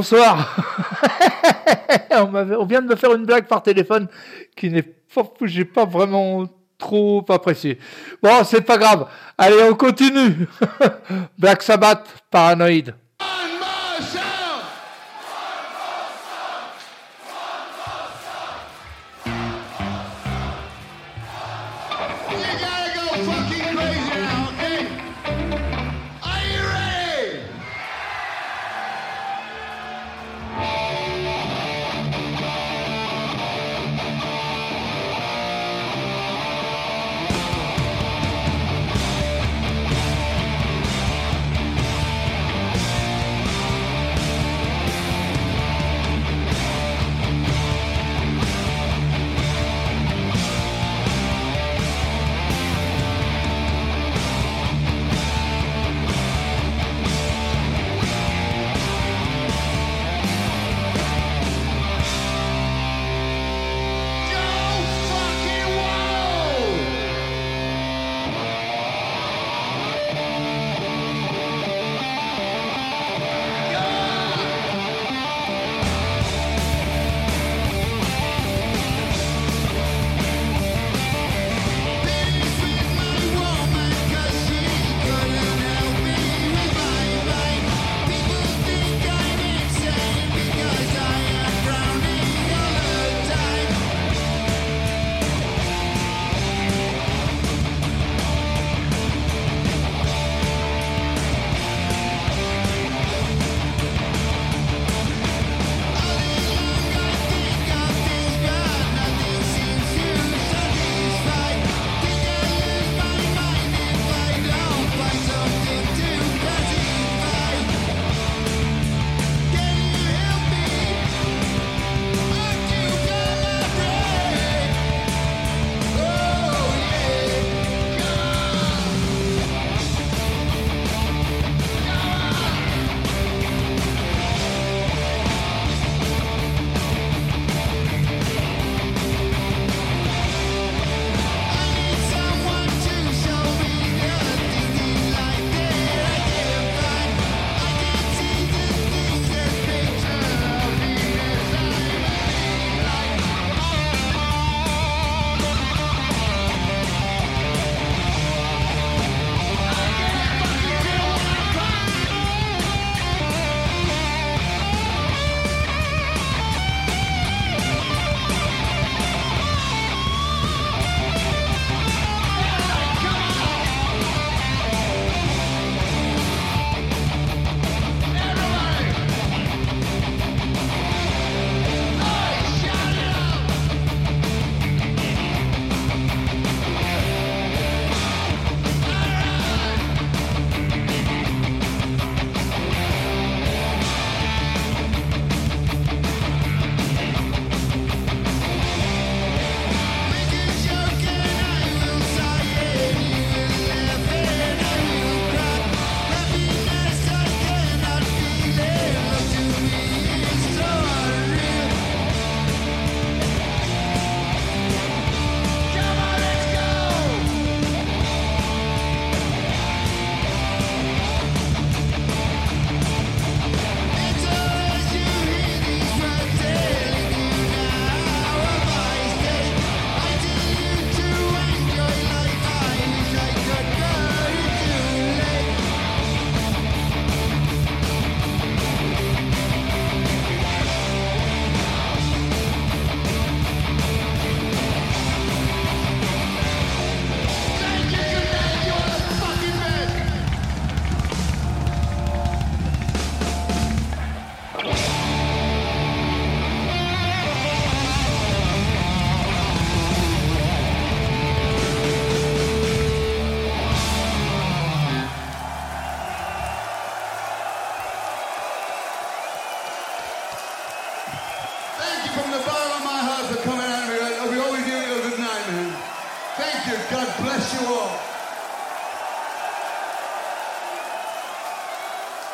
Bonsoir. 0.00 0.56
on, 2.10 2.64
vient 2.64 2.80
de 2.80 2.86
me 2.86 2.96
faire 2.96 3.14
une 3.14 3.26
blague 3.26 3.44
par 3.44 3.62
téléphone 3.62 4.08
qui 4.56 4.70
n'est 4.70 4.80
pas, 4.80 5.30
j'ai 5.42 5.66
pas 5.66 5.84
vraiment 5.84 6.48
trop 6.78 7.22
apprécié. 7.28 7.78
Bon, 8.22 8.42
c'est 8.44 8.62
pas 8.62 8.78
grave. 8.78 9.08
Allez, 9.36 9.62
on 9.70 9.74
continue. 9.74 10.48
Black 11.38 11.62
Sabbath, 11.62 12.08
paranoïde. 12.30 12.94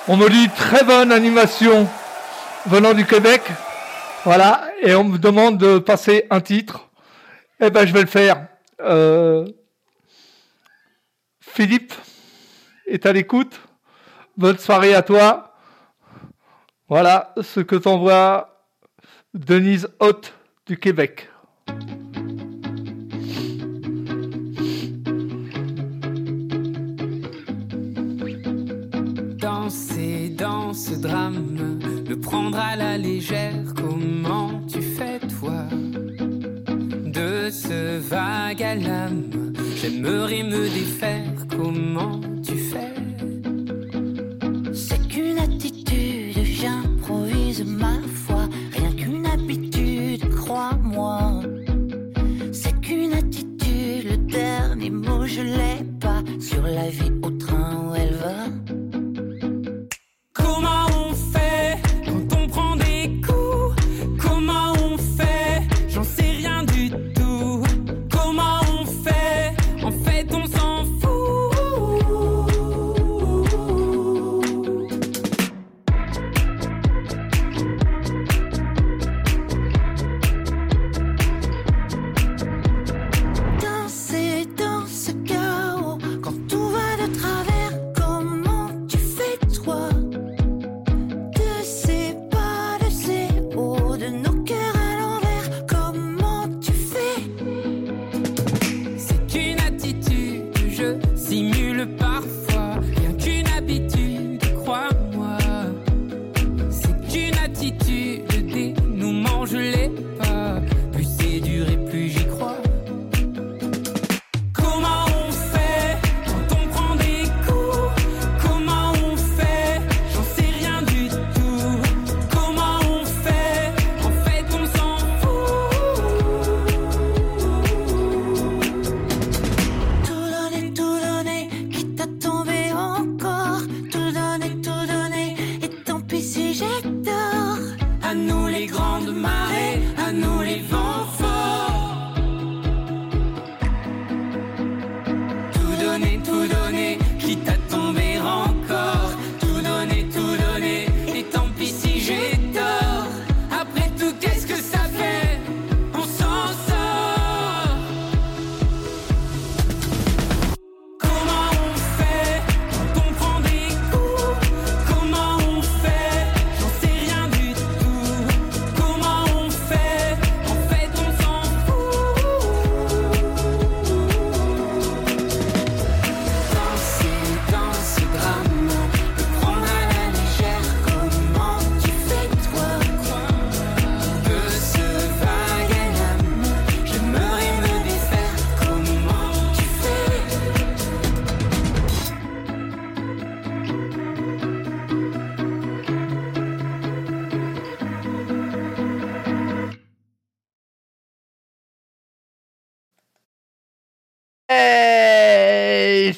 On 0.09 0.17
me 0.17 0.31
dit 0.31 0.49
très 0.51 0.85
bonne 0.85 1.11
animation 1.11 1.89
venant 2.67 2.95
du 2.95 3.05
Québec. 3.05 3.43
Voilà, 4.25 4.69
et 4.81 4.95
on 4.95 5.03
me 5.03 5.19
demande 5.19 5.59
de 5.59 5.81
passer 5.81 6.29
un 6.31 6.41
titre. 6.41 6.89
Eh 7.61 7.71
ben, 7.71 7.85
je 7.85 7.93
vais 7.93 8.03
le 8.03 8.07
faire. 8.07 8.47
Euh, 8.81 9.45
Philippe 11.41 11.93
est 12.87 13.05
à 13.05 13.13
l'écoute. 13.13 13.61
Bonne 14.37 14.59
soirée 14.59 14.95
à 14.95 15.03
toi. 15.03 15.57
Voilà 16.89 17.35
ce 17.43 17.59
que 17.59 17.75
t'envoie 17.75 18.63
Denise 19.35 19.89
Haute 19.99 20.35
du 20.67 20.79
Québec. 20.79 21.29
Dans 29.67 30.73
ce 30.73 30.95
drame, 30.95 31.81
le 32.09 32.21
prendre 32.21 32.57
à 32.57 32.77
la 32.77 32.97
légère, 32.97 33.65
comment 33.75 34.61
tu 34.69 34.81
fais 34.81 35.19
toi? 35.41 35.65
De 36.69 37.51
ce 37.51 37.99
vague 37.99 38.63
à 38.63 38.77
l'âme, 38.77 39.25
j'aimerais 39.75 40.45
me 40.45 40.69
défaire, 40.69 41.33
comment 41.51 42.21
tu 42.45 42.57
fais? 42.57 42.95
C'est 44.73 45.09
qu'une 45.09 45.39
attitude, 45.39 46.45
j'improvise 46.45 47.65
ma 47.65 47.99
foi. 48.15 48.49
Rien 48.71 48.93
qu'une 48.93 49.27
habitude, 49.27 50.29
crois-moi. 50.33 51.43
C'est 52.53 52.81
qu'une 52.83 53.15
attitude, 53.15 54.11
le 54.11 54.17
dernier 54.17 54.91
mot 54.91 55.27
je 55.27 55.41
l'ai 55.41 55.85
pas. 55.99 56.23
Sur 56.39 56.63
la 56.63 56.89
vie 56.89 57.11
au 57.21 57.31
train 57.31 57.89
où 57.89 57.95
elle 57.97 58.15
va. 58.15 58.47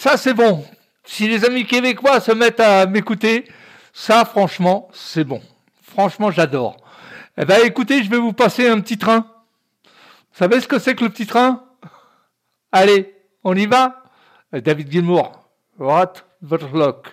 Ça, 0.08 0.16
c'est 0.16 0.32
bon. 0.32 0.64
Si 1.04 1.28
les 1.28 1.44
amis 1.44 1.66
québécois 1.66 2.18
se 2.20 2.32
mettent 2.32 2.60
à 2.60 2.86
m'écouter, 2.86 3.44
ça, 3.92 4.24
franchement, 4.24 4.88
c'est 4.94 5.24
bon. 5.24 5.42
Franchement, 5.82 6.30
j'adore. 6.30 6.78
Eh 7.36 7.44
ben, 7.44 7.60
écoutez, 7.62 8.02
je 8.02 8.08
vais 8.08 8.16
vous 8.16 8.32
passer 8.32 8.66
un 8.66 8.80
petit 8.80 8.96
train. 8.96 9.26
Vous 9.84 10.38
savez 10.38 10.62
ce 10.62 10.66
que 10.66 10.78
c'est 10.78 10.94
que 10.94 11.04
le 11.04 11.10
petit 11.10 11.26
train? 11.26 11.62
Allez, 12.72 13.14
on 13.44 13.54
y 13.54 13.66
va 13.66 14.02
David 14.50 14.90
Gilmour, 14.90 15.46
What 15.78 16.14
Votre 16.40 16.74
Lock. 16.74 17.08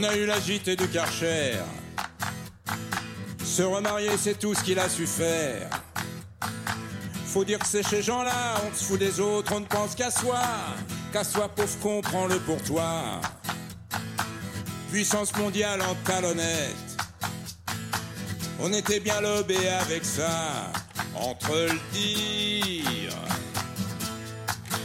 On 0.00 0.02
a 0.04 0.16
eu 0.16 0.24
la 0.24 0.40
gîte 0.40 0.70
du 0.70 0.88
Karcher. 0.88 1.58
Se 3.44 3.60
remarier, 3.60 4.08
c'est 4.16 4.38
tout 4.38 4.54
ce 4.54 4.64
qu'il 4.64 4.78
a 4.78 4.88
su 4.88 5.06
faire. 5.06 5.68
Faut 7.26 7.44
dire 7.44 7.58
que 7.58 7.66
c'est 7.66 7.86
chez 7.86 8.00
gens-là, 8.00 8.62
on 8.64 8.74
se 8.74 8.84
fout 8.84 8.98
des 8.98 9.20
autres, 9.20 9.52
on 9.54 9.60
ne 9.60 9.66
pense 9.66 9.94
qu'à 9.94 10.10
soi. 10.10 10.40
Qu'à 11.12 11.22
soi, 11.22 11.50
pauvre 11.50 11.78
con, 11.82 12.00
prends-le 12.00 12.38
pour 12.38 12.62
toi. 12.62 13.20
Puissance 14.90 15.36
mondiale 15.36 15.82
en 15.82 15.94
talonnette. 16.06 16.96
On 18.58 18.72
était 18.72 19.00
bien 19.00 19.20
lobé 19.20 19.68
avec 19.68 20.06
ça, 20.06 20.72
entre 21.14 21.52
le 21.52 21.78
dire 21.92 23.12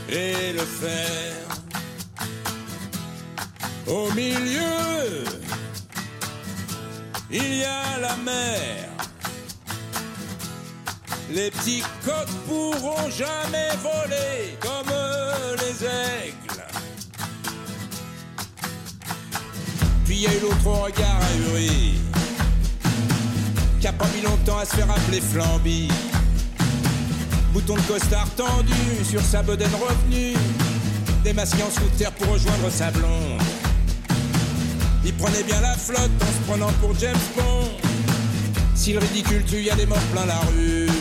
et 0.09 0.51
le 0.51 0.65
faire. 0.65 1.34
Au 3.87 4.11
milieu, 4.13 5.23
il 7.29 7.57
y 7.57 7.63
a 7.63 7.99
la 8.01 8.15
mer. 8.17 8.89
Les 11.29 11.51
petits 11.51 11.83
coqs 12.03 12.27
pourront 12.47 13.09
jamais 13.11 13.69
voler 13.83 14.57
comme 14.59 14.91
les 15.59 15.85
aigles. 15.85 16.65
Puis 20.05 20.15
il 20.15 20.21
y 20.21 20.27
a 20.27 20.33
eu 20.33 20.39
l'autre 20.39 20.65
au 20.65 20.83
regard 20.83 21.21
ahuri, 21.33 21.99
qui 23.79 23.87
a 23.87 23.93
pas 23.93 24.07
mis 24.15 24.21
longtemps 24.21 24.57
à 24.57 24.65
se 24.65 24.75
faire 24.75 24.89
appeler 24.89 25.21
Flamby. 25.21 25.89
Bouton 27.53 27.75
de 27.75 27.81
costard 27.81 28.29
tendu 28.35 28.73
sur 29.07 29.21
sa 29.21 29.43
bedaine 29.43 29.75
revenue, 29.75 30.35
démasqué 31.23 31.61
en 31.61 31.69
scooter 31.69 32.11
pour 32.13 32.33
rejoindre 32.33 32.69
sa 32.71 32.89
blonde. 32.89 33.24
Prenait 35.17 35.43
bien 35.43 35.61
la 35.61 35.75
flotte 35.75 36.11
en 36.21 36.25
se 36.25 36.49
prenant 36.49 36.71
pour 36.81 36.97
James 36.99 37.15
Bond. 37.35 37.69
Si 38.75 38.93
le 38.93 38.99
ridicule 38.99 39.43
tue, 39.45 39.61
y 39.63 39.69
a 39.69 39.75
des 39.75 39.85
morts 39.85 39.97
plein 40.11 40.25
la 40.25 40.39
rue. 40.39 40.94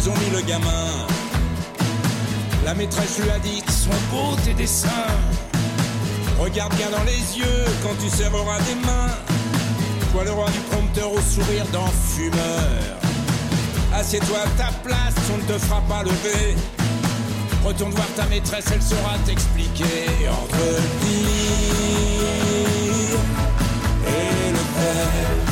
Ils 0.00 0.08
ont 0.08 0.14
mis 0.16 0.30
le 0.30 0.40
gamin. 0.42 1.06
La 2.64 2.74
maîtresse 2.74 3.18
lui 3.18 3.30
a 3.30 3.38
dit 3.38 3.62
Sont 3.68 3.90
beaux 4.10 4.36
tes 4.44 4.54
dessins. 4.54 4.88
Regarde 6.38 6.74
bien 6.74 6.90
dans 6.90 7.04
les 7.04 7.38
yeux 7.38 7.64
quand 7.82 7.94
tu 8.00 8.08
serreras 8.08 8.60
des 8.60 8.74
mains. 8.86 9.14
Toi 10.12 10.24
le 10.24 10.32
roi 10.32 10.50
du 10.50 10.60
prompteur 10.70 11.12
au 11.12 11.20
sourire 11.20 11.66
d'enfumeur. 11.72 12.98
Assieds-toi 13.94 14.38
à 14.38 14.48
ta 14.62 14.72
place, 14.82 15.14
on 15.32 15.38
ne 15.38 15.42
te 15.42 15.58
fera 15.58 15.80
pas 15.82 16.02
lever. 16.02 16.56
Retourne 17.64 17.92
voir 17.92 18.06
ta 18.16 18.26
maîtresse, 18.26 18.66
elle 18.72 18.82
saura 18.82 19.18
t'expliquer. 19.26 20.28
Entre 20.30 20.56
le 20.56 21.10
et 24.08 24.50
le 24.50 24.56
faire. 24.56 25.49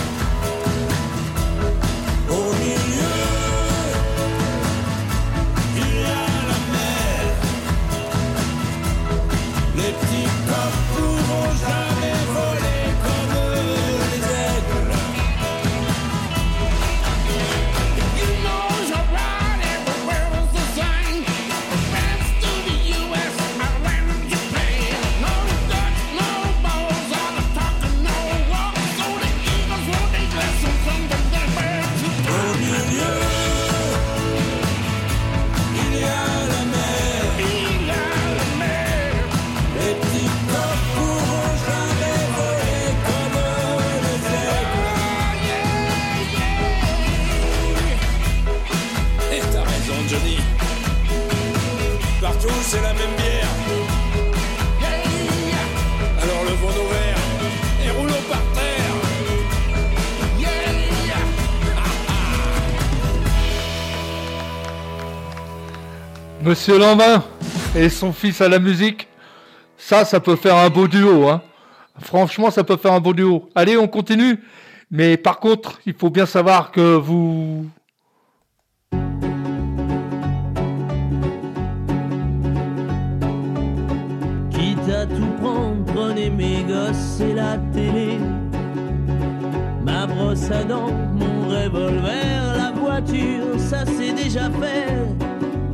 Monsieur 66.49 66.79
Lambin 66.79 67.23
et 67.77 67.91
son 67.91 68.11
fils 68.11 68.41
à 68.41 68.49
la 68.49 68.59
musique, 68.59 69.07
ça, 69.77 70.07
ça 70.07 70.19
peut 70.19 70.35
faire 70.35 70.57
un 70.57 70.71
beau 70.71 70.89
duo. 70.89 71.29
Hein. 71.29 71.43
Franchement, 72.01 72.51
ça 72.51 72.65
peut 72.65 72.79
faire 72.79 72.95
un 72.95 73.01
beau 73.01 73.13
duo. 73.13 73.51
Allez, 73.55 73.77
on 73.77 73.87
continue. 73.87 74.43
Mais 74.91 75.19
par 75.19 75.41
contre, 75.41 75.79
il 75.85 75.93
faut 75.93 76.09
bien 76.09 76.25
savoir 76.25 76.71
que 76.71 76.97
vous... 76.97 77.67
Quitte 84.51 84.89
à 84.91 85.05
tout 85.05 85.43
prendre, 85.43 85.85
prenez 85.95 86.31
mes 86.31 86.63
gosses 86.63 87.21
et 87.21 87.35
la 87.35 87.59
télé. 87.75 88.17
Ma 89.85 90.07
brosse 90.07 90.51
à 90.51 90.65
dents, 90.65 90.95
mon 91.13 91.47
revolver, 91.51 92.57
la 92.57 92.71
voiture, 92.71 93.59
ça 93.59 93.85
c'est 93.85 94.15
déjà 94.15 94.45
fait. 94.45 95.28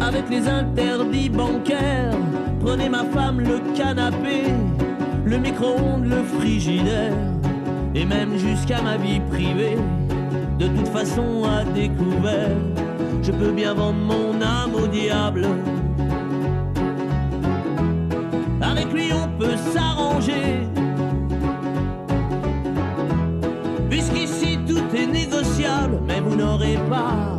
Avec 0.07 0.29
les 0.29 0.47
interdits 0.47 1.31
bancaires, 1.31 2.13
prenez 2.61 2.91
ma 2.91 3.05
femme, 3.05 3.41
le 3.41 3.59
canapé, 3.75 4.43
le 5.25 5.39
micro-ondes, 5.39 6.05
le 6.05 6.23
frigidaire, 6.23 7.17
et 7.95 8.05
même 8.05 8.37
jusqu'à 8.37 8.83
ma 8.83 8.99
vie 8.99 9.21
privée. 9.31 9.79
De 10.59 10.69
toute 10.69 10.89
façon, 10.89 11.45
à 11.45 11.65
découvert, 11.65 12.57
je 13.23 13.33
peux 13.33 13.51
bien 13.51 13.73
vendre 13.73 13.99
mon 13.99 14.43
âme 14.43 14.75
au 14.75 14.87
diable. 14.87 15.47
Avec 18.61 18.93
lui 18.93 19.11
on 19.11 19.27
peut 19.39 19.57
s'arranger. 19.57 20.69
Puisqu'ici 23.89 24.59
tout 24.69 24.85
est 24.95 25.07
négociable, 25.07 25.99
mais 26.07 26.21
vous 26.21 26.37
n'aurez 26.37 26.79
pas 26.91 27.39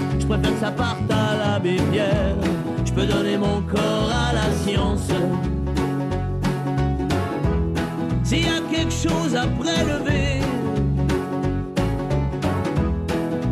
je 0.21 0.27
préfère 0.27 0.53
que 0.53 0.59
ça 0.59 0.71
parte 0.71 1.09
à 1.09 1.37
l'abbé 1.37 1.77
Pierre. 1.91 2.35
Je 2.85 2.91
peux 2.93 3.05
donner 3.05 3.37
mon 3.37 3.61
corps 3.61 4.11
à 4.11 4.33
la 4.33 4.51
science. 4.63 5.07
S'il 8.23 8.45
y 8.45 8.47
a 8.47 8.61
quelque 8.71 8.93
chose 8.93 9.35
à 9.35 9.47
prélever 9.47 10.39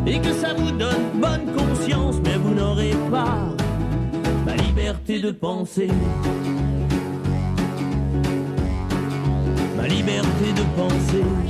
et 0.06 0.18
que 0.18 0.32
ça 0.32 0.54
vous 0.54 0.70
donne 0.70 1.04
bonne 1.14 1.46
conscience, 1.56 2.16
mais 2.24 2.36
vous 2.36 2.54
n'aurez 2.54 2.94
pas 3.10 3.48
ma 4.46 4.56
liberté 4.56 5.20
de 5.20 5.30
penser. 5.30 5.88
Ma 9.76 9.86
liberté 9.86 10.52
de 10.56 10.62
penser. 10.80 11.49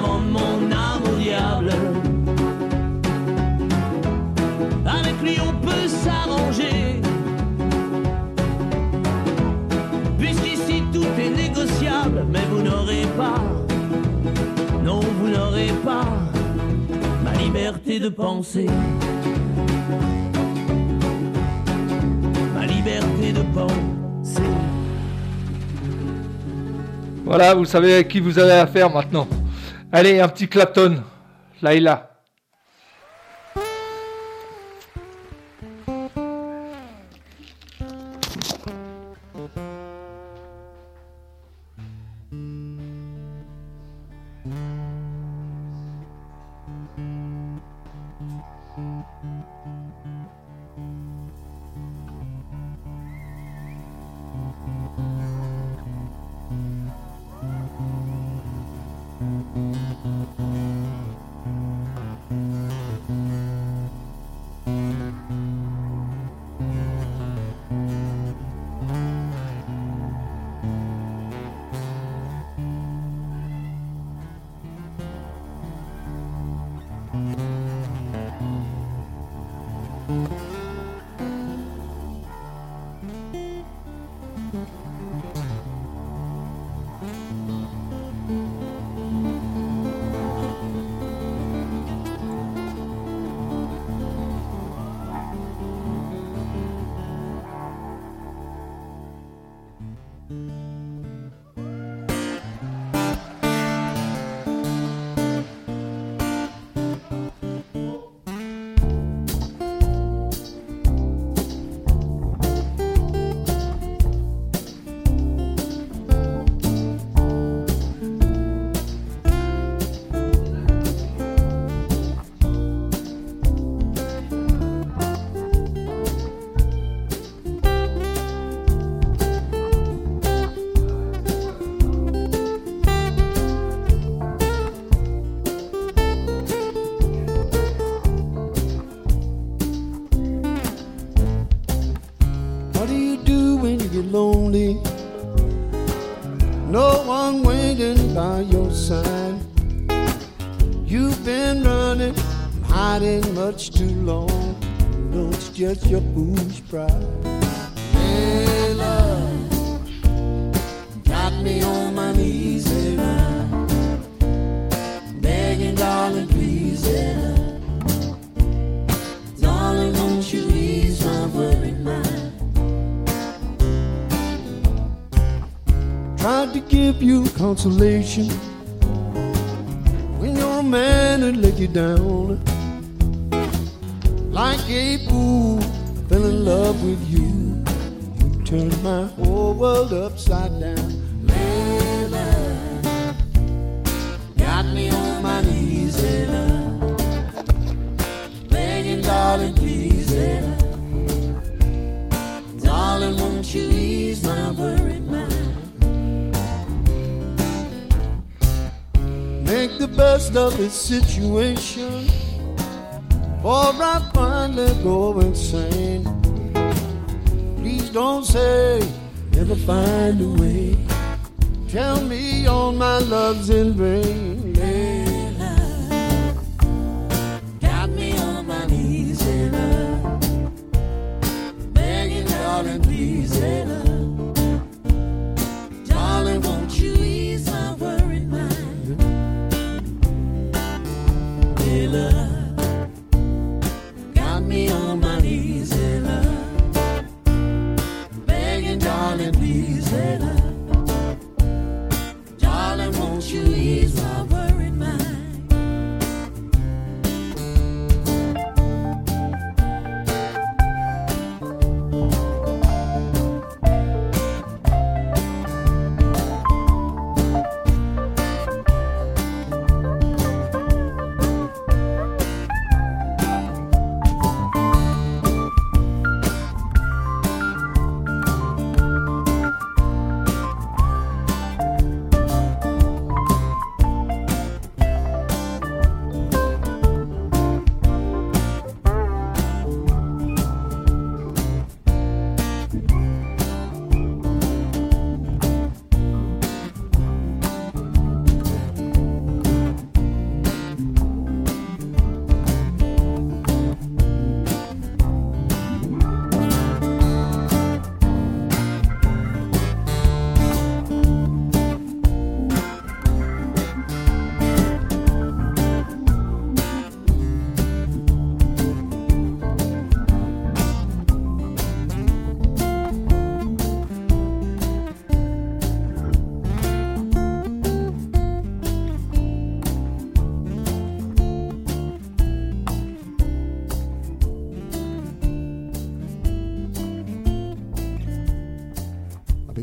Mon 0.00 0.70
âme 0.72 1.02
au 1.04 1.16
diable. 1.18 1.70
Avec 4.86 5.20
lui 5.22 5.38
on 5.40 5.52
peut 5.64 5.88
s'arranger. 5.88 7.00
Puisqu'ici 10.18 10.82
tout 10.92 11.04
est 11.18 11.30
négociable, 11.30 12.24
mais 12.30 12.44
vous 12.50 12.62
n'aurez 12.62 13.06
pas, 13.16 13.42
non 14.82 15.00
vous 15.00 15.28
n'aurez 15.28 15.72
pas 15.84 16.06
ma 17.24 17.32
liberté 17.38 17.98
de 17.98 18.08
penser. 18.08 18.66
Ma 22.54 22.66
liberté 22.66 23.32
de 23.32 23.42
penser. 23.54 24.42
Voilà, 27.24 27.54
vous 27.54 27.64
savez 27.64 27.94
à 27.96 28.04
qui 28.04 28.20
vous 28.20 28.38
avez 28.38 28.52
affaire 28.52 28.90
maintenant. 28.90 29.26
Allez, 29.94 30.20
un 30.20 30.28
petit 30.28 30.48
Clapton. 30.48 31.02
Laila. 31.60 32.11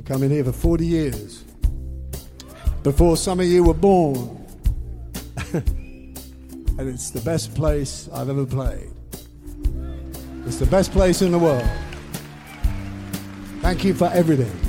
Coming 0.09 0.31
here 0.31 0.43
for 0.43 0.51
40 0.51 0.87
years. 0.87 1.43
Before 2.81 3.15
some 3.15 3.39
of 3.39 3.45
you 3.45 3.63
were 3.63 3.75
born. 3.75 4.43
and 5.53 6.17
it's 6.79 7.11
the 7.11 7.21
best 7.21 7.53
place 7.53 8.09
I've 8.11 8.27
ever 8.27 8.43
played. 8.43 8.89
It's 10.47 10.57
the 10.57 10.65
best 10.65 10.91
place 10.93 11.21
in 11.21 11.31
the 11.31 11.37
world. 11.37 11.69
Thank 13.61 13.83
you 13.83 13.93
for 13.93 14.05
everything. 14.05 14.68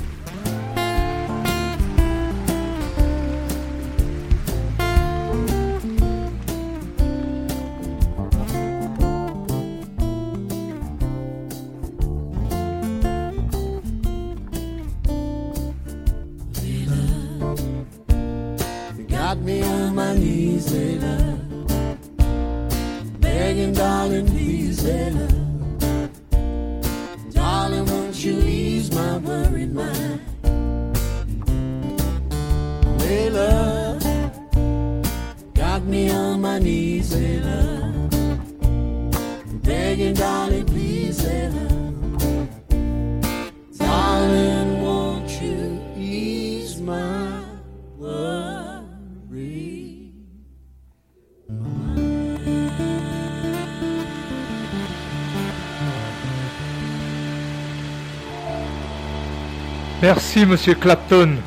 Merci, 60.01 60.47
monsieur 60.47 60.73
Clapton. 60.73 61.37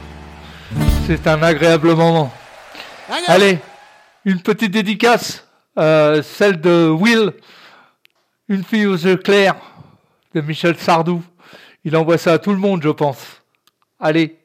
C'est 1.09 1.27
un 1.27 1.43
agréable 1.43 1.93
moment. 1.93 2.33
Allez, 3.27 3.59
une 4.25 4.41
petite 4.41 4.71
dédicace, 4.71 5.45
euh, 5.77 6.23
celle 6.23 6.61
de 6.61 6.89
Will, 6.89 7.33
une 8.49 8.63
fille 8.63 8.87
aux 8.87 8.95
yeux 8.97 9.17
clairs, 9.17 9.57
de 10.35 10.41
Michel 10.41 10.77
Sardou. 10.77 11.21
Il 11.85 11.97
envoie 11.97 12.17
ça 12.17 12.35
à 12.35 12.39
tout 12.39 12.53
le 12.53 12.59
monde, 12.59 12.81
je 12.81 12.91
pense. 12.91 13.43
Allez. 13.99 14.39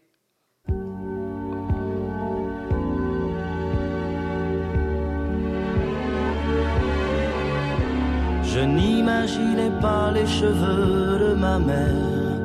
Je 8.43 8.59
n'imaginais 8.59 9.71
pas 9.79 10.09
les 10.11 10.25
cheveux 10.25 11.19
de 11.19 11.33
ma 11.35 11.59
mère 11.59 12.38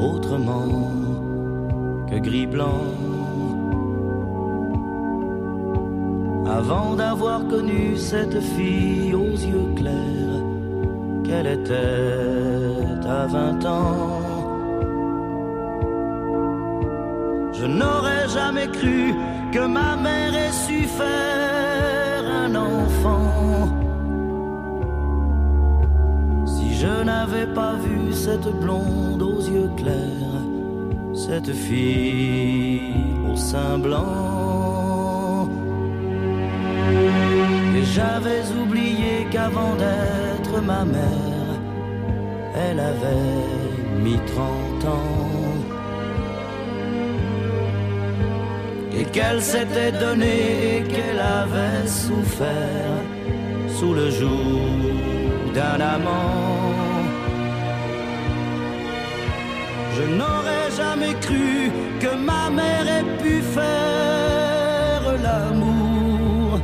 autrement 0.00 0.90
que 2.08 2.16
gris 2.18 2.46
blanc. 2.46 2.84
Avant 6.46 6.94
d'avoir 6.96 7.46
connu 7.46 7.96
cette 7.96 8.40
fille 8.40 9.14
aux 9.14 9.36
yeux 9.52 9.72
clairs, 9.76 10.42
qu'elle 11.24 11.46
était 11.46 13.06
à 13.06 13.26
vingt 13.26 13.64
ans. 13.64 14.20
Je 17.52 17.66
n'aurais 17.66 18.26
jamais 18.28 18.68
cru 18.68 19.14
que 19.52 19.66
ma 19.66 19.96
mère 19.96 20.34
ait 20.34 20.52
su 20.52 20.82
faire 20.84 22.24
un 22.44 22.54
enfant. 22.54 23.79
Je 26.80 27.04
n'avais 27.04 27.46
pas 27.46 27.74
vu 27.84 28.12
cette 28.12 28.50
blonde 28.62 29.22
aux 29.22 29.42
yeux 29.54 29.70
clairs, 29.76 30.44
cette 31.12 31.52
fille 31.52 32.94
au 33.30 33.36
sein 33.36 33.78
blanc. 33.78 35.48
Et 37.76 37.84
j'avais 37.96 38.44
oublié 38.62 39.12
qu'avant 39.30 39.74
d'être 39.82 40.56
ma 40.62 40.84
mère, 40.96 41.50
elle 42.64 42.80
avait 42.80 43.44
mis 44.04 44.20
trente 44.32 44.84
ans. 44.98 45.58
Et 48.98 49.04
qu'elle 49.04 49.42
s'était 49.42 49.92
donnée 49.92 50.84
qu'elle 50.92 51.22
avait 51.40 51.86
souffert 51.86 53.00
sous 53.68 53.92
le 53.94 54.10
joug 54.10 55.29
d'un 55.54 55.80
amant. 55.80 56.80
Je 59.96 60.04
n'aurais 60.18 60.70
jamais 60.80 61.14
cru 61.26 61.70
que 62.02 62.12
ma 62.28 62.44
mère 62.50 62.86
ait 62.98 63.08
pu 63.22 63.34
faire 63.56 65.02
l'amour. 65.24 66.60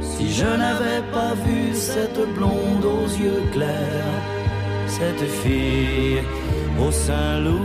Si 0.00 0.32
je 0.32 0.50
n'avais 0.62 1.02
pas 1.16 1.34
vu 1.44 1.74
cette 1.74 2.22
blonde 2.36 2.84
aux 2.96 3.08
yeux 3.22 3.44
clairs, 3.52 4.22
cette 4.86 5.26
fille 5.42 6.22
au 6.84 6.90
sein 6.90 7.40
lourd. 7.40 7.62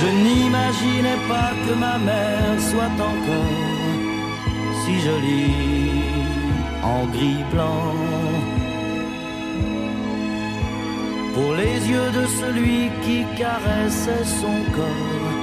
Je 0.00 0.08
n'imaginais 0.24 1.20
pas 1.32 1.50
que 1.64 1.74
ma 1.84 1.96
mère 1.98 2.58
soit 2.70 2.96
encore 3.10 3.71
si 4.84 4.94
jolie 5.00 6.02
en 6.82 7.06
gris 7.14 7.44
blanc. 7.52 7.94
Pour 11.34 11.54
les 11.54 11.78
yeux 11.92 12.10
de 12.18 12.24
celui 12.40 12.80
qui 13.04 13.18
caressait 13.42 14.26
son 14.40 14.56
corps, 14.76 15.34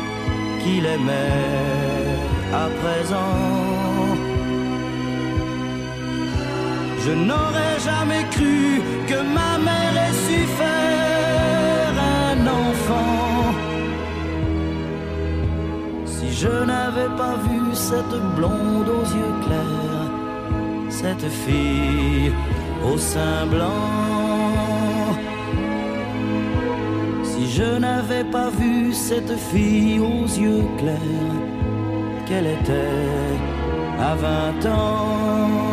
qu'il 0.62 0.86
aimait 0.86 2.20
à 2.64 2.66
présent. 2.82 3.38
Je 7.06 7.14
n'aurais 7.28 7.78
jamais 7.90 8.24
cru 8.36 8.82
que 9.10 9.20
ma 9.38 9.54
mère 9.68 9.96
ait 10.06 10.18
su 10.26 10.40
faire 10.62 11.94
un 12.28 12.40
enfant. 12.64 13.29
Je 16.42 16.64
n'avais 16.72 17.12
pas 17.18 17.36
vu 17.48 17.60
cette 17.74 18.18
blonde 18.38 18.90
aux 18.98 19.08
yeux 19.20 19.36
clairs, 19.46 20.10
cette 20.90 21.30
fille 21.44 22.32
au 22.90 22.98
sein 22.98 23.46
blanc. 23.54 25.10
Si 27.24 27.50
je 27.58 27.78
n'avais 27.78 28.24
pas 28.24 28.50
vu 28.50 28.94
cette 28.94 29.36
fille 29.52 30.00
aux 30.00 30.28
yeux 30.44 30.68
clairs, 30.78 31.38
qu'elle 32.26 32.48
était 32.48 33.30
à 34.00 34.16
vingt 34.16 34.66
ans. 34.70 35.69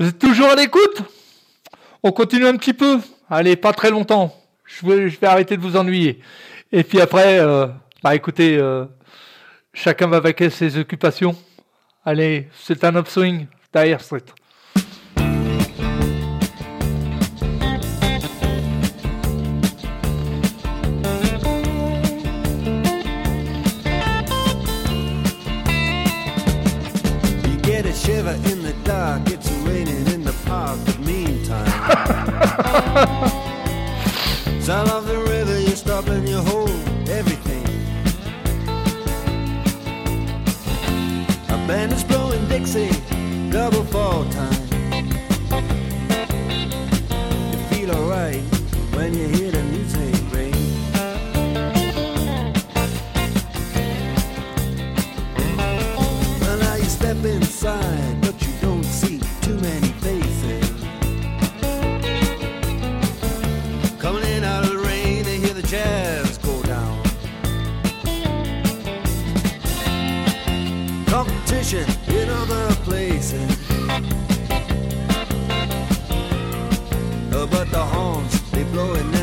Vous 0.00 0.08
êtes 0.08 0.18
toujours 0.18 0.48
à 0.48 0.54
l'écoute? 0.54 1.02
On 2.02 2.10
continue 2.10 2.46
un 2.46 2.56
petit 2.56 2.72
peu. 2.72 3.00
Allez, 3.28 3.54
pas 3.54 3.74
très 3.74 3.90
longtemps. 3.90 4.34
Je 4.64 4.86
vais, 4.86 5.26
arrêter 5.26 5.58
de 5.58 5.60
vous 5.60 5.76
ennuyer. 5.76 6.20
Et 6.72 6.84
puis 6.84 7.02
après, 7.02 7.38
euh, 7.38 7.66
bah 8.02 8.14
écoutez, 8.14 8.56
euh, 8.56 8.86
chacun 9.74 10.06
va 10.06 10.20
vaquer 10.20 10.48
ses 10.48 10.78
occupations. 10.78 11.36
Allez, 12.02 12.48
c'est 12.54 12.82
un 12.84 12.96
upswing, 12.96 13.46
Dire 13.74 14.00
Street. 14.00 14.24
Sound 34.60 34.90
of 34.90 35.06
the 35.06 35.16
river, 35.28 35.58
you 35.58 35.74
stop 35.74 36.06
and 36.08 36.28
you 36.28 36.42
hold 36.42 36.68
everything. 37.08 37.64
A 41.48 41.56
band 41.66 41.92
is 41.92 42.04
blowing 42.04 42.46
Dixie, 42.48 42.90
double 43.50 43.82
fall 43.84 44.26
time. 44.26 44.52
You 47.50 47.58
feel 47.70 47.92
alright 47.92 48.42
when 48.94 49.14
you 49.14 49.26
hear 49.28 49.52
the 49.52 49.62
music 49.62 50.14
ring. 50.30 50.52
Well, 56.42 56.58
now 56.58 56.74
you 56.74 56.84
step 56.84 57.24
inside. 57.24 58.09
But 77.46 77.70
the 77.70 77.78
horns, 77.78 78.50
they 78.50 78.64
blowing 78.64 79.19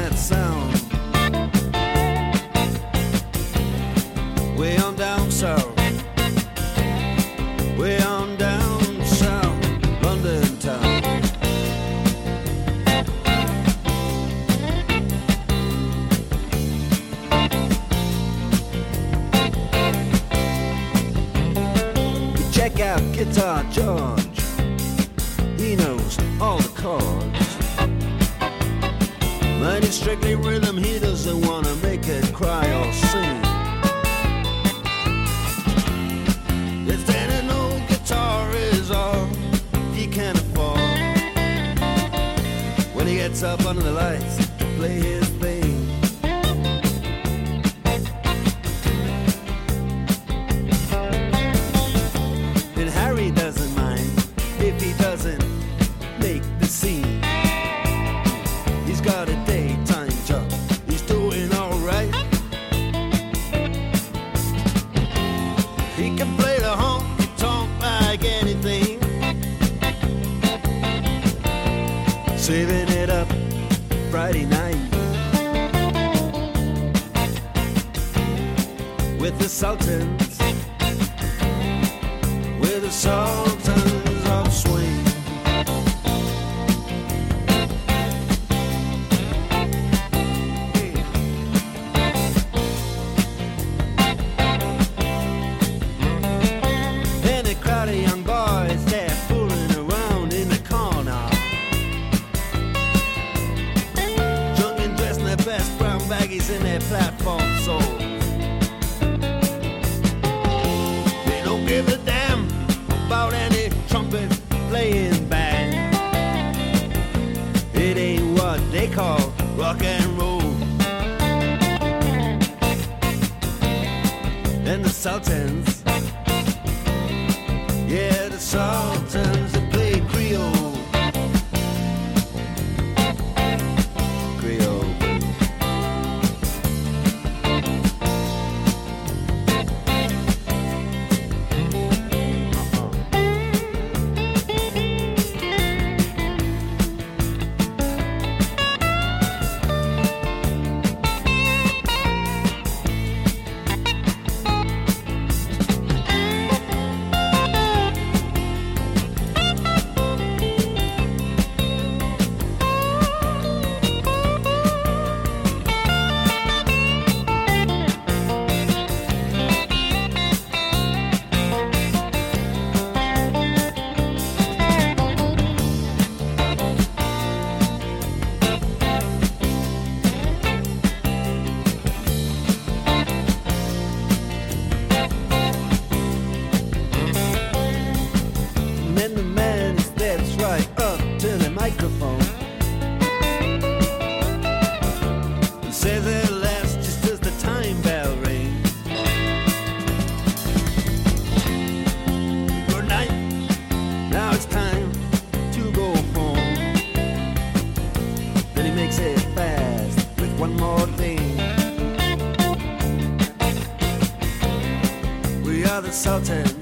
We 216.08 216.57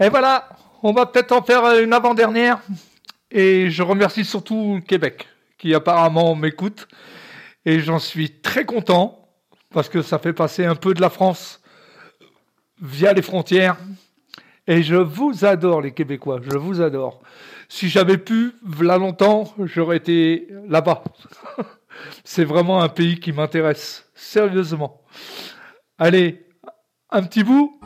Et 0.00 0.08
voilà, 0.08 0.48
on 0.82 0.92
va 0.92 1.06
peut-être 1.06 1.32
en 1.32 1.42
faire 1.42 1.64
euh, 1.64 1.82
une 1.82 1.92
avant-dernière. 1.92 2.60
Et 3.30 3.68
je 3.70 3.82
remercie 3.82 4.24
surtout 4.24 4.80
Québec, 4.86 5.26
qui 5.58 5.74
apparemment 5.74 6.34
m'écoute. 6.34 6.88
Et 7.64 7.80
j'en 7.80 7.98
suis 7.98 8.40
très 8.40 8.64
content, 8.64 9.28
parce 9.72 9.88
que 9.88 10.00
ça 10.02 10.18
fait 10.18 10.32
passer 10.32 10.64
un 10.64 10.76
peu 10.76 10.94
de 10.94 11.00
la 11.00 11.10
France 11.10 11.60
via 12.80 13.12
les 13.12 13.22
frontières. 13.22 13.76
Et 14.68 14.82
je 14.82 14.94
vous 14.94 15.44
adore, 15.44 15.80
les 15.80 15.92
Québécois, 15.92 16.40
je 16.42 16.56
vous 16.56 16.80
adore. 16.80 17.20
Si 17.68 17.88
j'avais 17.88 18.18
pu, 18.18 18.52
là 18.80 18.98
longtemps, 18.98 19.52
j'aurais 19.64 19.96
été 19.96 20.48
là-bas. 20.68 21.02
C'est 22.24 22.44
vraiment 22.44 22.82
un 22.82 22.88
pays 22.88 23.18
qui 23.18 23.32
m'intéresse, 23.32 24.08
sérieusement. 24.14 25.02
Allez, 25.98 26.46
un 27.10 27.22
petit 27.24 27.42
bout 27.42 27.80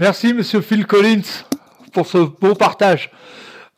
Merci, 0.00 0.32
monsieur 0.32 0.60
Phil 0.60 0.86
Collins, 0.86 1.42
pour 1.92 2.06
ce 2.06 2.18
beau 2.18 2.54
partage. 2.54 3.10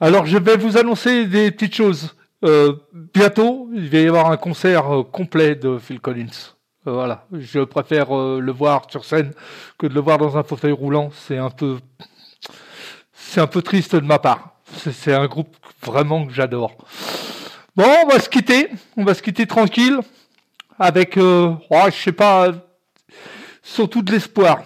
Alors, 0.01 0.27
je 0.27 0.37
vais 0.37 0.59
vous 0.59 0.77
annoncer 0.77 1.25
des 1.25 1.51
petites 1.51 1.75
choses. 1.75 2.15
Euh, 2.45 2.75
bientôt, 3.15 3.71
il 3.73 3.89
va 3.89 3.99
y 4.01 4.07
avoir 4.07 4.31
un 4.31 4.37
concert 4.37 4.95
euh, 4.95 5.03
complet 5.03 5.55
de 5.55 5.79
Phil 5.79 5.99
Collins. 5.99 6.53
Euh, 6.87 6.93
voilà, 6.93 7.25
je 7.33 7.61
préfère 7.61 8.15
euh, 8.15 8.39
le 8.39 8.53
voir 8.53 8.83
sur 8.91 9.03
scène 9.07 9.33
que 9.79 9.87
de 9.87 9.95
le 9.95 10.01
voir 10.03 10.19
dans 10.19 10.37
un 10.37 10.43
fauteuil 10.43 10.73
roulant. 10.73 11.09
C'est 11.27 11.39
un 11.39 11.49
peu, 11.49 11.79
c'est 13.15 13.41
un 13.41 13.47
peu 13.47 13.63
triste 13.63 13.97
de 13.97 14.05
ma 14.05 14.19
part. 14.19 14.57
C'est 14.75 15.15
un 15.15 15.27
groupe 15.27 15.57
vraiment 15.83 16.27
que 16.27 16.35
j'adore. 16.35 16.77
Bon, 17.75 17.89
on 18.05 18.09
va 18.09 18.21
se 18.21 18.29
quitter. 18.29 18.69
On 18.99 19.05
va 19.05 19.15
se 19.15 19.23
quitter 19.23 19.47
tranquille 19.47 19.99
avec, 20.79 21.17
oh, 21.17 21.57
je 21.87 21.97
sais 21.97 22.13
pas, 22.13 22.53
surtout 23.63 24.03
de 24.03 24.13
l'espoir. 24.13 24.59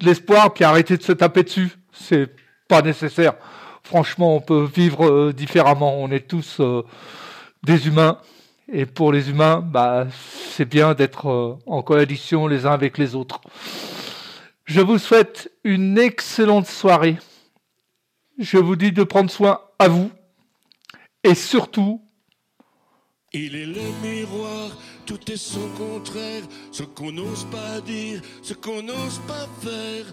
De 0.00 0.06
l'espoir, 0.06 0.54
puis 0.54 0.64
arrêter 0.64 0.96
de 0.96 1.02
se 1.02 1.12
taper 1.12 1.42
dessus. 1.42 1.70
C'est 1.92 2.30
pas 2.68 2.82
nécessaire. 2.82 3.34
Franchement, 3.82 4.36
on 4.36 4.40
peut 4.40 4.64
vivre 4.64 5.06
euh, 5.06 5.32
différemment. 5.32 5.98
On 5.98 6.10
est 6.10 6.28
tous 6.28 6.60
euh, 6.60 6.84
des 7.62 7.88
humains. 7.88 8.18
Et 8.70 8.84
pour 8.84 9.12
les 9.12 9.30
humains, 9.30 9.60
bah, 9.60 10.06
c'est 10.50 10.66
bien 10.66 10.94
d'être 10.94 11.30
euh, 11.30 11.58
en 11.66 11.82
coalition 11.82 12.46
les 12.46 12.66
uns 12.66 12.72
avec 12.72 12.98
les 12.98 13.14
autres. 13.14 13.40
Je 14.66 14.82
vous 14.82 14.98
souhaite 14.98 15.50
une 15.64 15.96
excellente 15.96 16.66
soirée. 16.66 17.16
Je 18.38 18.58
vous 18.58 18.76
dis 18.76 18.92
de 18.92 19.02
prendre 19.02 19.30
soin 19.30 19.62
à 19.78 19.88
vous. 19.88 20.10
Et 21.24 21.34
surtout, 21.34 22.02
Il 23.32 23.56
est 23.56 23.66
le 23.66 23.82
miroir, 24.02 24.70
tout 25.08 25.32
est 25.32 25.38
son 25.38 25.66
contraire, 25.70 26.42
ce 26.70 26.82
qu'on 26.82 27.12
n'ose 27.12 27.46
pas 27.50 27.80
dire, 27.80 28.20
ce 28.42 28.52
qu'on 28.52 28.82
n'ose 28.82 29.20
pas 29.26 29.48
faire. 29.62 30.04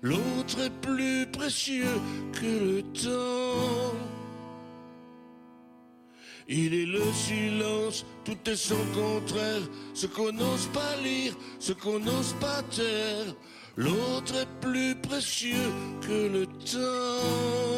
L'autre 0.00 0.60
est 0.60 0.80
plus 0.80 1.26
précieux 1.26 1.98
que 2.32 2.46
le 2.46 2.82
temps. 2.92 3.96
Il 6.46 6.72
est 6.72 6.86
le 6.86 7.02
silence, 7.12 8.06
tout 8.24 8.38
est 8.48 8.54
son 8.54 8.84
contraire, 8.94 9.62
ce 9.92 10.06
qu'on 10.06 10.30
n'ose 10.30 10.68
pas 10.72 10.96
lire, 11.02 11.34
ce 11.58 11.72
qu'on 11.72 11.98
n'ose 11.98 12.34
pas 12.40 12.62
taire. 12.70 13.34
L'autre 13.76 14.36
est 14.36 14.60
plus 14.60 14.94
précieux 14.94 15.72
que 16.00 16.28
le 16.36 16.46
temps. 16.46 17.74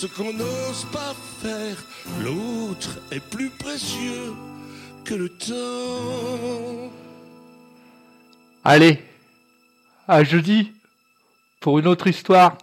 Ce 0.00 0.06
qu'on 0.06 0.32
n'ose 0.32 0.86
pas 0.92 1.12
faire. 1.42 1.76
L'autre 2.22 3.00
est 3.10 3.18
plus 3.18 3.50
précieux 3.50 4.32
que 5.04 5.14
le 5.14 5.28
temps. 5.28 6.92
allez, 8.64 9.02
à 10.06 10.22
jeudi 10.22 10.70
pour 11.58 11.80
une 11.80 11.88
autre 11.88 12.06
histoire. 12.06 12.56